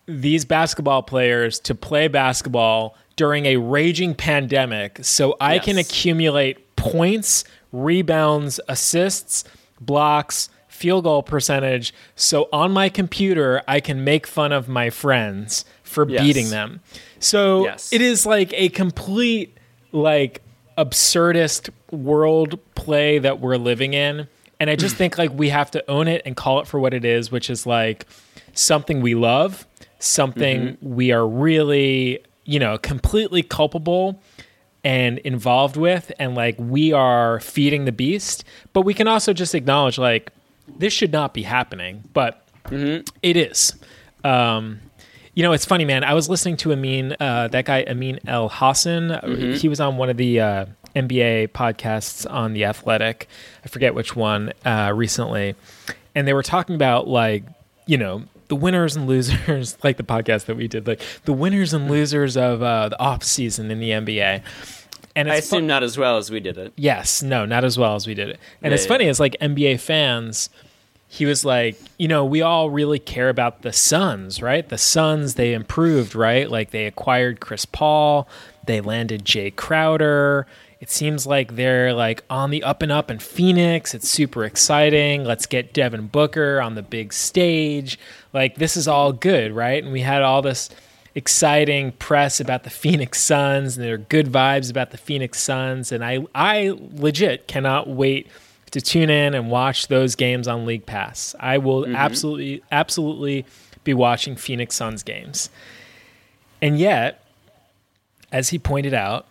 these 0.05 0.45
basketball 0.45 1.01
players 1.03 1.59
to 1.61 1.73
play 1.75 2.07
basketball 2.07 2.95
during 3.15 3.45
a 3.45 3.57
raging 3.57 4.13
pandemic 4.15 4.99
so 5.01 5.35
i 5.41 5.57
can 5.59 5.77
accumulate 5.77 6.75
points 6.75 7.43
rebounds 7.71 8.59
assists 8.67 9.43
blocks 9.81 10.49
field 10.77 11.03
goal 11.05 11.23
percentage 11.23 11.91
so 12.15 12.47
on 12.53 12.71
my 12.71 12.87
computer 12.87 13.63
i 13.67 13.79
can 13.79 14.03
make 14.03 14.27
fun 14.27 14.51
of 14.51 14.69
my 14.69 14.91
friends 14.91 15.65
for 15.81 16.07
Yes. 16.07 16.21
beating 16.21 16.49
them 16.51 16.81
so 17.19 17.63
Yes. 17.63 17.91
it 17.91 17.99
is 18.01 18.27
like 18.27 18.53
a 18.53 18.69
complete 18.69 19.57
like 19.91 20.43
absurdist 20.77 21.71
world 21.89 22.59
play 22.75 23.17
that 23.17 23.39
we're 23.39 23.57
living 23.57 23.95
in 23.95 24.27
and 24.59 24.69
i 24.69 24.75
just 24.75 24.95
think 25.01 25.17
like 25.17 25.31
we 25.33 25.49
have 25.49 25.71
to 25.71 25.83
own 25.89 26.07
it 26.07 26.21
and 26.25 26.35
call 26.35 26.59
it 26.59 26.67
for 26.67 26.79
what 26.79 26.93
it 26.93 27.03
is 27.03 27.31
which 27.31 27.49
is 27.49 27.65
like 27.65 28.05
something 28.53 29.01
we 29.01 29.15
love 29.15 29.65
something 29.97 30.61
mm-hmm. 30.61 30.93
we 30.95 31.11
are 31.11 31.28
really 31.28 32.19
you 32.43 32.59
know 32.59 32.78
completely 32.78 33.41
culpable 33.41 34.21
and 34.84 35.17
involved 35.19 35.75
with 35.75 36.11
and 36.19 36.36
like 36.36 36.55
we 36.59 36.93
are 36.93 37.39
feeding 37.39 37.86
the 37.86 37.91
beast 37.91 38.43
but 38.73 38.82
we 38.82 38.93
can 38.93 39.07
also 39.07 39.34
just 39.34 39.55
acknowledge 39.55 39.97
like 39.97 40.32
this 40.80 40.93
should 40.93 41.11
not 41.11 41.34
be 41.34 41.43
happening 41.43 42.03
but 42.13 42.43
it 43.23 43.38
is. 43.38 43.73
Um 44.23 44.80
you 45.34 45.43
know 45.43 45.53
it's 45.53 45.65
funny 45.65 45.86
man. 45.86 46.03
I 46.03 46.13
was 46.13 46.30
listening 46.30 46.57
to 46.57 46.71
amin 46.73 47.15
uh 47.19 47.47
that 47.49 47.65
guy 47.65 47.84
Amin 47.88 48.19
Elhassan 48.25 49.55
he 49.57 49.69
was 49.69 49.80
on 49.80 49.97
one 49.97 50.09
of 50.09 50.17
the 50.17 50.39
uh 50.41 50.65
nba 50.95 51.49
podcasts 51.49 52.30
on 52.30 52.53
the 52.53 52.65
athletic. 52.65 53.28
I 53.63 53.67
forget 53.67 53.93
which 53.95 54.15
one 54.15 54.51
uh 54.65 54.91
recently. 54.95 55.55
And 56.15 56.28
they 56.28 56.34
were 56.34 56.43
talking 56.43 56.75
about 56.75 57.07
like 57.07 57.43
you 57.86 57.97
know 57.97 58.23
the 58.49 58.55
winners 58.55 58.95
and 58.95 59.07
losers 59.07 59.78
like 59.84 59.97
the 59.97 60.03
podcast 60.03 60.45
that 60.45 60.55
we 60.57 60.67
did 60.67 60.88
like 60.88 61.01
the 61.25 61.34
winners 61.34 61.73
and 61.73 61.89
losers 61.89 62.36
of 62.36 62.61
uh 62.63 62.89
the 62.89 62.99
off 62.99 63.23
season 63.23 63.69
in 63.71 63.80
the 63.80 63.91
nba 63.91 64.41
and 65.15 65.32
I 65.32 65.36
assume 65.36 65.65
not 65.67 65.84
as 65.84 65.97
well 65.97 66.17
as 66.17 66.30
we 66.30 66.39
did 66.39 66.59
it. 66.59 66.73
Yes, 66.75 67.23
no, 67.23 67.43
not 67.43 67.63
as 67.63 67.75
well 67.75 67.95
as 67.95 68.05
we 68.05 68.13
did 68.13 68.30
it. 68.30 68.39
And 68.61 68.69
Yeah, 68.71 68.75
it's 68.75 68.84
yeah. 68.84 68.88
funny, 68.89 69.05
it's 69.05 69.19
like 69.19 69.36
NBA 69.41 69.80
fans, 69.80 70.51
he 71.08 71.26
was 71.26 71.45
like, 71.45 71.78
you 71.97 72.08
know, 72.08 72.26
we 72.26 72.41
all 72.41 72.70
really 72.70 72.99
care 72.99 73.30
about 73.30 73.62
the 73.62 73.72
Suns, 73.72 74.41
right? 74.41 74.68
The 74.68 74.78
Suns, 74.78 75.36
they 75.36 75.53
improved, 75.53 76.16
right? 76.16 76.49
Like 76.49 76.72
they 76.72 76.86
acquired 76.86 77.39
Chris 77.39 77.66
Paul, 77.66 78.28
they 78.66 78.82
landed 78.82 79.24
Jae 79.24 79.55
Crowder. 79.55 80.45
It 80.80 80.91
seems 80.91 81.26
like 81.26 81.55
they're 81.55 81.93
like 81.93 82.24
on 82.30 82.51
the 82.51 82.62
up 82.62 82.84
and 82.84 82.91
up 82.91 83.10
in 83.10 83.18
Phoenix. 83.18 83.95
It's 83.95 84.08
super 84.08 84.43
exciting. 84.43 85.24
Let's 85.24 85.47
get 85.47 85.74
Devin 85.74 86.08
Booker 86.08 86.62
on 86.62 86.76
the 86.76 86.84
big 86.84 87.14
stage. 87.14 87.97
Like 88.34 88.55
this 88.55 88.78
is 88.78 88.88
all 88.88 89.12
good, 89.12 89.53
right? 89.53 89.82
And 89.82 89.91
we 89.91 90.01
had 90.01 90.22
all 90.22 90.41
this 90.43 90.70
exciting 91.16 91.93
press 91.93 92.39
about 92.39 92.64
the 92.64 92.70
Phoenix 92.70 93.20
Suns 93.20 93.76
and 93.76 93.84
there 93.84 93.95
are 93.95 93.97
good 93.97 94.28
vibes 94.28 94.70
about 94.70 94.91
the 94.91 94.97
Phoenix 94.97 95.39
Suns 95.39 95.91
and 95.91 96.05
I 96.05 96.20
I 96.36 96.78
legit 96.91 97.47
cannot 97.47 97.89
wait 97.89 98.28
to 98.72 98.82
tune 98.82 99.09
in 99.09 99.34
and 99.34 99.49
watch 99.49 99.88
those 99.88 100.15
games 100.15 100.47
on 100.47 100.65
League 100.65 100.86
Pass. 100.86 101.36
I 101.39 101.57
will 101.57 101.86
absolutely 101.95 102.63
absolutely 102.72 103.45
be 103.84 103.93
watching 103.93 104.36
Phoenix 104.36 104.76
Suns 104.76 105.03
games. 105.03 105.49
And 106.61 106.78
yet, 106.78 107.24
as 108.32 108.49
he 108.49 108.59
pointed 108.59 108.93
out, 108.93 109.26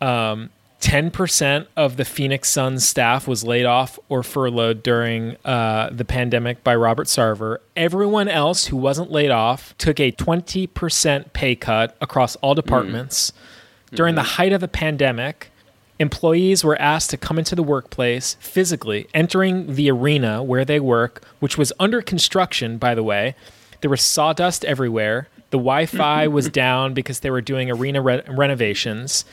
um, 0.00 0.50
10% 0.82 1.68
of 1.76 1.96
the 1.96 2.04
Phoenix 2.04 2.48
Suns 2.48 2.86
staff 2.86 3.28
was 3.28 3.44
laid 3.44 3.64
off 3.64 4.00
or 4.08 4.24
furloughed 4.24 4.82
during 4.82 5.36
uh, 5.44 5.90
the 5.92 6.04
pandemic 6.04 6.64
by 6.64 6.74
Robert 6.74 7.06
Sarver. 7.06 7.58
Everyone 7.76 8.28
else 8.28 8.66
who 8.66 8.76
wasn't 8.76 9.10
laid 9.10 9.30
off 9.30 9.78
took 9.78 10.00
a 10.00 10.10
20% 10.10 11.32
pay 11.32 11.54
cut 11.54 11.96
across 12.00 12.34
all 12.36 12.56
departments. 12.56 13.32
During 13.94 14.16
the 14.16 14.22
height 14.22 14.52
of 14.52 14.60
the 14.60 14.68
pandemic, 14.68 15.51
employees 16.02 16.62
were 16.62 16.78
asked 16.80 17.08
to 17.10 17.16
come 17.16 17.38
into 17.38 17.54
the 17.54 17.62
workplace 17.62 18.36
physically, 18.40 19.08
entering 19.14 19.74
the 19.74 19.90
arena 19.90 20.42
where 20.42 20.66
they 20.66 20.78
work, 20.78 21.24
which 21.40 21.56
was 21.56 21.72
under 21.80 22.02
construction, 22.02 22.76
by 22.76 22.94
the 22.94 23.02
way. 23.02 23.34
There 23.80 23.90
was 23.90 24.02
sawdust 24.02 24.64
everywhere. 24.66 25.28
The 25.50 25.58
Wi 25.58 25.86
Fi 25.86 26.26
was 26.28 26.50
down 26.50 26.92
because 26.92 27.20
they 27.20 27.30
were 27.30 27.40
doing 27.40 27.70
arena 27.70 28.02
re- 28.02 28.22
renovations 28.28 29.24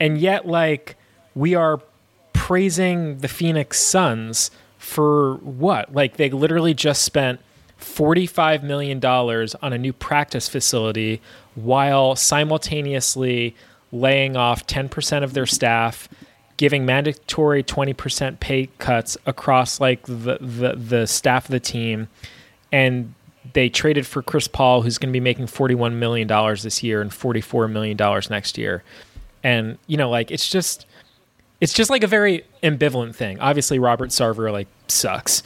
and 0.00 0.18
yet 0.18 0.46
like 0.46 0.96
we 1.34 1.54
are 1.54 1.80
praising 2.32 3.18
the 3.18 3.28
Phoenix 3.28 3.80
Suns 3.80 4.50
for 4.78 5.36
what? 5.36 5.94
Like 5.94 6.16
they 6.16 6.30
literally 6.30 6.74
just 6.74 7.02
spent 7.02 7.40
45 7.76 8.62
million 8.62 9.00
dollars 9.00 9.54
on 9.56 9.72
a 9.72 9.78
new 9.78 9.92
practice 9.92 10.48
facility 10.48 11.20
while 11.54 12.16
simultaneously 12.16 13.54
laying 13.94 14.36
off 14.36 14.66
10% 14.66 15.22
of 15.22 15.32
their 15.32 15.46
staff 15.46 16.08
giving 16.56 16.86
mandatory 16.86 17.62
20% 17.62 18.40
pay 18.40 18.68
cuts 18.78 19.16
across 19.26 19.80
like 19.80 20.02
the, 20.06 20.38
the 20.40 20.74
the 20.76 21.06
staff 21.06 21.46
of 21.46 21.50
the 21.50 21.60
team. 21.60 22.08
And 22.70 23.14
they 23.52 23.68
traded 23.68 24.06
for 24.06 24.22
Chris 24.22 24.48
Paul 24.48 24.82
who's 24.82 24.98
going 24.98 25.10
to 25.10 25.12
be 25.12 25.20
making 25.20 25.46
41 25.46 25.98
million 25.98 26.28
dollars 26.28 26.62
this 26.62 26.82
year 26.82 27.00
and 27.00 27.12
44 27.12 27.68
million 27.68 27.96
dollars 27.96 28.30
next 28.30 28.58
year. 28.58 28.82
And 29.42 29.78
you 29.86 29.96
know 29.96 30.10
like 30.10 30.30
it's 30.30 30.48
just 30.48 30.86
it's 31.60 31.72
just 31.72 31.90
like 31.90 32.02
a 32.02 32.08
very 32.08 32.44
ambivalent 32.62 33.14
thing. 33.14 33.40
Obviously 33.40 33.78
robert 33.78 34.10
sarver 34.10 34.52
like 34.52 34.68
sucks 34.88 35.42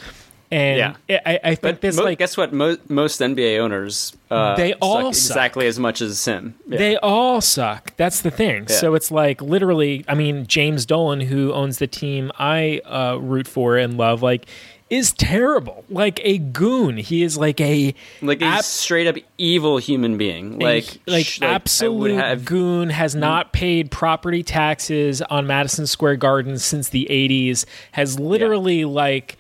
and 0.51 0.97
Yeah. 1.09 1.21
I, 1.27 1.41
I 1.45 1.49
think 1.55 1.61
But 1.63 1.81
this 1.81 1.97
mo- 1.97 2.05
like 2.05 2.19
guess 2.19 2.37
what? 2.37 2.53
Mo- 2.53 2.79
most 2.89 3.21
NBA 3.21 3.59
owners 3.59 4.17
uh, 4.31 4.57
They 4.57 4.73
all 4.75 5.13
suck 5.13 5.15
suck. 5.15 5.31
exactly 5.37 5.67
as 5.67 5.79
much 5.79 6.01
as 6.01 6.25
him. 6.25 6.55
Yeah. 6.67 6.79
they 6.79 6.97
all 6.99 7.41
suck 7.41 7.95
that's 7.97 8.21
the 8.23 8.31
thing 8.31 8.67
Yeah. 8.69 8.77
so 8.77 8.95
it's 8.95 9.11
like 9.11 9.41
literally 9.43 10.05
i 10.09 10.15
mean 10.15 10.47
james 10.47 10.85
dolan 10.87 11.21
who 11.21 11.53
owns 11.53 11.79
the 11.79 11.87
team 11.87 12.31
i 12.39 12.81
uh, 12.85 13.17
root 13.21 13.47
for 13.49 13.77
and 13.77 13.97
love 13.97 14.23
like 14.23 14.47
is 14.91 15.13
terrible 15.13 15.85
like 15.91 16.19
a 16.25 16.39
goon 16.39 16.97
he 16.97 17.23
is 17.23 17.37
like 17.37 17.61
a 17.61 17.95
like 18.23 18.41
a 18.41 18.45
ab- 18.47 18.65
straight 18.65 19.07
up 19.07 19.17
evil 19.37 19.77
human 19.77 20.17
being. 20.17 20.59
Like 20.59 20.99
like 21.07 21.27
sh- 21.27 21.41
would 21.41 21.51
absolute 21.51 22.15
have- 22.17 22.45
goon 22.47 22.89
has 22.89 23.15
not 23.15 23.53
paid 23.53 23.91
property 23.91 24.43
taxes 24.43 25.21
on 25.21 25.47
Madison 25.47 25.87
Square 25.87 26.17
Garden 26.17 26.59
since 26.59 26.89
the 26.89 27.07
80s 27.11 27.67
has 27.93 28.19
literally 28.19 28.87
like 28.87 29.37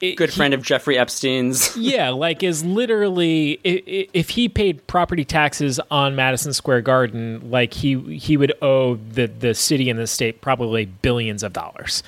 it- 0.00 0.16
good 0.16 0.30
he- 0.30 0.36
friend 0.36 0.52
of 0.54 0.62
Jeffrey 0.62 0.98
Epstein's. 0.98 1.76
yeah 1.78 2.10
like 2.10 2.42
is 2.42 2.64
literally 2.64 3.52
if 3.64 4.30
he 4.30 4.48
paid 4.48 4.86
property 4.86 5.24
taxes 5.24 5.80
on 5.90 6.14
Madison 6.16 6.52
Square 6.52 6.82
Garden 6.82 7.50
like 7.50 7.72
he 7.74 7.98
he 8.16 8.36
would 8.36 8.52
owe 8.62 8.96
the 8.96 9.26
the 9.26 9.54
city 9.54 9.88
and 9.90 9.98
the 9.98 10.06
state 10.06 10.40
probably 10.40 10.84
billions 10.86 11.42
of 11.42 11.52
dollars 11.52 12.02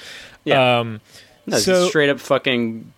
Yeah. 0.45 0.79
um 0.81 1.01
No, 1.47 1.59
so 1.59 1.89
straight 1.89 2.11
up 2.11 2.21
fucking 2.21 2.93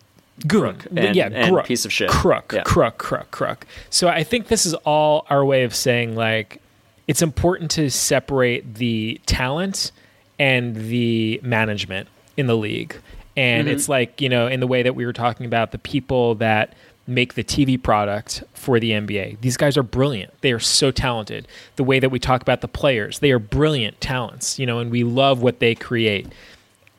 goon. 0.47 0.77
and- 0.97 1.15
yeah, 1.15 1.29
and 1.33 1.53
crook, 1.55 1.67
piece 1.67 1.85
of 1.85 1.93
shit. 1.93 2.09
Crook, 2.11 2.53
Yeah. 2.55 2.63
crook, 2.63 2.99
crook, 2.99 3.31
crook. 3.31 3.67
So 3.91 4.09
I 4.09 4.25
think 4.25 4.49
this 4.49 4.65
is 4.67 4.75
all 4.75 5.27
our 5.31 5.45
way 5.45 5.65
of 5.65 5.75
saying 5.75 6.17
like 6.17 6.61
it's 7.07 7.23
important 7.23 7.71
to 7.73 7.91
separate 7.91 8.75
the 8.75 9.21
talent 9.27 9.93
and 10.39 10.75
the 10.77 11.39
management 11.43 12.09
in 12.37 12.47
the 12.47 12.57
league. 12.57 12.97
And 13.37 13.67
Mm-hmm. 13.69 13.75
it's 13.75 13.89
like, 13.89 14.21
you 14.21 14.29
know, 14.29 14.47
in 14.47 14.61
the 14.61 14.67
way 14.67 14.83
that 14.83 14.95
we 14.95 15.07
were 15.07 15.13
talking 15.13 15.47
about 15.47 15.71
the 15.73 15.79
people 15.79 16.35
that 16.37 16.75
make 17.07 17.35
the 17.35 17.43
TV 17.45 17.81
product 17.83 18.45
for 18.55 18.79
the 18.79 18.91
NBA. 18.93 19.41
These 19.41 19.57
guys 19.57 19.77
are 19.77 19.83
brilliant. 19.83 20.33
They 20.43 20.53
are 20.53 20.61
so 20.61 20.91
talented. 20.91 21.49
The 21.77 21.83
way 21.85 21.99
that 21.99 22.11
we 22.11 22.19
talk 22.21 22.41
about 22.43 22.61
the 22.61 22.69
players, 22.69 23.19
they 23.19 23.33
are 23.33 23.39
brilliant 23.41 24.01
talents, 24.01 24.59
you 24.59 24.67
know, 24.67 24.79
and 24.79 24.91
we 24.91 25.03
love 25.03 25.43
what 25.43 25.59
they 25.59 25.75
create. 25.75 26.29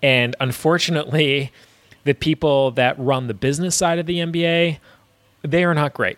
And 0.03 0.35
unfortunately, 0.39 1.51
the 2.03 2.13
people 2.13 2.71
that 2.71 2.97
run 2.99 3.27
the 3.27 3.33
business 3.33 3.75
side 3.75 3.99
of 3.99 4.05
the 4.05 4.17
NBA, 4.17 4.79
they 5.43 5.63
are 5.63 5.73
not 5.73 5.93
great. 5.93 6.17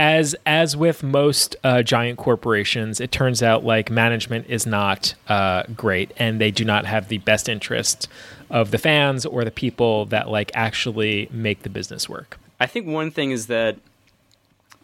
As 0.00 0.34
as 0.46 0.78
with 0.78 1.02
most 1.02 1.56
uh, 1.62 1.82
giant 1.82 2.18
corporations, 2.18 3.02
it 3.02 3.12
turns 3.12 3.42
out 3.42 3.66
like 3.66 3.90
management 3.90 4.46
is 4.48 4.64
not 4.64 5.12
uh, 5.28 5.64
great, 5.76 6.10
and 6.16 6.40
they 6.40 6.50
do 6.50 6.64
not 6.64 6.86
have 6.86 7.08
the 7.08 7.18
best 7.18 7.50
interest 7.50 8.08
of 8.48 8.70
the 8.70 8.78
fans 8.78 9.26
or 9.26 9.44
the 9.44 9.50
people 9.50 10.06
that 10.06 10.30
like 10.30 10.52
actually 10.54 11.28
make 11.30 11.64
the 11.64 11.68
business 11.68 12.08
work. 12.08 12.38
I 12.58 12.64
think 12.64 12.86
one 12.86 13.10
thing 13.10 13.30
is 13.30 13.48
that 13.48 13.76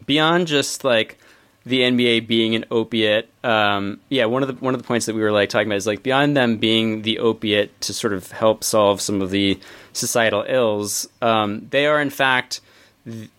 beyond 0.05 0.45
just 0.45 0.83
like 0.83 1.17
the 1.65 1.79
NBA 1.79 2.27
being 2.27 2.53
an 2.53 2.65
opiate, 2.69 3.27
um, 3.43 3.99
yeah, 4.09 4.25
one 4.25 4.43
of 4.43 4.47
the 4.47 4.63
one 4.63 4.75
of 4.75 4.79
the 4.79 4.87
points 4.87 5.07
that 5.07 5.15
we 5.15 5.21
were 5.21 5.31
like 5.31 5.49
talking 5.49 5.67
about 5.67 5.77
is 5.77 5.87
like 5.87 6.03
beyond 6.03 6.37
them 6.37 6.57
being 6.57 7.01
the 7.01 7.17
opiate 7.17 7.81
to 7.81 7.91
sort 7.91 8.13
of 8.13 8.29
help 8.29 8.63
solve 8.63 9.01
some 9.01 9.23
of 9.23 9.31
the 9.31 9.59
societal 9.93 10.45
ills, 10.47 11.09
um, 11.23 11.65
they 11.71 11.87
are 11.87 11.99
in 11.99 12.11
fact 12.11 12.61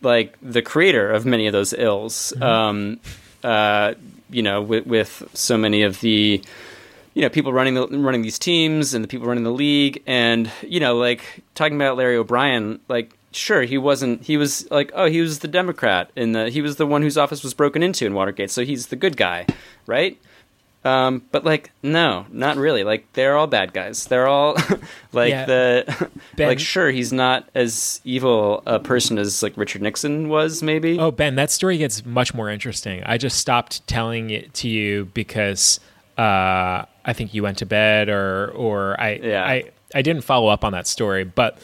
like 0.02 0.36
the 0.42 0.62
creator 0.62 1.10
of 1.10 1.26
many 1.26 1.46
of 1.46 1.52
those 1.52 1.72
ills. 1.72 2.32
Um, 2.40 3.00
uh, 3.44 3.94
you 4.30 4.42
know, 4.42 4.62
with, 4.62 4.86
with 4.86 5.28
so 5.34 5.56
many 5.56 5.82
of 5.82 6.00
the 6.00 6.42
you 7.14 7.22
know 7.22 7.28
people 7.28 7.52
running 7.52 7.74
the 7.74 7.86
running 7.88 8.22
these 8.22 8.38
teams 8.38 8.94
and 8.94 9.02
the 9.02 9.08
people 9.08 9.26
running 9.26 9.42
the 9.42 9.50
league 9.50 10.02
and 10.06 10.50
you 10.62 10.78
know 10.78 10.96
like 10.96 11.42
talking 11.56 11.74
about 11.74 11.96
Larry 11.96 12.16
O'Brien 12.16 12.78
like 12.88 13.12
sure 13.32 13.62
he 13.62 13.76
wasn't 13.76 14.22
he 14.22 14.36
was 14.36 14.70
like 14.70 14.92
oh 14.94 15.06
he 15.06 15.20
was 15.20 15.40
the 15.40 15.48
democrat 15.48 16.10
and 16.14 16.32
the 16.32 16.48
he 16.48 16.62
was 16.62 16.76
the 16.76 16.86
one 16.86 17.02
whose 17.02 17.18
office 17.18 17.42
was 17.42 17.54
broken 17.54 17.82
into 17.82 18.06
in 18.06 18.14
Watergate 18.14 18.52
so 18.52 18.64
he's 18.64 18.86
the 18.86 18.96
good 18.96 19.16
guy 19.16 19.46
right 19.86 20.16
um 20.84 21.22
but 21.32 21.44
like 21.44 21.70
no 21.82 22.24
not 22.30 22.56
really 22.56 22.84
like 22.84 23.04
they're 23.14 23.36
all 23.36 23.46
bad 23.48 23.72
guys 23.72 24.06
they're 24.06 24.28
all 24.28 24.56
like 25.12 25.30
Yeah. 25.30 25.44
the 25.46 26.08
Ben- 26.36 26.48
like 26.48 26.60
sure 26.60 26.90
he's 26.90 27.12
not 27.12 27.48
as 27.54 28.00
evil 28.04 28.62
a 28.64 28.78
person 28.78 29.18
as 29.18 29.42
like 29.42 29.56
Richard 29.56 29.82
Nixon 29.82 30.28
was 30.28 30.62
maybe 30.62 30.98
Oh, 30.98 31.10
Ben, 31.10 31.34
that 31.34 31.50
story 31.50 31.78
gets 31.78 32.06
much 32.06 32.32
more 32.32 32.48
interesting. 32.48 33.02
I 33.04 33.18
just 33.18 33.38
stopped 33.38 33.84
telling 33.88 34.30
it 34.30 34.54
to 34.54 34.68
you 34.68 35.06
because 35.14 35.80
uh, 36.16 36.84
I 37.04 37.12
think 37.12 37.34
you 37.34 37.42
went 37.42 37.58
to 37.58 37.66
bed, 37.66 38.08
or 38.08 38.52
or 38.54 39.00
I 39.00 39.14
Yeah. 39.22 39.44
I 39.44 39.64
I 39.94 40.02
didn't 40.02 40.22
follow 40.22 40.48
up 40.48 40.64
on 40.64 40.72
that 40.72 40.86
story. 40.86 41.24
But 41.24 41.58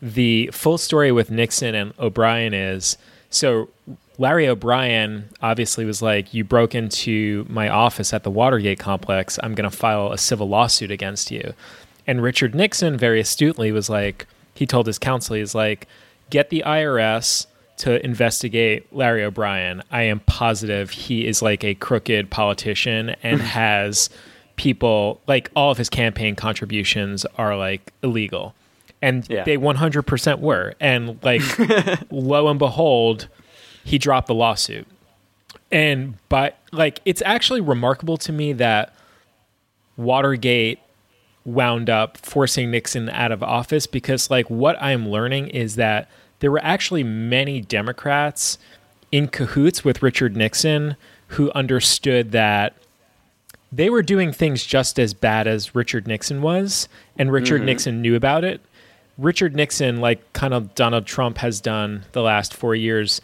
the 0.00 0.48
full 0.52 0.78
story 0.78 1.12
with 1.12 1.30
Nixon 1.30 1.74
and 1.74 1.92
O'Brien 1.98 2.54
is 2.54 2.96
so 3.30 3.68
Larry 4.18 4.48
O'Brien 4.48 5.28
obviously 5.42 5.84
was 5.84 6.00
like, 6.02 6.32
You 6.32 6.44
broke 6.44 6.74
into 6.74 7.46
my 7.48 7.68
office 7.68 8.12
at 8.14 8.22
the 8.22 8.30
Watergate 8.30 8.78
complex. 8.78 9.38
I'm 9.42 9.54
going 9.54 9.68
to 9.70 9.76
file 9.76 10.12
a 10.12 10.18
civil 10.18 10.48
lawsuit 10.48 10.90
against 10.90 11.30
you. 11.30 11.52
And 12.06 12.22
Richard 12.22 12.54
Nixon 12.54 12.96
very 12.96 13.20
astutely 13.20 13.72
was 13.72 13.90
like, 13.90 14.26
He 14.54 14.64
told 14.66 14.86
his 14.86 14.98
counsel, 14.98 15.36
He's 15.36 15.54
like, 15.54 15.86
Get 16.30 16.50
the 16.50 16.62
IRS 16.66 17.46
to 17.78 18.02
investigate 18.04 18.90
Larry 18.90 19.22
O'Brien. 19.22 19.82
I 19.90 20.02
am 20.02 20.20
positive 20.20 20.90
he 20.90 21.26
is 21.26 21.42
like 21.42 21.62
a 21.62 21.74
crooked 21.74 22.30
politician 22.30 23.10
and 23.22 23.40
has 23.42 24.08
people, 24.56 25.20
like, 25.26 25.50
all 25.54 25.70
of 25.70 25.76
his 25.76 25.90
campaign 25.90 26.34
contributions 26.34 27.26
are 27.36 27.54
like 27.56 27.92
illegal. 28.02 28.54
And 29.02 29.28
Yeah. 29.28 29.44
they 29.44 29.58
100% 29.58 30.38
were. 30.40 30.72
And 30.80 31.22
like, 31.22 31.42
lo 32.10 32.48
and 32.48 32.58
behold, 32.58 33.28
he 33.86 33.98
dropped 33.98 34.26
the 34.26 34.34
lawsuit. 34.34 34.84
And 35.70 36.14
but 36.28 36.58
like 36.72 37.00
it's 37.04 37.22
actually 37.24 37.60
remarkable 37.60 38.16
to 38.18 38.32
me 38.32 38.52
that 38.54 38.92
Watergate 39.96 40.80
wound 41.44 41.88
up 41.88 42.18
forcing 42.18 42.72
Nixon 42.72 43.08
out 43.08 43.30
of 43.30 43.44
office 43.44 43.86
because 43.86 44.28
like 44.28 44.50
what 44.50 44.76
I'm 44.82 45.08
learning 45.08 45.48
is 45.48 45.76
that 45.76 46.10
there 46.40 46.50
were 46.50 46.62
actually 46.64 47.04
many 47.04 47.60
Democrats 47.60 48.58
in 49.12 49.28
cahoots 49.28 49.84
with 49.84 50.02
Richard 50.02 50.36
Nixon 50.36 50.96
who 51.28 51.52
understood 51.52 52.32
that 52.32 52.74
they 53.70 53.88
were 53.88 54.02
doing 54.02 54.32
things 54.32 54.64
just 54.64 54.98
as 54.98 55.14
bad 55.14 55.46
as 55.46 55.76
Richard 55.76 56.08
Nixon 56.08 56.42
was, 56.42 56.88
and 57.16 57.32
Richard 57.32 57.58
mm-hmm. 57.58 57.66
Nixon 57.66 58.02
knew 58.02 58.16
about 58.16 58.42
it. 58.42 58.60
Richard 59.18 59.54
Nixon, 59.54 60.00
like 60.00 60.32
kind 60.32 60.54
of 60.54 60.74
Donald 60.74 61.06
Trump 61.06 61.38
has 61.38 61.60
done 61.60 62.04
the 62.12 62.22
last 62.22 62.52
four 62.52 62.74
years, 62.74 63.20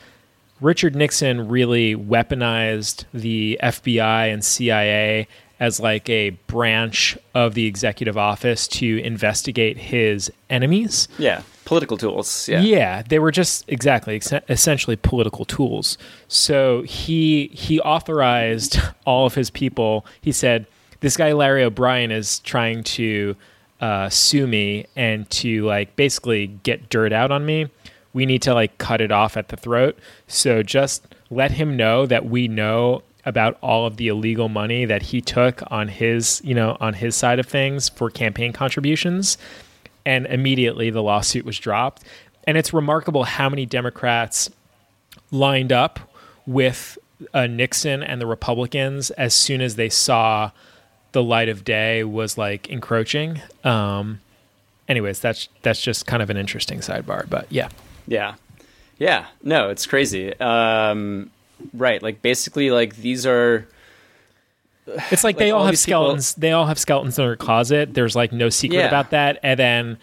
Richard 0.62 0.94
Nixon 0.94 1.48
really 1.48 1.96
weaponized 1.96 3.04
the 3.12 3.58
FBI 3.62 4.32
and 4.32 4.44
CIA 4.44 5.26
as 5.58 5.78
like 5.80 6.08
a 6.08 6.30
branch 6.30 7.18
of 7.34 7.54
the 7.54 7.66
executive 7.66 8.16
office 8.16 8.66
to 8.68 9.02
investigate 9.02 9.76
his 9.76 10.30
enemies. 10.50 11.08
Yeah, 11.18 11.42
political 11.64 11.96
tools. 11.96 12.48
Yeah. 12.48 12.60
Yeah, 12.60 13.02
they 13.02 13.18
were 13.18 13.30
just 13.30 13.64
exactly 13.68 14.16
ex- 14.16 14.32
essentially 14.48 14.96
political 14.96 15.44
tools. 15.44 15.98
So 16.28 16.82
he 16.82 17.48
he 17.48 17.80
authorized 17.80 18.78
all 19.04 19.26
of 19.26 19.34
his 19.34 19.50
people. 19.50 20.06
He 20.20 20.32
said, 20.32 20.66
"This 21.00 21.16
guy 21.16 21.32
Larry 21.32 21.64
O'Brien 21.64 22.10
is 22.10 22.38
trying 22.40 22.84
to 22.84 23.36
uh, 23.80 24.08
sue 24.08 24.46
me 24.46 24.86
and 24.94 25.28
to 25.30 25.64
like 25.66 25.96
basically 25.96 26.46
get 26.46 26.88
dirt 26.88 27.12
out 27.12 27.32
on 27.32 27.44
me. 27.44 27.68
We 28.12 28.26
need 28.26 28.42
to 28.42 28.54
like 28.54 28.78
cut 28.78 29.00
it 29.00 29.10
off 29.10 29.36
at 29.36 29.48
the 29.48 29.56
throat. 29.56 29.98
So 30.26 30.62
just 30.62 31.06
let 31.30 31.52
him 31.52 31.76
know 31.76 32.06
that 32.06 32.26
we 32.26 32.48
know." 32.48 33.02
about 33.24 33.56
all 33.62 33.86
of 33.86 33.98
the 33.98 34.08
illegal 34.08 34.48
money 34.48 34.84
that 34.84 35.00
he 35.00 35.20
took 35.20 35.62
on 35.70 35.86
his, 35.86 36.40
you 36.44 36.54
know, 36.54 36.76
on 36.80 36.92
his 36.92 37.14
side 37.14 37.38
of 37.38 37.46
things 37.46 37.88
for 37.88 38.10
campaign 38.10 38.52
contributions 38.52 39.38
and 40.04 40.26
immediately 40.26 40.90
the 40.90 41.02
lawsuit 41.02 41.44
was 41.44 41.58
dropped. 41.58 42.02
And 42.44 42.56
it's 42.56 42.72
remarkable 42.72 43.24
how 43.24 43.48
many 43.48 43.66
Democrats 43.66 44.50
lined 45.30 45.72
up 45.72 46.00
with 46.46 46.98
uh, 47.32 47.46
Nixon 47.46 48.02
and 48.02 48.20
the 48.20 48.26
Republicans 48.26 49.10
as 49.12 49.34
soon 49.34 49.60
as 49.60 49.76
they 49.76 49.88
saw 49.88 50.50
the 51.12 51.22
light 51.22 51.48
of 51.48 51.62
day 51.62 52.02
was 52.04 52.36
like 52.36 52.68
encroaching. 52.68 53.40
Um, 53.62 54.20
anyways, 54.88 55.20
that's 55.20 55.48
that's 55.62 55.80
just 55.80 56.06
kind 56.06 56.22
of 56.22 56.30
an 56.30 56.36
interesting 56.36 56.80
sidebar, 56.80 57.28
but 57.28 57.46
yeah. 57.50 57.68
Yeah. 58.06 58.34
Yeah. 58.98 59.26
No, 59.42 59.70
it's 59.70 59.86
crazy. 59.86 60.38
Um, 60.38 61.30
right. 61.74 62.02
Like 62.02 62.22
basically, 62.22 62.70
like 62.70 62.96
these 62.96 63.26
are. 63.26 63.66
It's 64.86 65.22
like, 65.22 65.36
Like, 65.36 65.38
they 65.38 65.50
all 65.52 65.60
all 65.60 65.66
have 65.66 65.72
these 65.72 65.86
people- 65.86 66.02
skeletons. 66.02 66.34
They 66.34 66.52
all 66.52 66.66
have 66.66 66.78
skeletons 66.78 67.18
in 67.18 67.24
their 67.24 67.36
closet. 67.36 67.94
There's 67.94 68.16
like 68.16 68.32
no 68.32 68.48
secret 68.48 68.78
Yeah. 68.78 68.88
about 68.88 69.10
that. 69.10 69.38
And 69.42 69.58
then 69.58 69.98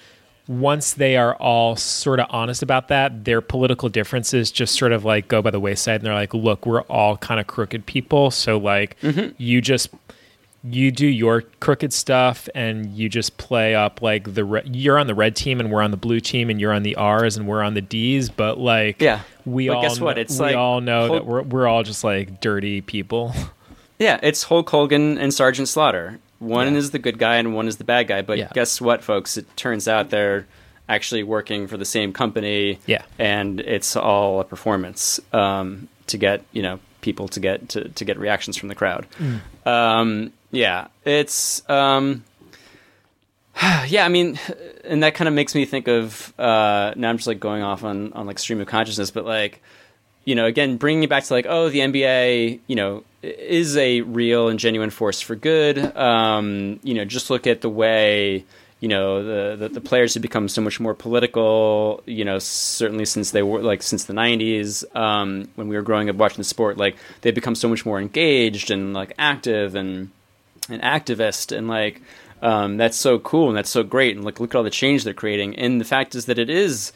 once 0.47 0.93
they 0.93 1.17
are 1.17 1.35
all 1.35 1.75
sort 1.75 2.19
of 2.19 2.27
honest 2.29 2.63
about 2.63 2.87
that, 2.87 3.25
their 3.25 3.41
political 3.41 3.89
differences 3.89 4.51
just 4.51 4.75
sort 4.77 4.93
of 4.93 5.03
like 5.05 5.27
go 5.27 5.41
by 5.41 5.51
the 5.51 5.59
wayside. 5.59 5.95
And 5.95 6.05
they're 6.05 6.13
like, 6.13 6.33
"Look, 6.33 6.65
we're 6.65 6.81
all 6.83 7.17
kind 7.17 7.39
of 7.41 7.47
crooked 7.47 7.85
people. 7.85 8.31
So 8.31 8.57
like, 8.57 8.99
Mm-hmm. 9.01 9.33
you 9.37 9.61
just 9.61 9.89
you 10.63 10.91
do 10.91 11.07
your 11.07 11.43
crooked 11.61 11.93
stuff 11.93 12.49
and 12.53 12.91
you 12.93 13.07
just 13.07 13.37
play 13.37 13.75
up 13.75 14.01
like 14.01 14.33
the 14.33 14.43
re- 14.43 14.61
you're 14.65 14.97
on 14.97 15.07
the 15.07 15.15
red 15.15 15.35
team 15.35 15.59
and 15.61 15.71
we're 15.71 15.81
on 15.81 15.91
the 15.91 15.97
blue 15.97 16.19
team 16.19 16.49
and 16.49 16.59
you're 16.59 16.73
on 16.73 16.83
the 16.83 16.95
R's 16.95 17.37
and 17.37 17.47
we're 17.47 17.61
on 17.63 17.75
the 17.75 17.81
D's. 17.81 18.29
But 18.29 18.57
like, 18.59 19.01
Yeah. 19.01 19.21
we 19.45 19.67
But 19.69 19.75
all 19.77 19.81
guess 19.81 19.99
what? 20.01 20.17
It's 20.17 20.37
we 20.37 20.45
like 20.47 20.55
all 20.57 20.81
know 20.81 21.07
whole- 21.07 21.15
that 21.15 21.25
we're 21.25 21.41
we're 21.43 21.67
all 21.67 21.83
just 21.83 22.03
like 22.03 22.41
dirty 22.41 22.81
people. 22.81 23.33
Yeah, 24.01 24.17
it's 24.23 24.43
Hulk 24.43 24.69
Hogan 24.69 25.17
and 25.17 25.33
Sergeant 25.33 25.67
Slaughter. 25.67 26.19
One 26.39 26.77
is 26.77 26.91
the 26.91 26.99
good 26.99 27.19
guy 27.19 27.35
and 27.35 27.53
one 27.53 27.67
is 27.67 27.75
the 27.75 27.83
bad 27.83 28.07
guy. 28.07 28.21
But 28.21 28.37
Yeah. 28.37 28.47
guess 28.53 28.79
what, 28.79 29.03
folks? 29.03 29.35
It 29.35 29.45
turns 29.57 29.89
out 29.89 30.09
they're 30.09 30.47
actually 30.87 31.21
working 31.23 31.67
for 31.67 31.75
the 31.75 31.83
same 31.83 32.13
company. 32.13 32.79
Yeah. 32.85 33.01
and 33.17 33.59
it's 33.59 33.97
all 33.97 34.39
a 34.39 34.45
performance 34.45 35.19
um, 35.33 35.89
to 36.07 36.17
get 36.17 36.43
you 36.53 36.61
know 36.61 36.79
people 37.01 37.27
to 37.27 37.41
get 37.41 37.67
to, 37.69 37.89
to 37.89 38.05
get 38.05 38.17
reactions 38.17 38.55
from 38.55 38.69
the 38.69 38.75
crowd. 38.75 39.05
Um, 39.65 40.31
yeah, 40.51 40.87
it's 41.05 41.67
um, 41.69 42.23
yeah. 43.87 44.05
I 44.05 44.09
mean, 44.09 44.39
and 44.83 45.03
that 45.03 45.15
kind 45.15 45.27
of 45.27 45.33
makes 45.33 45.55
me 45.55 45.65
think 45.65 45.87
of 45.87 46.33
uh, 46.39 46.93
now. 46.95 47.09
I'm 47.09 47.17
just 47.17 47.27
like 47.27 47.39
going 47.39 47.63
off 47.63 47.83
on 47.83 48.13
on 48.13 48.25
like 48.25 48.39
stream 48.39 48.61
of 48.61 48.67
consciousness, 48.67 49.11
but 49.11 49.25
like 49.25 49.61
you 50.25 50.35
know, 50.35 50.45
again, 50.45 50.77
bringing 50.77 51.03
it 51.03 51.09
back 51.09 51.23
to 51.23 51.33
like, 51.33 51.47
oh, 51.49 51.69
the 51.69 51.79
NBA, 51.79 52.59
you 52.67 52.75
know, 52.75 53.03
is 53.23 53.75
a 53.77 54.01
real 54.01 54.47
and 54.47 54.59
genuine 54.59 54.91
force 54.91 55.21
for 55.21 55.35
good. 55.35 55.77
Um, 55.97 56.79
you 56.83 56.93
know, 56.93 57.03
just 57.03 57.31
look 57.31 57.47
at 57.47 57.61
the 57.61 57.69
way, 57.69 58.45
you 58.79 58.87
know, 58.87 59.23
the, 59.23 59.55
the 59.55 59.69
the 59.69 59.81
players 59.81 60.13
have 60.13 60.21
become 60.21 60.47
so 60.47 60.61
much 60.61 60.79
more 60.79 60.93
political. 60.93 62.03
You 62.05 62.25
know, 62.25 62.39
certainly 62.39 63.05
since 63.05 63.31
they 63.31 63.41
were 63.41 63.61
like 63.61 63.81
since 63.81 64.05
the 64.05 64.13
'90s, 64.13 64.83
um, 64.95 65.49
when 65.55 65.67
we 65.67 65.75
were 65.75 65.81
growing 65.81 66.09
up 66.09 66.15
watching 66.17 66.37
the 66.37 66.43
sport, 66.43 66.77
like 66.77 66.95
they've 67.21 67.35
become 67.35 67.55
so 67.55 67.67
much 67.67 67.85
more 67.85 67.99
engaged 67.99 68.71
and 68.71 68.93
like 68.93 69.13
active 69.17 69.73
and 69.73 70.11
an 70.69 70.81
activist 70.81 71.55
and 71.55 71.67
like 71.67 72.01
um, 72.41 72.77
that's 72.77 72.97
so 72.97 73.19
cool 73.19 73.49
and 73.49 73.57
that's 73.57 73.69
so 73.69 73.83
great 73.83 74.15
and 74.15 74.25
like 74.25 74.39
look 74.39 74.51
at 74.51 74.57
all 74.57 74.63
the 74.63 74.69
change 74.69 75.03
they're 75.03 75.13
creating. 75.13 75.55
And 75.55 75.79
the 75.79 75.85
fact 75.85 76.15
is 76.15 76.25
that 76.25 76.39
it 76.39 76.49
is 76.49 76.93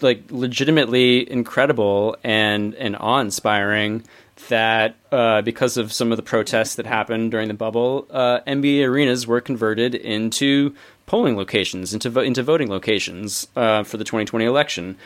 like 0.00 0.22
legitimately 0.30 1.30
incredible 1.30 2.16
and 2.24 2.74
and 2.76 2.96
awe-inspiring 2.96 4.04
that 4.48 4.96
uh, 5.12 5.42
because 5.42 5.76
of 5.76 5.92
some 5.92 6.12
of 6.12 6.16
the 6.16 6.22
protests 6.22 6.76
that 6.76 6.86
happened 6.86 7.30
during 7.30 7.48
the 7.48 7.54
bubble, 7.54 8.06
uh, 8.10 8.40
NBA 8.46 8.86
arenas 8.86 9.26
were 9.26 9.40
converted 9.40 9.94
into 9.94 10.74
polling 11.06 11.36
locations, 11.36 11.94
into 11.94 12.10
vo- 12.10 12.20
into 12.20 12.42
voting 12.42 12.68
locations 12.68 13.48
uh, 13.56 13.82
for 13.82 13.96
the 13.96 14.04
2020 14.04 14.44
election, 14.44 14.96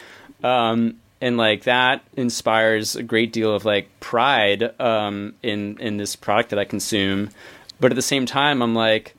um, 0.42 0.96
and 1.20 1.36
like 1.36 1.64
that 1.64 2.02
inspires 2.16 2.96
a 2.96 3.02
great 3.02 3.32
deal 3.32 3.54
of 3.54 3.64
like 3.64 3.88
pride 4.00 4.78
um, 4.80 5.34
in 5.42 5.78
in 5.78 5.96
this 5.96 6.16
product 6.16 6.50
that 6.50 6.58
I 6.58 6.64
consume, 6.64 7.30
but 7.80 7.92
at 7.92 7.96
the 7.96 8.02
same 8.02 8.26
time, 8.26 8.62
I'm 8.62 8.74
like. 8.74 9.14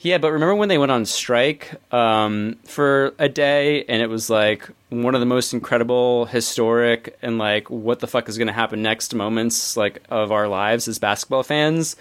Yeah, 0.00 0.18
but 0.18 0.30
remember 0.30 0.54
when 0.54 0.68
they 0.68 0.78
went 0.78 0.92
on 0.92 1.04
strike 1.06 1.72
um, 1.92 2.56
for 2.62 3.14
a 3.18 3.28
day, 3.28 3.84
and 3.88 4.00
it 4.00 4.06
was 4.08 4.30
like 4.30 4.70
one 4.90 5.16
of 5.16 5.20
the 5.20 5.26
most 5.26 5.52
incredible, 5.52 6.26
historic, 6.26 7.18
and 7.20 7.36
like 7.36 7.68
what 7.68 7.98
the 7.98 8.06
fuck 8.06 8.28
is 8.28 8.38
going 8.38 8.46
to 8.46 8.52
happen 8.52 8.80
next 8.80 9.12
moments 9.12 9.76
like 9.76 10.00
of 10.08 10.30
our 10.30 10.46
lives 10.46 10.86
as 10.86 11.00
basketball 11.00 11.42
fans. 11.42 11.96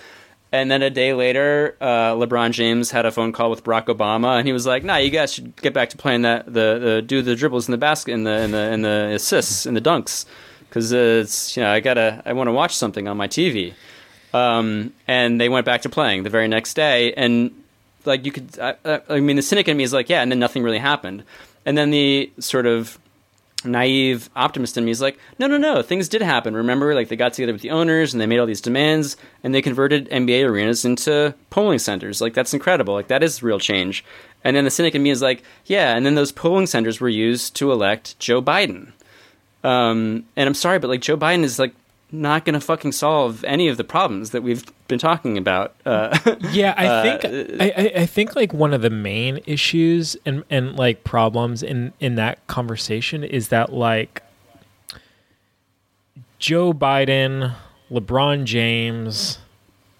And 0.51 0.72
then 0.72 0.82
a 0.82 0.89
day 0.89 1.14
later, 1.14 1.76
uh, 1.82 2.14
LeBron 2.14 2.51
James 2.51 2.91
had 2.91 3.05
a 3.05 3.12
phone 3.12 3.34
call 3.34 3.49
with 3.49 3.64
Barack 3.64 3.88
Obama, 3.88 4.38
and 4.38 4.47
he 4.47 4.53
was 4.53 4.66
like, 4.68 4.84
"Nah, 4.84 4.97
you 4.97 5.10
guys 5.10 5.34
should 5.34 5.55
get 5.58 5.74
back 5.74 5.89
to 5.89 5.97
playing 5.97 6.22
that 6.22 6.45
the, 6.45 6.80
the 6.80 7.03
do 7.05 7.22
the 7.22 7.36
dribbles 7.36 7.68
in 7.68 7.72
the 7.72 7.78
basket, 7.78 8.14
in 8.14 8.24
the 8.24 8.41
in 8.41 8.51
the 8.51 8.72
in 8.72 8.82
the 8.84 9.12
assists, 9.16 9.66
in 9.66 9.74
the 9.74 9.82
dunks, 9.82 10.26
because 10.70 10.91
it's 10.91 11.58
you 11.58 11.64
know 11.64 11.72
I 11.72 11.80
gotta 11.80 12.22
I 12.26 12.34
want 12.34 12.47
to 12.47 12.53
watch 12.53 12.76
something 12.76 13.08
on 13.08 13.18
my 13.18 13.28
TV." 13.28 13.74
Um, 14.34 14.93
and 15.07 15.39
they 15.39 15.49
went 15.49 15.65
back 15.65 15.82
to 15.84 15.89
playing 15.89 16.23
the 16.23 16.30
very 16.30 16.47
next 16.47 16.73
day, 16.73 17.13
and 17.13 17.51
like 18.05 18.25
you 18.25 18.32
could 18.32 18.59
I, 18.59 18.75
I- 19.09 19.19
mean 19.19 19.36
the 19.36 19.41
cynic 19.41 19.67
in 19.67 19.78
me 19.78 19.84
is 19.84 19.93
like 19.93 20.09
yeah 20.09 20.21
and 20.21 20.32
then 20.32 20.39
nothing 20.39 20.63
really 20.63 20.80
happened. 20.80 21.23
And 21.65 21.78
then 21.78 21.89
the 21.91 22.32
sort 22.39 22.65
of 22.65 22.97
naive 23.65 24.30
optimist 24.36 24.78
in 24.78 24.86
me 24.86 24.91
is 24.91 25.01
like 25.01 25.17
no 25.39 25.47
no 25.47 25.57
no 25.57 25.82
things 25.82 26.07
did 26.07 26.21
happen. 26.21 26.55
Remember 26.55 26.93
like 26.93 27.09
they 27.09 27.15
got 27.15 27.34
together 27.34 27.53
with 27.53 27.61
the 27.61 27.71
owners 27.71 28.13
and 28.13 28.21
they 28.21 28.25
made 28.28 28.38
all 28.39 28.45
these 28.45 28.61
demands 28.61 29.17
and 29.43 29.53
they 29.53 29.61
converted 29.61 30.09
nba 30.09 30.47
arenas 30.47 30.86
into 30.86 31.34
polling 31.49 31.80
centers. 31.80 32.21
Like 32.21 32.34
that's 32.34 32.53
incredible. 32.53 32.93
Like 32.93 33.07
that 33.07 33.23
is 33.23 33.41
real 33.43 33.59
change. 33.59 34.05
And 34.43 34.55
then 34.55 34.63
the 34.63 34.69
cynic 34.71 34.93
in 34.95 35.03
me 35.03 35.09
is 35.09 35.21
like 35.21 35.43
yeah 35.65 35.95
and 35.95 36.05
then 36.05 36.15
those 36.15 36.32
polling 36.32 36.67
centers 36.67 37.01
were 37.01 37.09
used 37.09 37.55
to 37.55 37.71
elect 37.71 38.17
joe 38.19 38.41
biden. 38.41 38.91
Um, 39.63 40.23
and 40.36 40.47
i'm 40.47 40.53
sorry 40.53 40.80
but 40.80 40.88
like 40.88 41.01
joe 41.01 41.17
biden 41.17 41.43
is 41.43 41.57
like 41.59 41.73
not 42.12 42.45
going 42.45 42.53
to 42.53 42.60
fucking 42.62 42.93
solve 42.93 43.43
any 43.43 43.68
of 43.68 43.76
the 43.78 43.84
problems 43.84 44.30
that 44.32 44.41
we've 44.41 44.64
been 44.88 44.97
talking 44.99 45.38
about 45.38 45.76
uh, 45.86 46.18
Yeah, 46.51 46.74
I 46.78 47.03
think 47.20 47.60
I, 47.62 47.66
I- 47.78 48.01
I 48.01 48.05
think 48.05 48.36
like 48.36 48.53
one 48.53 48.74
of 48.74 48.82
the 48.82 48.89
main 48.89 49.39
issues 49.45 50.16
and 50.26 50.43
and 50.49 50.76
like 50.78 51.03
problems 51.03 51.62
in 51.64 51.91
in 51.99 52.16
that 52.16 52.45
conversation 52.47 53.24
is 53.24 53.49
that 53.49 53.74
like 53.74 54.24
Joe 56.39 56.72
Biden, 56.74 57.53
LeBron 57.91 58.43
James, 58.45 59.39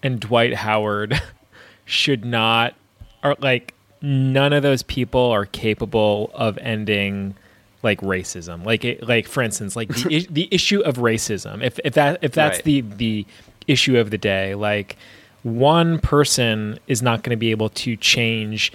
and 0.02 0.20
Dwight 0.20 0.54
Howard 0.54 1.20
should 1.84 2.24
not 2.24 2.74
are 3.22 3.36
like 3.40 3.74
none 4.00 4.52
of 4.52 4.62
those 4.62 4.82
people 4.82 5.20
are 5.20 5.44
capable 5.44 6.30
of 6.34 6.56
ending 6.58 7.34
like 7.82 8.00
racism. 8.00 8.64
Like 8.64 8.84
it, 8.84 9.06
like 9.06 9.26
for 9.28 9.42
instance, 9.42 9.76
like 9.76 9.88
the 9.88 10.26
the 10.30 10.48
issue 10.50 10.80
of 10.80 10.96
racism. 10.96 11.62
If 11.62 11.78
if 11.84 11.94
that 11.94 12.18
if 12.22 12.32
that's 12.32 12.58
Right. 12.58 12.64
the 12.64 12.80
the 12.82 13.26
issue 13.66 13.98
of 13.98 14.10
the 14.10 14.18
day, 14.18 14.54
like 14.54 14.96
one 15.42 15.98
person 16.00 16.78
is 16.88 17.02
not 17.02 17.22
going 17.22 17.30
to 17.30 17.36
be 17.36 17.50
able 17.52 17.68
to 17.70 17.96
change 17.96 18.72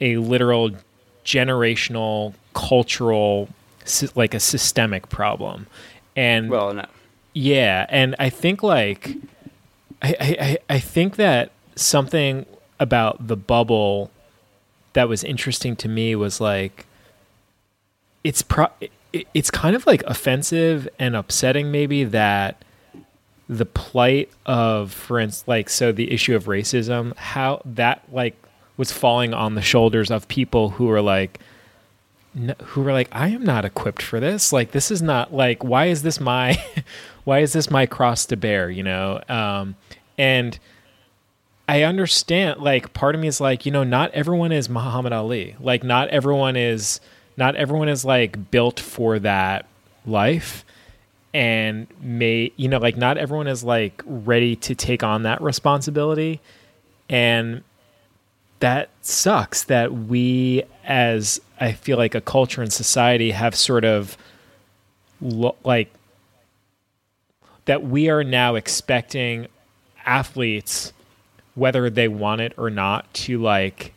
a 0.00 0.16
literal 0.16 0.70
generational 1.24 2.34
cultural 2.54 3.48
like 4.14 4.34
a 4.34 4.40
systemic 4.40 5.08
problem. 5.10 5.66
And 6.16 6.48
Well, 6.50 6.72
no. 6.74 6.86
yeah, 7.34 7.86
and 7.88 8.14
I 8.18 8.30
think 8.30 8.62
like 8.62 9.10
I, 10.02 10.14
I- 10.70 10.74
I 10.76 10.78
think 10.78 11.16
that 11.16 11.50
something 11.76 12.46
about 12.80 13.26
the 13.28 13.36
bubble 13.36 14.10
that 14.94 15.08
was 15.08 15.24
interesting 15.24 15.74
to 15.76 15.88
me 15.88 16.14
was 16.14 16.40
like 16.40 16.86
it's 18.24 18.42
pro 18.42 18.66
it, 19.12 19.28
it's 19.32 19.50
kind 19.50 19.76
of 19.76 19.86
like 19.86 20.02
offensive 20.04 20.88
and 20.98 21.14
upsetting 21.14 21.70
maybe 21.70 22.02
that 22.04 22.62
the 23.48 23.66
plight 23.66 24.30
of 24.46 24.92
for 24.92 25.20
instance 25.20 25.46
like 25.46 25.68
so 25.68 25.92
the 25.92 26.10
issue 26.10 26.34
of 26.34 26.44
racism 26.44 27.16
how 27.16 27.60
that 27.64 28.02
like 28.10 28.34
was 28.76 28.90
falling 28.90 29.32
on 29.32 29.54
the 29.54 29.62
shoulders 29.62 30.10
of 30.10 30.26
people 30.28 30.70
who 30.70 30.90
are 30.90 31.02
like 31.02 31.38
who 32.64 32.82
were 32.82 32.92
like 32.92 33.08
i 33.12 33.28
am 33.28 33.44
not 33.44 33.64
equipped 33.64 34.02
for 34.02 34.18
this. 34.18 34.52
Like 34.52 34.72
this 34.72 34.90
is 34.90 35.00
not 35.00 35.32
like 35.32 35.62
why 35.62 35.86
is 35.86 36.02
this 36.02 36.18
my 36.18 36.60
why 37.24 37.40
is 37.40 37.52
this 37.52 37.70
my 37.70 37.86
cross 37.86 38.26
to 38.26 38.36
bear? 38.36 38.70
You 38.70 38.82
know? 38.82 39.20
Um 39.28 39.76
and 40.18 40.58
i 41.68 41.82
understand 41.82 42.60
like 42.60 42.92
part 42.92 43.14
of 43.14 43.20
me 43.20 43.26
is 43.26 43.40
like 43.40 43.64
you 43.64 43.72
know 43.72 43.84
not 43.84 44.10
everyone 44.10 44.52
is 44.52 44.68
muhammad 44.68 45.12
ali. 45.12 45.54
Like 45.60 45.84
not 45.84 46.08
everyone 46.08 46.56
is 46.56 47.00
not 47.36 47.56
everyone 47.56 47.88
is 47.88 48.04
like 48.04 48.50
built 48.50 48.80
for 48.80 49.18
that 49.18 49.66
life 50.06 50.64
and 51.32 51.86
may 52.00 52.52
you 52.56 52.68
know 52.68 52.78
like 52.78 52.96
not 52.96 53.18
everyone 53.18 53.48
is 53.48 53.64
like 53.64 54.02
ready 54.06 54.54
to 54.56 54.74
take 54.74 55.02
on 55.02 55.24
that 55.24 55.42
responsibility. 55.42 56.40
And 57.08 57.62
that 58.60 58.88
sucks 59.02 59.64
that 59.64 59.92
we 59.92 60.62
as 60.84 61.38
i 61.60 61.70
feel 61.72 61.98
like 61.98 62.14
a 62.14 62.20
culture 62.20 62.62
and 62.62 62.72
society 62.72 63.30
have 63.30 63.54
sort 63.54 63.84
of 63.84 64.16
lo- 65.20 65.56
like 65.64 65.92
that 67.66 67.82
we 67.82 68.08
are 68.08 68.24
now 68.24 68.54
expecting 68.54 69.46
athletes 70.06 70.94
whether 71.54 71.90
they 71.90 72.08
want 72.08 72.40
it 72.40 72.54
or 72.56 72.70
not 72.70 73.12
to 73.12 73.38
like 73.38 73.92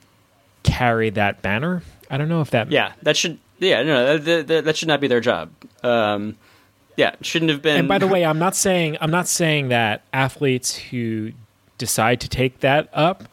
carry 0.64 1.10
that 1.10 1.42
banner 1.42 1.82
i 2.10 2.18
don't 2.18 2.30
know 2.30 2.41
if 2.41 2.51
that 2.51 2.72
Yeah, 2.72 2.93
that 3.03 3.18
should. 3.18 3.38
Yeah, 3.60 3.82
no, 3.82 4.18
that, 4.18 4.47
that, 4.47 4.66
that 4.66 4.78
should 4.78 4.88
not 4.88 5.01
be 5.01 5.08
their 5.08 5.20
job. 5.20 5.49
Um, 5.84 6.38
yeah, 6.95 7.16
shouldn't 7.22 7.49
have 7.49 7.62
been. 7.62 7.78
and 7.80 7.88
by 7.88 7.97
the 7.97 8.05
way, 8.08 8.24
I'm 8.24 8.38
not 8.39 8.55
saying 8.55 8.97
I'm 9.01 9.12
not 9.12 9.28
saying 9.28 9.70
that 9.70 10.03
athletes 10.14 10.76
who 10.76 11.32
decide 11.78 12.22
to 12.22 12.30
take 12.30 12.60
that 12.62 12.89
up 12.93 13.24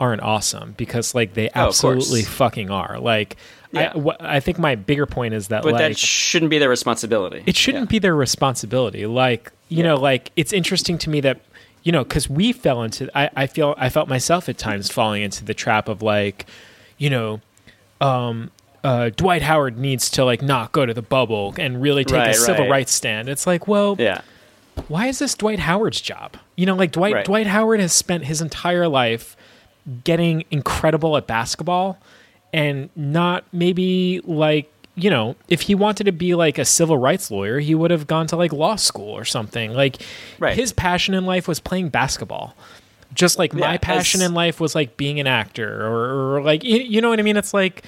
aren't 0.00 0.22
awesome 0.22 0.74
because 0.76 1.14
like 1.14 1.34
they 1.34 1.48
Oh, 1.50 1.68
absolutely 1.68 2.22
fucking 2.22 2.70
are. 2.70 2.98
Like 2.98 3.36
Yeah. 3.72 3.92
I, 3.94 3.98
what, 3.98 4.20
I 4.22 4.40
think 4.40 4.58
my 4.58 4.74
bigger 4.74 5.06
point 5.06 5.32
is 5.34 5.48
that 5.48 5.62
but 5.62 5.72
like 5.72 5.80
that 5.80 5.98
shouldn't 5.98 6.50
be 6.50 6.58
their 6.58 6.68
responsibility. 6.68 7.42
it 7.46 7.56
shouldn't 7.56 7.88
be 7.88 7.98
their 7.98 8.14
responsibility. 8.16 9.06
Like 9.06 9.52
you 9.68 9.82
know, 9.82 9.96
like 9.96 10.30
it's 10.36 10.52
interesting 10.52 10.96
to 10.98 11.10
me 11.10 11.20
that 11.22 11.40
you 11.82 11.92
know 11.92 12.04
because 12.04 12.28
we 12.28 12.52
fell 12.52 12.82
into 12.82 13.10
I, 13.16 13.30
I 13.36 13.46
feel 13.46 13.74
I 13.78 13.88
felt 13.88 14.08
myself 14.08 14.48
at 14.48 14.58
times 14.58 14.90
falling 14.90 15.22
into 15.22 15.44
the 15.44 15.54
trap 15.54 15.88
of 15.88 16.02
like 16.02 16.46
you 16.98 17.08
know 17.10 17.40
um 18.00 18.50
uh, 18.84 19.10
Dwight 19.16 19.42
Howard 19.42 19.76
needs 19.78 20.10
to 20.10 20.24
like 20.24 20.42
not 20.42 20.70
go 20.70 20.86
to 20.86 20.94
the 20.94 21.02
bubble 21.02 21.52
and 21.58 21.82
really 21.82 22.04
take 22.04 22.14
a 22.14 22.18
Right, 22.18 22.34
civil 22.36 22.64
right. 22.66 22.70
rights 22.70 22.92
stand. 22.92 23.28
It's 23.28 23.44
like, 23.44 23.66
well, 23.66 23.96
Yeah, 23.98 24.20
why 24.86 25.06
is 25.08 25.18
this 25.18 25.34
Dwight 25.34 25.58
Howard's 25.58 26.00
job? 26.00 26.36
You 26.54 26.66
know, 26.66 26.76
like 26.76 26.92
Dwight 26.92 27.14
Right. 27.14 27.24
Dwight 27.24 27.46
Howard 27.48 27.80
has 27.80 27.92
spent 27.92 28.24
his 28.26 28.40
entire 28.40 28.86
life 28.86 29.36
getting 30.04 30.44
incredible 30.52 31.16
at 31.16 31.26
basketball 31.26 31.98
and 32.52 32.88
not 32.94 33.44
maybe 33.52 34.20
like, 34.24 34.70
you 34.94 35.10
know, 35.10 35.34
if 35.48 35.62
he 35.62 35.74
wanted 35.74 36.04
to 36.04 36.12
be 36.12 36.36
like 36.36 36.56
a 36.56 36.64
civil 36.64 36.96
rights 36.96 37.28
lawyer, 37.30 37.58
he 37.58 37.74
would 37.74 37.90
have 37.90 38.06
gone 38.06 38.28
to 38.28 38.36
like 38.36 38.52
law 38.52 38.76
school 38.76 39.10
or 39.10 39.24
something. 39.24 39.72
Like 39.74 39.96
his 40.54 40.72
passion 40.72 41.12
in 41.14 41.26
life 41.26 41.48
was 41.48 41.58
playing 41.58 41.88
basketball. 41.88 42.54
Just 43.14 43.38
like 43.38 43.52
my 43.54 43.78
passion 43.78 44.20
as- 44.20 44.26
in 44.28 44.34
life 44.34 44.60
was 44.60 44.74
like 44.74 44.96
being 44.96 45.20
an 45.20 45.26
actor 45.26 45.86
or, 45.86 46.36
or 46.36 46.42
like 46.42 46.64
you, 46.64 46.78
you 46.78 47.00
know 47.00 47.08
what 47.08 47.18
I 47.18 47.22
mean? 47.22 47.36
It's 47.36 47.54
like 47.54 47.84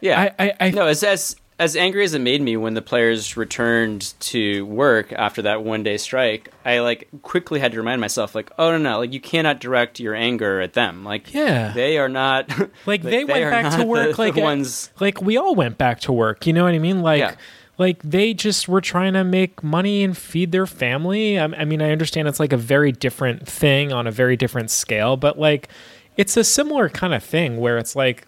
yeah. 0.00 0.30
I- 0.38 0.44
I- 0.46 0.52
I- 0.60 0.70
no, 0.70 0.86
as 0.86 1.02
as 1.02 1.36
as 1.56 1.76
angry 1.76 2.02
as 2.02 2.14
it 2.14 2.18
made 2.20 2.42
me 2.42 2.56
when 2.56 2.74
the 2.74 2.82
players 2.82 3.36
returned 3.36 4.12
to 4.18 4.66
work 4.66 5.12
after 5.12 5.40
that 5.42 5.62
one 5.62 5.84
day 5.84 5.96
strike, 5.96 6.50
I 6.64 6.80
like 6.80 7.08
quickly 7.22 7.60
had 7.60 7.70
to 7.72 7.78
remind 7.78 8.00
myself, 8.00 8.34
like, 8.34 8.50
oh 8.58 8.72
no, 8.72 8.78
no, 8.78 8.98
like 8.98 9.12
you 9.12 9.20
cannot 9.20 9.60
direct 9.60 10.00
your 10.00 10.16
anger 10.16 10.60
at 10.60 10.72
them. 10.72 11.04
Like, 11.04 11.32
Yeah. 11.32 11.70
they 11.72 11.96
are 11.98 12.08
not 12.08 12.50
like 12.86 13.02
they, 13.04 13.24
went 13.24 13.50
back 13.50 13.78
to 13.78 13.86
work 13.86 14.16
the, 14.16 14.20
like 14.20 14.34
the 14.34 14.40
ones. 14.42 14.90
like 14.98 15.22
we 15.22 15.36
all 15.36 15.54
went 15.54 15.78
back 15.78 16.00
to 16.00 16.12
work 16.12 16.44
you 16.46 16.52
know 16.52 16.64
what 16.64 16.74
i 16.74 16.78
mean 16.80 17.02
like 17.02 17.20
Yeah. 17.20 17.34
Like 17.78 18.02
they 18.02 18.34
just 18.34 18.68
were 18.68 18.80
trying 18.80 19.14
to 19.14 19.24
make 19.24 19.62
money 19.62 20.02
and 20.04 20.16
feed 20.16 20.52
their 20.52 20.66
family. 20.66 21.38
I, 21.38 21.44
I 21.44 21.64
mean 21.64 21.82
i 21.82 21.90
understand 21.90 22.28
it's 22.28 22.40
like 22.40 22.52
a 22.52 22.58
very 22.58 22.92
different 22.92 23.46
thing 23.46 23.92
on 23.92 24.06
a 24.06 24.10
very 24.10 24.36
different 24.36 24.70
scale 24.70 25.16
but 25.16 25.38
like 25.38 25.68
it's 26.16 26.36
a 26.36 26.44
similar 26.44 26.88
kind 26.88 27.14
of 27.14 27.22
thing 27.22 27.58
where 27.58 27.78
it's 27.78 27.96
like 27.96 28.26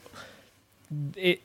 it 1.16 1.40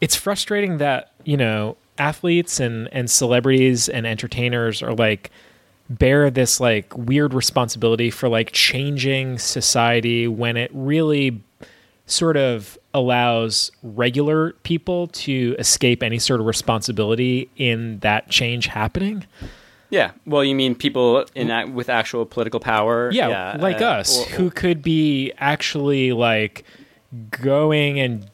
it's 0.00 0.14
frustrating 0.14 0.78
that 0.78 1.12
you 1.24 1.36
know 1.36 1.76
athletes 1.98 2.60
and 2.60 2.88
and 2.92 3.10
celebrities 3.10 3.88
and 3.88 4.06
entertainers 4.06 4.82
are 4.82 4.94
like 4.94 5.30
bear 5.90 6.30
this 6.30 6.60
like 6.60 6.96
weird 6.96 7.32
responsibility 7.32 8.10
for 8.10 8.28
like 8.28 8.52
changing 8.52 9.38
society 9.38 10.28
when 10.28 10.56
it 10.56 10.70
really 10.74 11.42
sort 12.10 12.36
of 12.36 12.78
allows 12.94 13.70
regular 13.82 14.52
people 14.64 15.06
to 15.08 15.54
escape 15.58 16.02
any 16.02 16.18
sort 16.18 16.40
of 16.40 16.46
responsibility 16.46 17.48
in 17.56 17.98
that 18.00 18.28
change 18.30 18.66
happening. 18.66 19.24
Yeah, 19.90 20.10
well, 20.26 20.44
you 20.44 20.54
mean 20.54 20.74
people 20.74 21.24
in 21.34 21.50
act- 21.50 21.70
with 21.70 21.88
actual 21.88 22.26
political 22.26 22.60
power? 22.60 23.10
Yeah, 23.10 23.56
like 23.58 23.80
uh, 23.80 23.86
us 23.86 24.18
or- 24.18 24.30
who 24.34 24.50
could 24.50 24.82
be 24.82 25.32
actually 25.38 26.12
like 26.12 26.64
going 27.30 27.98
and 27.98 28.30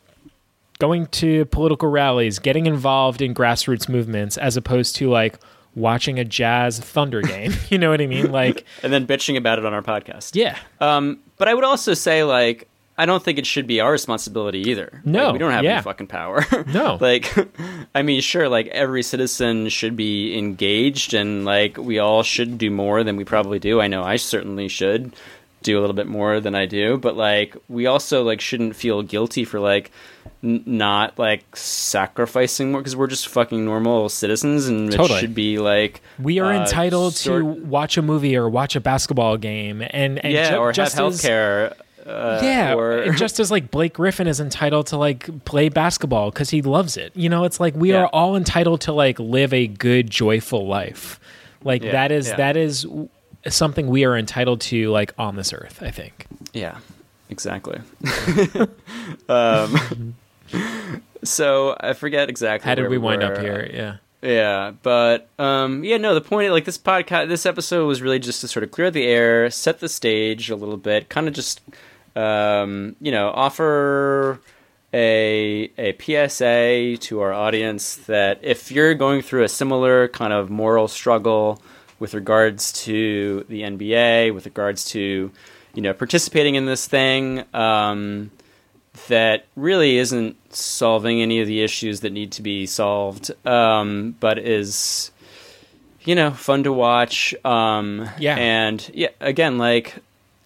going 0.78 1.06
to 1.06 1.44
political 1.46 1.88
rallies, 1.88 2.38
getting 2.38 2.66
involved 2.66 3.22
in 3.22 3.34
grassroots 3.34 3.88
movements 3.88 4.36
as 4.36 4.56
opposed 4.56 4.96
to 4.96 5.08
like 5.08 5.38
watching 5.76 6.18
a 6.18 6.24
jazz 6.24 6.78
thunder 6.80 7.22
game. 7.22 7.52
you 7.70 7.78
know 7.78 7.90
what 7.90 8.00
I 8.00 8.06
mean? 8.06 8.32
Like 8.32 8.64
and 8.82 8.92
then 8.92 9.06
bitching 9.06 9.36
about 9.36 9.58
it 9.58 9.64
on 9.64 9.72
our 9.72 9.82
podcast. 9.82 10.34
yeah. 10.34 10.58
Um, 10.80 11.20
but 11.36 11.48
I 11.48 11.54
would 11.54 11.64
also 11.64 11.94
say, 11.94 12.22
like, 12.24 12.68
I 12.96 13.06
don't 13.06 13.22
think 13.22 13.38
it 13.38 13.46
should 13.46 13.66
be 13.66 13.80
our 13.80 13.90
responsibility 13.90 14.60
either. 14.70 15.02
No, 15.04 15.24
Like, 15.24 15.32
we 15.32 15.38
don't 15.40 15.50
have 15.52 15.64
yeah. 15.64 15.74
any 15.74 15.82
fucking 15.82 16.06
power. 16.06 16.44
No. 16.72 16.96
like, 17.00 17.32
I 17.94 18.02
mean, 18.02 18.20
sure, 18.20 18.48
like 18.48 18.68
every 18.68 19.02
citizen 19.02 19.68
should 19.68 19.96
be 19.96 20.38
engaged, 20.38 21.12
and 21.14 21.44
like 21.44 21.76
we 21.76 21.98
all 21.98 22.22
should 22.22 22.56
do 22.58 22.70
more 22.70 23.02
than 23.02 23.16
we 23.16 23.24
probably 23.24 23.58
do. 23.58 23.80
I 23.80 23.88
know 23.88 24.02
I 24.04 24.16
certainly 24.16 24.68
should 24.68 25.12
do 25.62 25.78
a 25.78 25.80
little 25.80 25.94
bit 25.94 26.06
more 26.06 26.40
than 26.40 26.54
I 26.54 26.66
do, 26.66 26.96
but 26.98 27.16
like 27.16 27.56
we 27.68 27.86
also 27.86 28.22
like 28.22 28.40
shouldn't 28.40 28.76
feel 28.76 29.02
guilty 29.02 29.44
for 29.44 29.58
like 29.60 29.90
n- 30.42 30.62
not 30.66 31.18
like 31.18 31.56
sacrificing 31.56 32.70
more 32.72 32.80
because 32.80 32.94
we're 32.96 33.06
just 33.06 33.28
fucking 33.28 33.64
normal 33.64 34.08
citizens, 34.08 34.66
and 34.68 34.90
Totally. 34.92 35.16
it 35.18 35.20
should 35.20 35.34
be 35.34 35.58
like 35.58 36.00
We 36.18 36.38
are 36.38 36.52
uh, 36.52 36.60
entitled 36.60 37.14
sort- 37.14 37.40
to 37.40 37.44
watch 37.46 37.96
a 37.96 38.02
movie 38.02 38.36
or 38.36 38.48
watch 38.48 38.76
a 38.76 38.80
basketball 38.80 39.36
game 39.36 39.80
and, 39.82 40.18
and 40.24 40.32
yeah, 40.32 40.50
ju- 40.50 40.56
or 40.56 40.66
have 40.68 40.74
just 40.76 40.94
health 40.96 41.14
as- 41.14 41.22
care. 41.22 41.74
Uh, 42.06 42.40
yeah, 42.42 42.74
or 42.74 43.10
just 43.14 43.40
as 43.40 43.50
like 43.50 43.70
Blake 43.70 43.94
Griffin 43.94 44.26
is 44.26 44.40
entitled 44.40 44.86
to 44.88 44.96
like 44.96 45.44
play 45.44 45.68
basketball 45.68 46.30
because 46.30 46.50
he 46.50 46.60
loves 46.62 46.96
it. 46.96 47.12
You 47.16 47.28
know, 47.28 47.44
it's 47.44 47.60
like 47.60 47.74
we 47.74 47.90
Yeah. 47.92 48.02
are 48.02 48.06
all 48.08 48.36
entitled 48.36 48.82
to 48.82 48.92
like 48.92 49.18
live 49.18 49.52
a 49.54 49.66
good, 49.66 50.10
joyful 50.10 50.66
life. 50.66 51.18
Like 51.62 51.82
Yeah, 51.82 51.92
that 51.92 52.12
is 52.12 52.28
yeah. 52.28 52.36
that 52.36 52.56
is 52.56 52.86
something 53.48 53.88
we 53.88 54.04
are 54.04 54.16
entitled 54.16 54.60
to 54.62 54.90
like 54.90 55.14
on 55.18 55.36
this 55.36 55.52
earth. 55.52 55.82
I 55.82 55.90
think. 55.90 56.26
Yeah, 56.52 56.78
exactly. 57.30 57.80
um, 59.28 60.14
so 61.24 61.76
I 61.80 61.92
forget 61.94 62.28
exactly 62.28 62.68
How 62.68 62.74
did 62.74 62.82
where 62.82 62.90
we 62.90 62.98
wind 62.98 63.22
up 63.22 63.38
here? 63.38 63.68
Yeah. 63.72 63.96
Yeah, 64.22 64.72
but 64.82 65.28
um, 65.38 65.84
yeah, 65.84 65.98
no. 65.98 66.14
The 66.14 66.22
point, 66.22 66.50
like 66.50 66.64
this 66.64 66.78
podcast, 66.78 67.28
this 67.28 67.44
episode 67.44 67.86
was 67.86 68.00
really 68.00 68.18
just 68.18 68.40
to 68.40 68.48
sort 68.48 68.64
of 68.64 68.70
clear 68.70 68.90
the 68.90 69.04
air, 69.04 69.50
set 69.50 69.80
the 69.80 69.88
stage 69.88 70.48
a 70.48 70.56
little 70.56 70.78
bit, 70.78 71.10
kind 71.10 71.28
of 71.28 71.34
just, 71.34 71.60
um, 72.16 72.96
you 73.00 73.10
know, 73.12 73.28
offer 73.30 74.40
a 74.92 75.70
a 75.76 75.96
PSA 76.00 76.96
to 77.08 77.20
our 77.20 77.32
audience 77.32 77.96
that 78.06 78.38
if 78.42 78.70
you're 78.70 78.94
going 78.94 79.22
through 79.22 79.42
a 79.42 79.48
similar 79.48 80.08
kind 80.08 80.32
of 80.32 80.50
moral 80.50 80.86
struggle 80.88 81.60
with 81.98 82.14
regards 82.14 82.72
to 82.84 83.44
the 83.48 83.62
NBA, 83.62 84.32
with 84.34 84.44
regards 84.44 84.84
to 84.86 85.32
you 85.74 85.82
know 85.82 85.92
participating 85.92 86.54
in 86.54 86.66
this 86.66 86.86
thing, 86.86 87.44
um, 87.54 88.30
that 89.08 89.46
really 89.56 89.96
isn't 89.98 90.36
solving 90.54 91.20
any 91.20 91.40
of 91.40 91.48
the 91.48 91.62
issues 91.62 92.00
that 92.00 92.12
need 92.12 92.30
to 92.32 92.42
be 92.42 92.64
solved, 92.66 93.32
um, 93.44 94.14
but 94.20 94.38
is 94.38 95.10
you 96.02 96.14
know 96.14 96.30
fun 96.30 96.62
to 96.62 96.72
watch. 96.72 97.34
Um, 97.44 98.08
Yeah. 98.18 98.36
and 98.36 98.90
yeah, 98.94 99.08
again, 99.20 99.58
like 99.58 99.96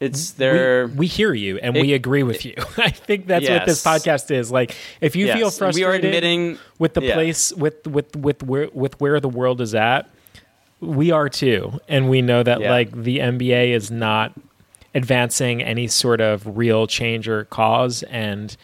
it's 0.00 0.32
there. 0.32 0.86
we, 0.88 0.94
we 0.94 1.06
hear 1.06 1.34
you 1.34 1.58
and 1.58 1.76
It- 1.76 1.80
we 1.80 1.92
agree 1.92 2.22
with 2.22 2.44
you. 2.44 2.54
I 2.76 2.90
think 2.90 3.26
that's 3.26 3.48
what 3.48 3.66
this 3.66 3.82
podcast 3.82 4.30
is. 4.30 4.50
Like, 4.52 4.74
if 5.00 5.16
you 5.16 5.32
feel 5.32 5.50
frustrated, 5.50 5.76
we 5.76 5.84
are 5.84 5.94
admitting- 5.94 6.58
with 6.78 6.94
the 6.94 7.02
yeah. 7.02 7.14
place, 7.14 7.52
with 7.52 7.86
with 7.86 8.14
with 8.16 8.42
where 8.42 8.68
with 8.72 9.00
where 9.00 9.18
the 9.20 9.28
world 9.28 9.60
is 9.60 9.74
at, 9.74 10.08
we 10.80 11.10
are 11.10 11.28
too, 11.28 11.80
and 11.88 12.08
we 12.08 12.22
know 12.22 12.42
that 12.42 12.60
Yeah. 12.60 12.70
like 12.70 12.90
the 12.92 13.18
NBA 13.18 13.70
is 13.74 13.90
not 13.90 14.32
advancing 14.94 15.62
any 15.62 15.86
sort 15.88 16.20
of 16.20 16.56
real 16.56 16.86
change 16.86 17.28
or 17.28 17.44
cause, 17.46 18.02
and 18.04 18.56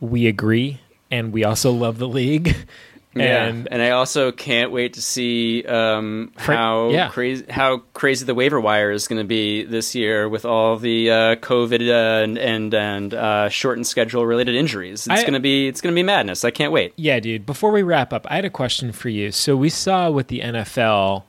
we 0.00 0.26
agree, 0.26 0.80
and 1.10 1.32
we 1.32 1.44
also 1.44 1.70
love 1.70 1.98
the 1.98 2.08
league. 2.08 2.56
Yeah, 3.12 3.46
And 3.46 3.66
and 3.72 3.82
I 3.82 3.90
also 3.90 4.30
can't 4.30 4.70
wait 4.70 4.92
to 4.94 5.02
see 5.02 5.64
um, 5.64 6.30
Fra- 6.38 6.56
how 6.56 6.90
yeah. 6.90 7.08
crazy 7.08 7.44
how 7.50 7.78
crazy 7.92 8.24
the 8.24 8.36
waiver 8.36 8.60
wire 8.60 8.92
is 8.92 9.08
going 9.08 9.18
to 9.20 9.26
be 9.26 9.64
this 9.64 9.96
year 9.96 10.28
with 10.28 10.44
all 10.44 10.76
the 10.76 11.10
uh, 11.10 11.36
COVID 11.36 11.80
uh, 11.90 12.22
and 12.22 12.38
and, 12.38 12.72
and 12.72 13.12
uh, 13.14 13.48
shortened 13.48 13.88
schedule 13.88 14.24
related 14.26 14.54
injuries. 14.54 15.08
It's 15.08 15.20
I- 15.20 15.22
going 15.22 15.32
to 15.32 15.40
be 15.40 15.66
it's 15.66 15.80
going 15.80 15.92
to 15.92 15.98
be 15.98 16.04
madness. 16.04 16.44
I 16.44 16.52
can't 16.52 16.72
wait. 16.72 16.92
Yeah, 16.94 17.18
dude. 17.18 17.46
Before 17.46 17.72
we 17.72 17.82
wrap 17.82 18.12
up, 18.12 18.28
I 18.30 18.36
had 18.36 18.44
a 18.44 18.50
question 18.50 18.92
for 18.92 19.08
you. 19.08 19.32
So 19.32 19.56
we 19.56 19.70
saw 19.70 20.08
with 20.10 20.28
the 20.28 20.38
NFL, 20.40 21.24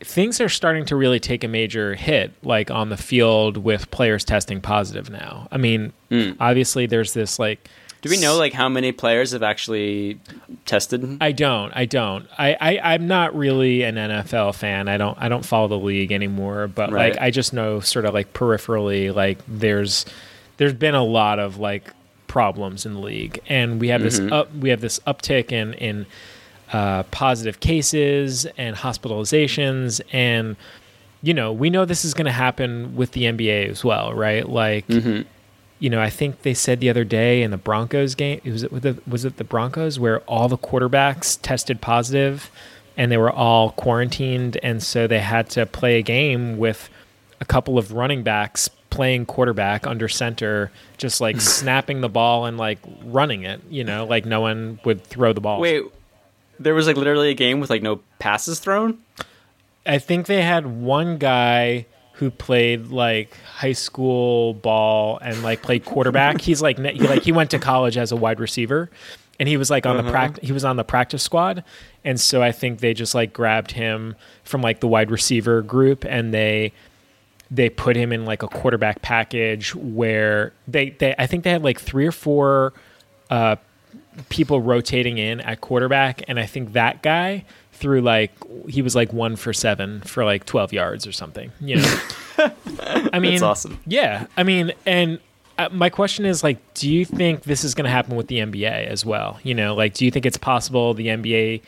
things 0.00 0.40
are 0.40 0.48
starting 0.48 0.86
to 0.86 0.96
really 0.96 1.20
take 1.20 1.44
a 1.44 1.48
major 1.48 1.94
hit, 1.94 2.32
like 2.42 2.70
on 2.70 2.88
the 2.88 2.96
field 2.96 3.58
with 3.58 3.90
players 3.90 4.24
testing 4.24 4.62
positive 4.62 5.10
now. 5.10 5.46
I 5.52 5.58
mean, 5.58 5.92
obviously 6.40 6.86
there's 6.86 7.12
this 7.12 7.38
like. 7.38 7.68
Do 8.02 8.10
we 8.10 8.20
know 8.20 8.36
like 8.36 8.52
how 8.52 8.68
many 8.68 8.92
players 8.92 9.32
have 9.32 9.42
actually 9.42 10.20
tested? 10.66 11.18
I 11.20 11.32
don't. 11.32 11.72
I 11.74 11.84
don't. 11.84 12.26
I, 12.38 12.56
I 12.60 12.94
I'm 12.94 13.06
not 13.08 13.34
really 13.36 13.82
an 13.82 13.96
NFL 13.96 14.54
fan. 14.54 14.88
I 14.88 14.96
don't. 14.98 15.18
I 15.20 15.28
don't 15.28 15.44
follow 15.44 15.68
the 15.68 15.78
league 15.78 16.12
anymore. 16.12 16.68
But 16.68 16.92
Right. 16.92 17.12
like, 17.12 17.20
I 17.20 17.30
just 17.30 17.52
know 17.52 17.80
sort 17.80 18.04
of 18.04 18.14
like 18.14 18.32
peripherally, 18.32 19.12
like 19.14 19.38
there's 19.48 20.06
there's 20.58 20.74
been 20.74 20.94
a 20.94 21.04
lot 21.04 21.38
of 21.38 21.58
like 21.58 21.92
problems 22.28 22.86
in 22.86 22.94
the 22.94 23.00
league, 23.00 23.40
and 23.48 23.80
we 23.80 23.88
have 23.88 24.02
this 24.02 24.20
up 24.32 24.54
we 24.54 24.68
have 24.70 24.80
this 24.80 25.00
uptick 25.00 25.50
in 25.50 25.74
in 25.74 26.06
uh, 26.72 27.02
positive 27.04 27.58
cases 27.60 28.46
and 28.58 28.76
hospitalizations, 28.76 30.00
and 30.12 30.56
you 31.22 31.34
know 31.34 31.52
we 31.52 31.70
know 31.70 31.84
this 31.84 32.04
is 32.04 32.14
going 32.14 32.26
to 32.26 32.32
happen 32.32 32.94
with 32.94 33.12
the 33.12 33.22
NBA 33.24 33.68
as 33.70 33.82
well, 33.84 34.14
right? 34.14 34.48
Like 34.48 34.84
you 35.78 35.90
know, 35.90 36.00
I 36.00 36.10
think 36.10 36.42
they 36.42 36.54
said 36.54 36.80
the 36.80 36.90
other 36.90 37.04
day 37.04 37.42
in 37.42 37.50
the 37.50 37.56
Broncos 37.56 38.14
game, 38.14 38.40
was 38.44 38.64
it 38.64 38.82
the, 38.82 39.00
was 39.06 39.24
it 39.24 39.36
the 39.36 39.44
Broncos 39.44 39.98
where 39.98 40.20
all 40.20 40.48
the 40.48 40.58
quarterbacks 40.58 41.38
tested 41.40 41.80
positive 41.80 42.50
and 42.96 43.12
they 43.12 43.16
were 43.16 43.30
all 43.30 43.70
quarantined, 43.70 44.58
and 44.62 44.82
so 44.82 45.06
they 45.06 45.20
had 45.20 45.48
to 45.50 45.64
play 45.66 45.98
a 45.98 46.02
game 46.02 46.58
with 46.58 46.90
a 47.40 47.44
couple 47.44 47.78
of 47.78 47.92
running 47.92 48.24
backs 48.24 48.68
playing 48.90 49.24
quarterback 49.26 49.86
under 49.86 50.08
center, 50.08 50.72
just 50.96 51.20
like 51.20 51.40
snapping 51.40 52.00
the 52.00 52.08
ball 52.08 52.44
and 52.44 52.58
like 52.58 52.80
running 53.04 53.44
it. 53.44 53.60
You 53.70 53.84
know, 53.84 54.04
like 54.04 54.26
no 54.26 54.40
one 54.40 54.80
would 54.84 55.04
throw 55.04 55.32
the 55.32 55.40
ball. 55.40 55.60
Wait, 55.60 55.84
there 56.58 56.74
was 56.74 56.88
like 56.88 56.96
literally 56.96 57.30
a 57.30 57.34
game 57.34 57.60
with 57.60 57.70
like 57.70 57.82
no 57.82 58.00
passes 58.18 58.58
thrown. 58.58 58.98
I 59.86 59.98
think 59.98 60.26
they 60.26 60.42
had 60.42 60.66
one 60.66 61.18
guy 61.18 61.86
who 62.18 62.32
played 62.32 62.88
like 62.88 63.32
high 63.44 63.72
school 63.72 64.54
ball 64.54 65.18
and 65.18 65.42
like 65.42 65.62
played 65.62 65.84
quarterback. 65.84 66.40
He's 66.40 66.60
like 66.60 66.78
he, 66.78 66.98
like 67.00 67.22
he 67.22 67.32
went 67.32 67.50
to 67.52 67.58
college 67.58 67.96
as 67.96 68.10
a 68.10 68.16
wide 68.16 68.40
receiver, 68.40 68.90
and 69.38 69.48
he 69.48 69.56
was 69.56 69.70
like 69.70 69.86
on 69.86 69.96
the 69.96 70.10
practice 70.10 70.44
he 70.44 70.52
was 70.52 70.64
on 70.64 70.76
the 70.76 70.84
practice 70.84 71.22
squad, 71.22 71.62
and 72.04 72.20
so 72.20 72.42
I 72.42 72.50
think 72.50 72.80
they 72.80 72.92
just 72.92 73.14
like 73.14 73.32
grabbed 73.32 73.72
him 73.72 74.16
from 74.42 74.62
like 74.62 74.80
the 74.80 74.88
wide 74.88 75.10
receiver 75.10 75.62
group 75.62 76.04
and 76.04 76.34
they 76.34 76.72
they 77.50 77.70
put 77.70 77.96
him 77.96 78.12
in 78.12 78.24
like 78.24 78.42
a 78.42 78.48
quarterback 78.48 79.00
package 79.00 79.74
where 79.74 80.52
they, 80.66 80.90
they 80.90 81.14
I 81.18 81.26
think 81.26 81.44
they 81.44 81.50
had 81.50 81.62
like 81.62 81.80
three 81.80 82.06
or 82.06 82.12
four 82.12 82.72
uh, 83.30 83.56
people 84.28 84.60
rotating 84.60 85.18
in 85.18 85.40
at 85.40 85.60
quarterback, 85.60 86.22
and 86.28 86.38
I 86.40 86.46
think 86.46 86.72
that 86.72 87.02
guy 87.02 87.44
threw 87.78 88.00
like 88.00 88.32
he 88.68 88.82
was 88.82 88.94
like 88.94 89.12
one 89.12 89.36
for 89.36 89.52
seven 89.52 90.00
for 90.02 90.24
like 90.24 90.44
twelve 90.46 90.72
yards 90.72 91.06
or 91.06 91.12
something. 91.12 91.52
You 91.60 91.76
know, 91.76 91.96
I 93.12 93.18
mean, 93.18 93.32
That's 93.32 93.42
awesome. 93.42 93.78
Yeah, 93.86 94.26
I 94.36 94.42
mean, 94.42 94.72
and 94.86 95.18
uh, 95.58 95.68
my 95.72 95.90
question 95.90 96.24
is 96.24 96.42
like, 96.44 96.58
do 96.74 96.90
you 96.90 97.04
think 97.04 97.42
this 97.44 97.64
is 97.64 97.74
going 97.74 97.84
to 97.84 97.90
happen 97.90 98.16
with 98.16 98.28
the 98.28 98.38
NBA 98.38 98.86
as 98.86 99.04
well? 99.04 99.40
You 99.42 99.54
know, 99.54 99.74
like, 99.74 99.94
do 99.94 100.04
you 100.04 100.10
think 100.10 100.24
it's 100.26 100.38
possible 100.38 100.94
the 100.94 101.08
NBA 101.08 101.62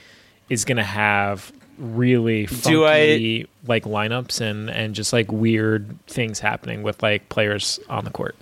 is 0.49 0.65
going 0.65 0.77
to 0.77 0.83
have 0.85 1.53
really 1.79 2.47
Do 2.47 2.85
I- 2.85 2.91
funky 3.09 3.49
like 3.67 3.85
lineups 3.85 4.41
and 4.41 4.69
and 4.71 4.95
just 4.95 5.13
like 5.13 5.31
weird 5.33 5.97
things 6.07 6.39
happening 6.41 6.83
with 6.83 7.03
like 7.03 7.29
players 7.29 7.81
on 7.89 8.05
the 8.05 8.11
court? 8.11 8.37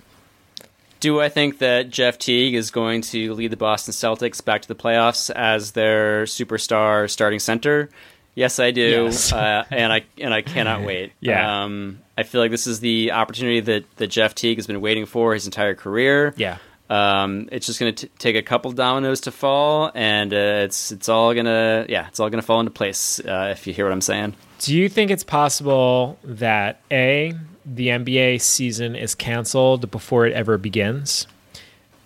Do 0.99 1.21
I 1.21 1.29
think 1.29 1.59
that 1.59 1.89
Jeff 1.89 2.17
Teague 2.17 2.55
is 2.55 2.71
going 2.71 3.01
to 3.03 3.33
lead 3.33 3.51
the 3.51 3.57
Boston 3.57 3.93
Celtics 3.93 4.43
back 4.43 4.61
to 4.63 4.67
the 4.67 4.75
playoffs 4.75 5.29
as 5.29 5.71
their 5.71 6.23
superstar 6.23 7.09
starting 7.09 7.39
center? 7.39 7.89
Yes, 8.35 8.59
I 8.59 8.71
do, 8.71 9.05
Yes. 9.05 9.31
uh, 9.33 9.63
and 9.71 9.91
I 9.93 10.03
and 10.19 10.33
I 10.33 10.41
cannot 10.41 10.83
wait. 10.83 11.13
Yeah. 11.21 11.63
um, 11.63 11.99
I 12.17 12.23
feel 12.23 12.41
like 12.41 12.51
this 12.51 12.67
is 12.67 12.79
the 12.81 13.13
opportunity 13.13 13.61
that, 13.61 13.85
that 13.97 14.07
Jeff 14.07 14.35
Teague 14.35 14.57
has 14.57 14.67
been 14.67 14.81
waiting 14.81 15.05
for 15.05 15.33
his 15.33 15.45
entire 15.45 15.73
career. 15.75 16.33
Yeah. 16.37 16.57
Um, 16.89 17.47
it's 17.51 17.65
just 17.67 17.79
going 17.79 17.93
to 17.93 18.07
take 18.17 18.35
a 18.35 18.41
couple 18.41 18.71
dominoes 18.71 19.21
to 19.21 19.31
fall, 19.31 19.91
and 19.93 20.33
uh, 20.33 20.63
it's 20.65 20.91
it's 20.91 21.07
all 21.07 21.33
gonna 21.35 21.85
yeah, 21.87 22.07
it's 22.07 22.19
all 22.19 22.29
gonna 22.31 22.41
fall 22.41 22.59
into 22.59 22.71
place. 22.71 23.19
Uh, 23.19 23.49
if 23.51 23.67
you 23.67 23.73
hear 23.73 23.85
what 23.85 23.91
I'm 23.91 24.01
saying. 24.01 24.35
Do 24.59 24.75
you 24.75 24.89
think 24.89 25.11
it's 25.11 25.23
possible 25.23 26.17
that 26.23 26.81
A, 26.91 27.33
the 27.75 27.87
NBA 27.87 28.41
season 28.41 28.95
is 28.95 29.15
canceled 29.15 29.91
before 29.91 30.25
it 30.25 30.33
ever 30.33 30.57
begins? 30.57 31.27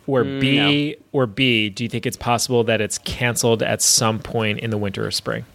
Or 0.05 0.26
B, 0.26 0.97
or 1.14 1.26
B, 1.26 1.70
do 1.70 1.84
you 1.84 1.89
think 1.89 2.05
it's 2.05 2.18
possible 2.18 2.66
that 2.66 2.82
it's 2.82 2.97
canceled 2.97 3.64
at 3.64 3.82
some 3.82 4.20
point 4.20 4.59
in 4.59 4.70
the 4.70 4.78
winter 4.78 5.07
or 5.07 5.11
spring? 5.11 5.45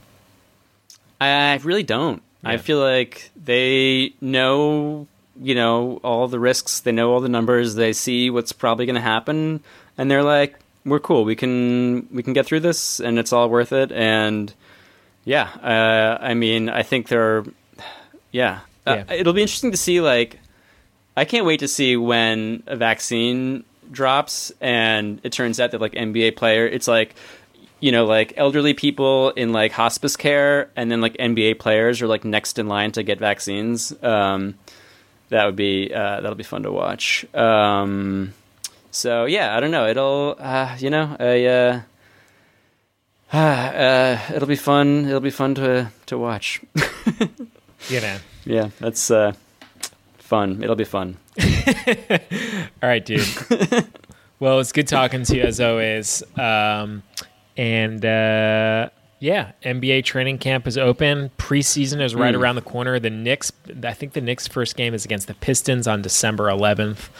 I 1.20 1.60
really 1.62 1.82
don't. 1.82 2.22
I 2.44 2.56
feel 2.56 2.78
like 2.78 3.30
they 3.36 4.14
know, 4.20 5.06
you 5.38 5.54
know, 5.54 6.00
all 6.02 6.28
the 6.28 6.38
risks. 6.38 6.80
They 6.80 6.92
know 6.92 7.12
all 7.12 7.20
the 7.20 7.28
numbers. 7.28 7.74
They 7.74 7.92
see 7.92 8.30
what's 8.30 8.52
probably 8.52 8.86
going 8.86 8.94
to 8.94 9.02
happen, 9.02 9.62
and 9.98 10.10
they're 10.10 10.22
like, 10.22 10.58
"We're 10.84 11.00
cool. 11.00 11.24
We 11.24 11.36
can 11.36 12.08
we 12.10 12.22
can 12.22 12.32
get 12.32 12.46
through 12.46 12.60
this, 12.60 13.00
and 13.00 13.18
it's 13.18 13.32
all 13.32 13.50
worth 13.50 13.72
it." 13.72 13.92
And 13.92 14.54
yeah, 15.24 15.50
uh, 15.62 16.24
I 16.24 16.32
mean, 16.34 16.70
I 16.70 16.82
think 16.84 17.08
they're, 17.08 17.44
yeah, 18.32 18.60
Uh, 18.88 19.04
Yeah. 19.08 19.14
it'll 19.14 19.32
be 19.32 19.42
interesting 19.42 19.70
to 19.72 19.76
see. 19.76 20.00
Like, 20.00 20.38
I 21.16 21.24
can't 21.24 21.44
wait 21.46 21.60
to 21.60 21.68
see 21.68 21.96
when 21.96 22.62
a 22.66 22.76
vaccine 22.76 23.64
drops, 23.90 24.52
and 24.60 25.20
it 25.22 25.32
turns 25.32 25.58
out 25.60 25.70
that 25.72 25.80
like 25.80 25.92
NBA 25.92 26.36
player, 26.36 26.66
it's 26.66 26.88
like 26.88 27.14
you 27.80 27.92
know, 27.92 28.04
like 28.06 28.32
elderly 28.36 28.74
people 28.74 29.30
in 29.30 29.52
like 29.52 29.70
hospice 29.72 30.16
care, 30.16 30.68
and 30.74 30.90
then 30.90 31.00
like 31.00 31.14
NBA 31.16 31.58
players 31.60 32.02
are 32.02 32.08
like 32.08 32.24
next 32.24 32.58
in 32.58 32.66
line 32.66 32.90
to 32.92 33.02
get 33.04 33.18
vaccines. 33.20 33.92
Um, 34.02 34.54
that 35.28 35.44
would 35.46 35.56
be 35.56 35.92
uh, 35.94 36.20
that'll 36.20 36.34
be 36.34 36.42
fun 36.42 36.62
to 36.64 36.72
watch. 36.72 37.24
Um, 37.34 38.32
so 38.90 39.26
yeah, 39.26 39.56
I 39.56 39.60
don't 39.60 39.70
know. 39.70 39.86
It'll 39.86 40.36
uh, 40.40 40.74
you 40.78 40.90
know, 40.90 41.16
I, 41.20 41.44
uh, 41.44 41.80
uh, 43.36 44.18
it'll 44.34 44.48
be 44.48 44.56
fun. 44.56 45.06
It'll 45.06 45.20
be 45.20 45.30
fun 45.30 45.54
to 45.56 45.90
to 46.06 46.18
watch. 46.18 46.60
Yeah, 47.88 48.00
man. 48.00 48.20
Yeah, 48.48 48.70
that's 48.80 49.10
uh, 49.10 49.32
fun. 50.16 50.62
It'll 50.62 50.74
be 50.74 50.84
fun. 50.84 51.18
All 51.40 52.88
right, 52.88 53.04
dude. 53.04 53.26
well, 54.40 54.58
it's 54.58 54.72
good 54.72 54.88
talking 54.88 55.22
to 55.24 55.36
you 55.36 55.42
as 55.42 55.60
always. 55.60 56.22
Um, 56.36 57.02
and 57.58 58.04
uh, 58.04 58.88
yeah, 59.20 59.52
NBA 59.62 60.04
training 60.04 60.38
camp 60.38 60.66
is 60.66 60.78
open. 60.78 61.30
Preseason 61.38 62.00
is 62.00 62.14
right 62.14 62.34
around 62.34 62.54
the 62.54 62.62
corner. 62.62 62.98
The 62.98 63.10
Knicks, 63.10 63.52
I 63.84 63.92
think 63.92 64.14
the 64.14 64.22
Knicks' 64.22 64.48
first 64.48 64.76
game 64.76 64.94
is 64.94 65.04
against 65.04 65.26
the 65.26 65.34
Pistons 65.34 65.86
on 65.86 66.00
December 66.00 66.44
11th. 66.44 67.10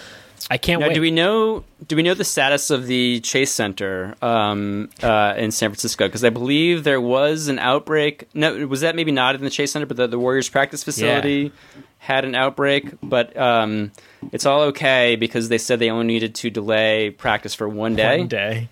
I 0.51 0.57
can't 0.57 0.80
Now, 0.80 0.88
wait. 0.88 0.94
do 0.94 1.01
we 1.01 1.11
know? 1.11 1.64
Do 1.86 1.96
we 1.96 2.03
know 2.03 2.14
the 2.14 2.24
status 2.24 2.70
of 2.70 2.86
the 2.86 3.20
Chase 3.20 3.51
Center 3.51 4.14
um, 4.22 4.88
uh, 5.03 5.34
in 5.36 5.51
San 5.51 5.70
Francisco? 5.70 6.07
Because 6.07 6.24
I 6.24 6.30
believe 6.30 6.84
there 6.84 7.01
was 7.01 7.49
an 7.49 7.59
outbreak. 7.59 8.28
No, 8.34 8.66
was 8.66 8.80
that 8.80 8.96
maybe 8.96 9.12
not 9.12 9.34
in 9.34 9.42
the 9.42 9.51
Chase 9.51 9.72
Center, 9.72 9.86
but 9.86 9.96
the, 9.96 10.07
the 10.07 10.18
Warriors 10.18 10.49
practice 10.49 10.82
facility? 10.84 11.53
had 11.99 12.24
an 12.24 12.34
outbreak, 12.34 12.94
but 13.03 13.36
um, 13.36 13.92
it's 14.32 14.46
all 14.46 14.62
okay 14.62 15.16
because 15.16 15.49
they 15.49 15.59
said 15.59 15.78
they 15.78 15.90
only 15.90 16.07
needed 16.07 16.34
to 16.36 16.49
delay 16.49 17.11
practice 17.11 17.55
for 17.55 17.68
one 17.68 17.96
day. 17.96 18.18
One 18.18 18.28
day. 18.28 18.68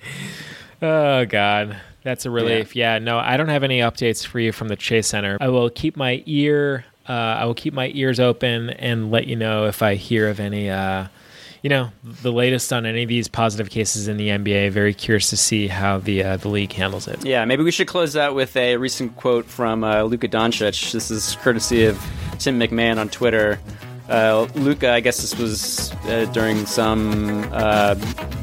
Oh 0.81 1.25
God, 1.27 1.77
that's 2.03 2.25
a 2.25 2.31
relief. 2.31 2.77
Yeah. 2.77 2.99
no, 2.99 3.19
I 3.19 3.37
don't 3.37 3.49
have 3.49 3.65
any 3.65 3.81
updates 3.81 4.25
for 4.25 4.39
you 4.39 4.53
from 4.53 4.69
the 4.69 4.77
Chase 4.77 5.09
Center. 5.09 5.37
I 5.41 5.49
will 5.49 5.71
keep 5.71 5.97
my 5.97 6.23
ear. 6.27 6.85
Uh, 7.09 7.13
I 7.13 7.45
will 7.45 7.55
keep 7.55 7.75
my 7.75 7.91
ears 7.95 8.19
open 8.21 8.71
and 8.71 9.11
let 9.11 9.27
you 9.27 9.37
know 9.37 9.67
if 9.67 9.83
I 9.83 9.97
hear 9.97 10.29
of 10.29 10.41
any. 10.41 10.71
Uh, 10.71 11.09
you 11.63 11.71
know, 11.71 11.91
the 12.05 12.33
latest 12.33 12.73
on 12.73 12.87
any 12.87 13.03
of 13.03 13.09
these 13.09 13.29
positive 13.29 13.71
cases 13.71 14.09
in 14.09 14.17
the 14.17 14.29
NBA. 14.29 14.71
Very 14.71 14.95
curious 14.95 15.31
to 15.31 15.37
see 15.37 15.69
how 15.69 15.99
the 15.99 16.23
uh, 16.23 16.37
the 16.37 16.49
league 16.49 16.73
handles 16.73 17.09
it. 17.09 17.25
Yeah, 17.25 17.45
maybe 17.45 17.63
we 17.63 17.71
should 17.71 17.89
close 17.89 18.17
out 18.17 18.35
with 18.35 18.57
a 18.57 18.77
recent 18.77 19.17
quote 19.17 19.47
from 19.47 19.85
uh, 19.85 20.03
Luka 20.03 20.29
Doncic. 20.29 20.93
This 20.93 21.11
is 21.11 21.37
courtesy 21.43 21.85
of 21.85 21.99
Tim 22.39 22.59
McMahon 22.59 22.99
on 22.99 23.09
Twitter. 23.09 23.59
Uh, 24.09 24.47
Luka, 24.55 24.93
I 24.93 25.01
guess 25.01 25.21
this 25.21 25.37
was 25.37 25.93
uh, 26.05 26.27
during 26.33 26.65
some 26.67 27.49
uh, 27.53 27.97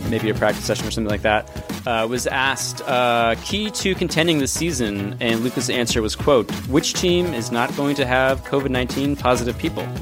maybe 0.09 0.30
a 0.30 0.34
practice 0.34 0.66
session 0.66 0.86
or 0.86 0.91
something 0.91 1.09
like 1.09 1.22
that. 1.22 1.49
Uh, 1.88 2.05
was 2.09 2.28
asked 2.28 2.82
uh, 2.82 3.36
key 3.43 3.70
to 3.72 3.95
contending 3.95 4.39
this 4.39 4.51
season, 4.51 5.16
and 5.22 5.41
Luka's 5.41 5.70
answer 5.70 6.01
was, 6.01 6.16
"quote 6.16 6.51
Which 6.68 6.93
team 6.93 7.34
is 7.34 7.51
not 7.51 7.74
going 7.78 7.95
to 7.95 8.05
have 8.05 8.43
COVID 8.43 8.70
nineteen 8.70 9.16
positive 9.16 9.57
people?" 9.57 9.88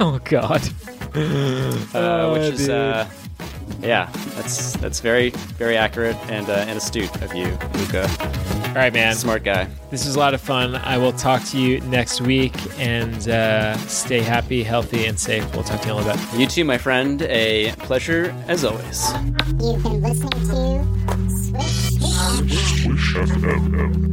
Oh 0.00 0.20
God. 0.22 0.62
uh, 1.94 2.30
which 2.30 2.54
is 2.54 2.68
uh, 2.68 3.08
yeah, 3.80 4.10
that's 4.34 4.72
that's 4.74 5.00
very 5.00 5.30
very 5.30 5.76
accurate 5.76 6.16
and 6.28 6.48
uh, 6.48 6.64
and 6.66 6.76
astute 6.76 7.14
of 7.22 7.34
you, 7.34 7.46
Luka. 7.74 8.08
All 8.68 8.74
right, 8.74 8.92
man. 8.92 9.14
Smart 9.14 9.44
guy. 9.44 9.66
This 9.90 10.04
was 10.04 10.16
a 10.16 10.18
lot 10.18 10.34
of 10.34 10.40
fun. 10.40 10.76
I 10.76 10.98
will 10.98 11.12
talk 11.12 11.42
to 11.46 11.58
you 11.58 11.80
next 11.82 12.20
week 12.20 12.54
and 12.78 13.28
uh, 13.28 13.76
stay 13.86 14.20
happy, 14.20 14.62
healthy, 14.62 15.06
and 15.06 15.18
safe. 15.18 15.50
We'll 15.54 15.64
talk 15.64 15.80
to 15.80 15.88
you 15.88 15.94
in 15.94 16.02
a 16.02 16.06
little 16.06 16.30
bit. 16.30 16.40
You 16.40 16.46
too, 16.46 16.64
my 16.64 16.78
friend. 16.78 17.22
A 17.22 17.72
pleasure 17.78 18.34
as 18.46 18.64
always. 18.64 19.10
You've 19.60 19.82
been 19.82 20.02
listening 20.02 20.30
to 20.30 20.84
Swish. 21.30 21.88
Swish 22.82 23.14
FM. 23.14 24.08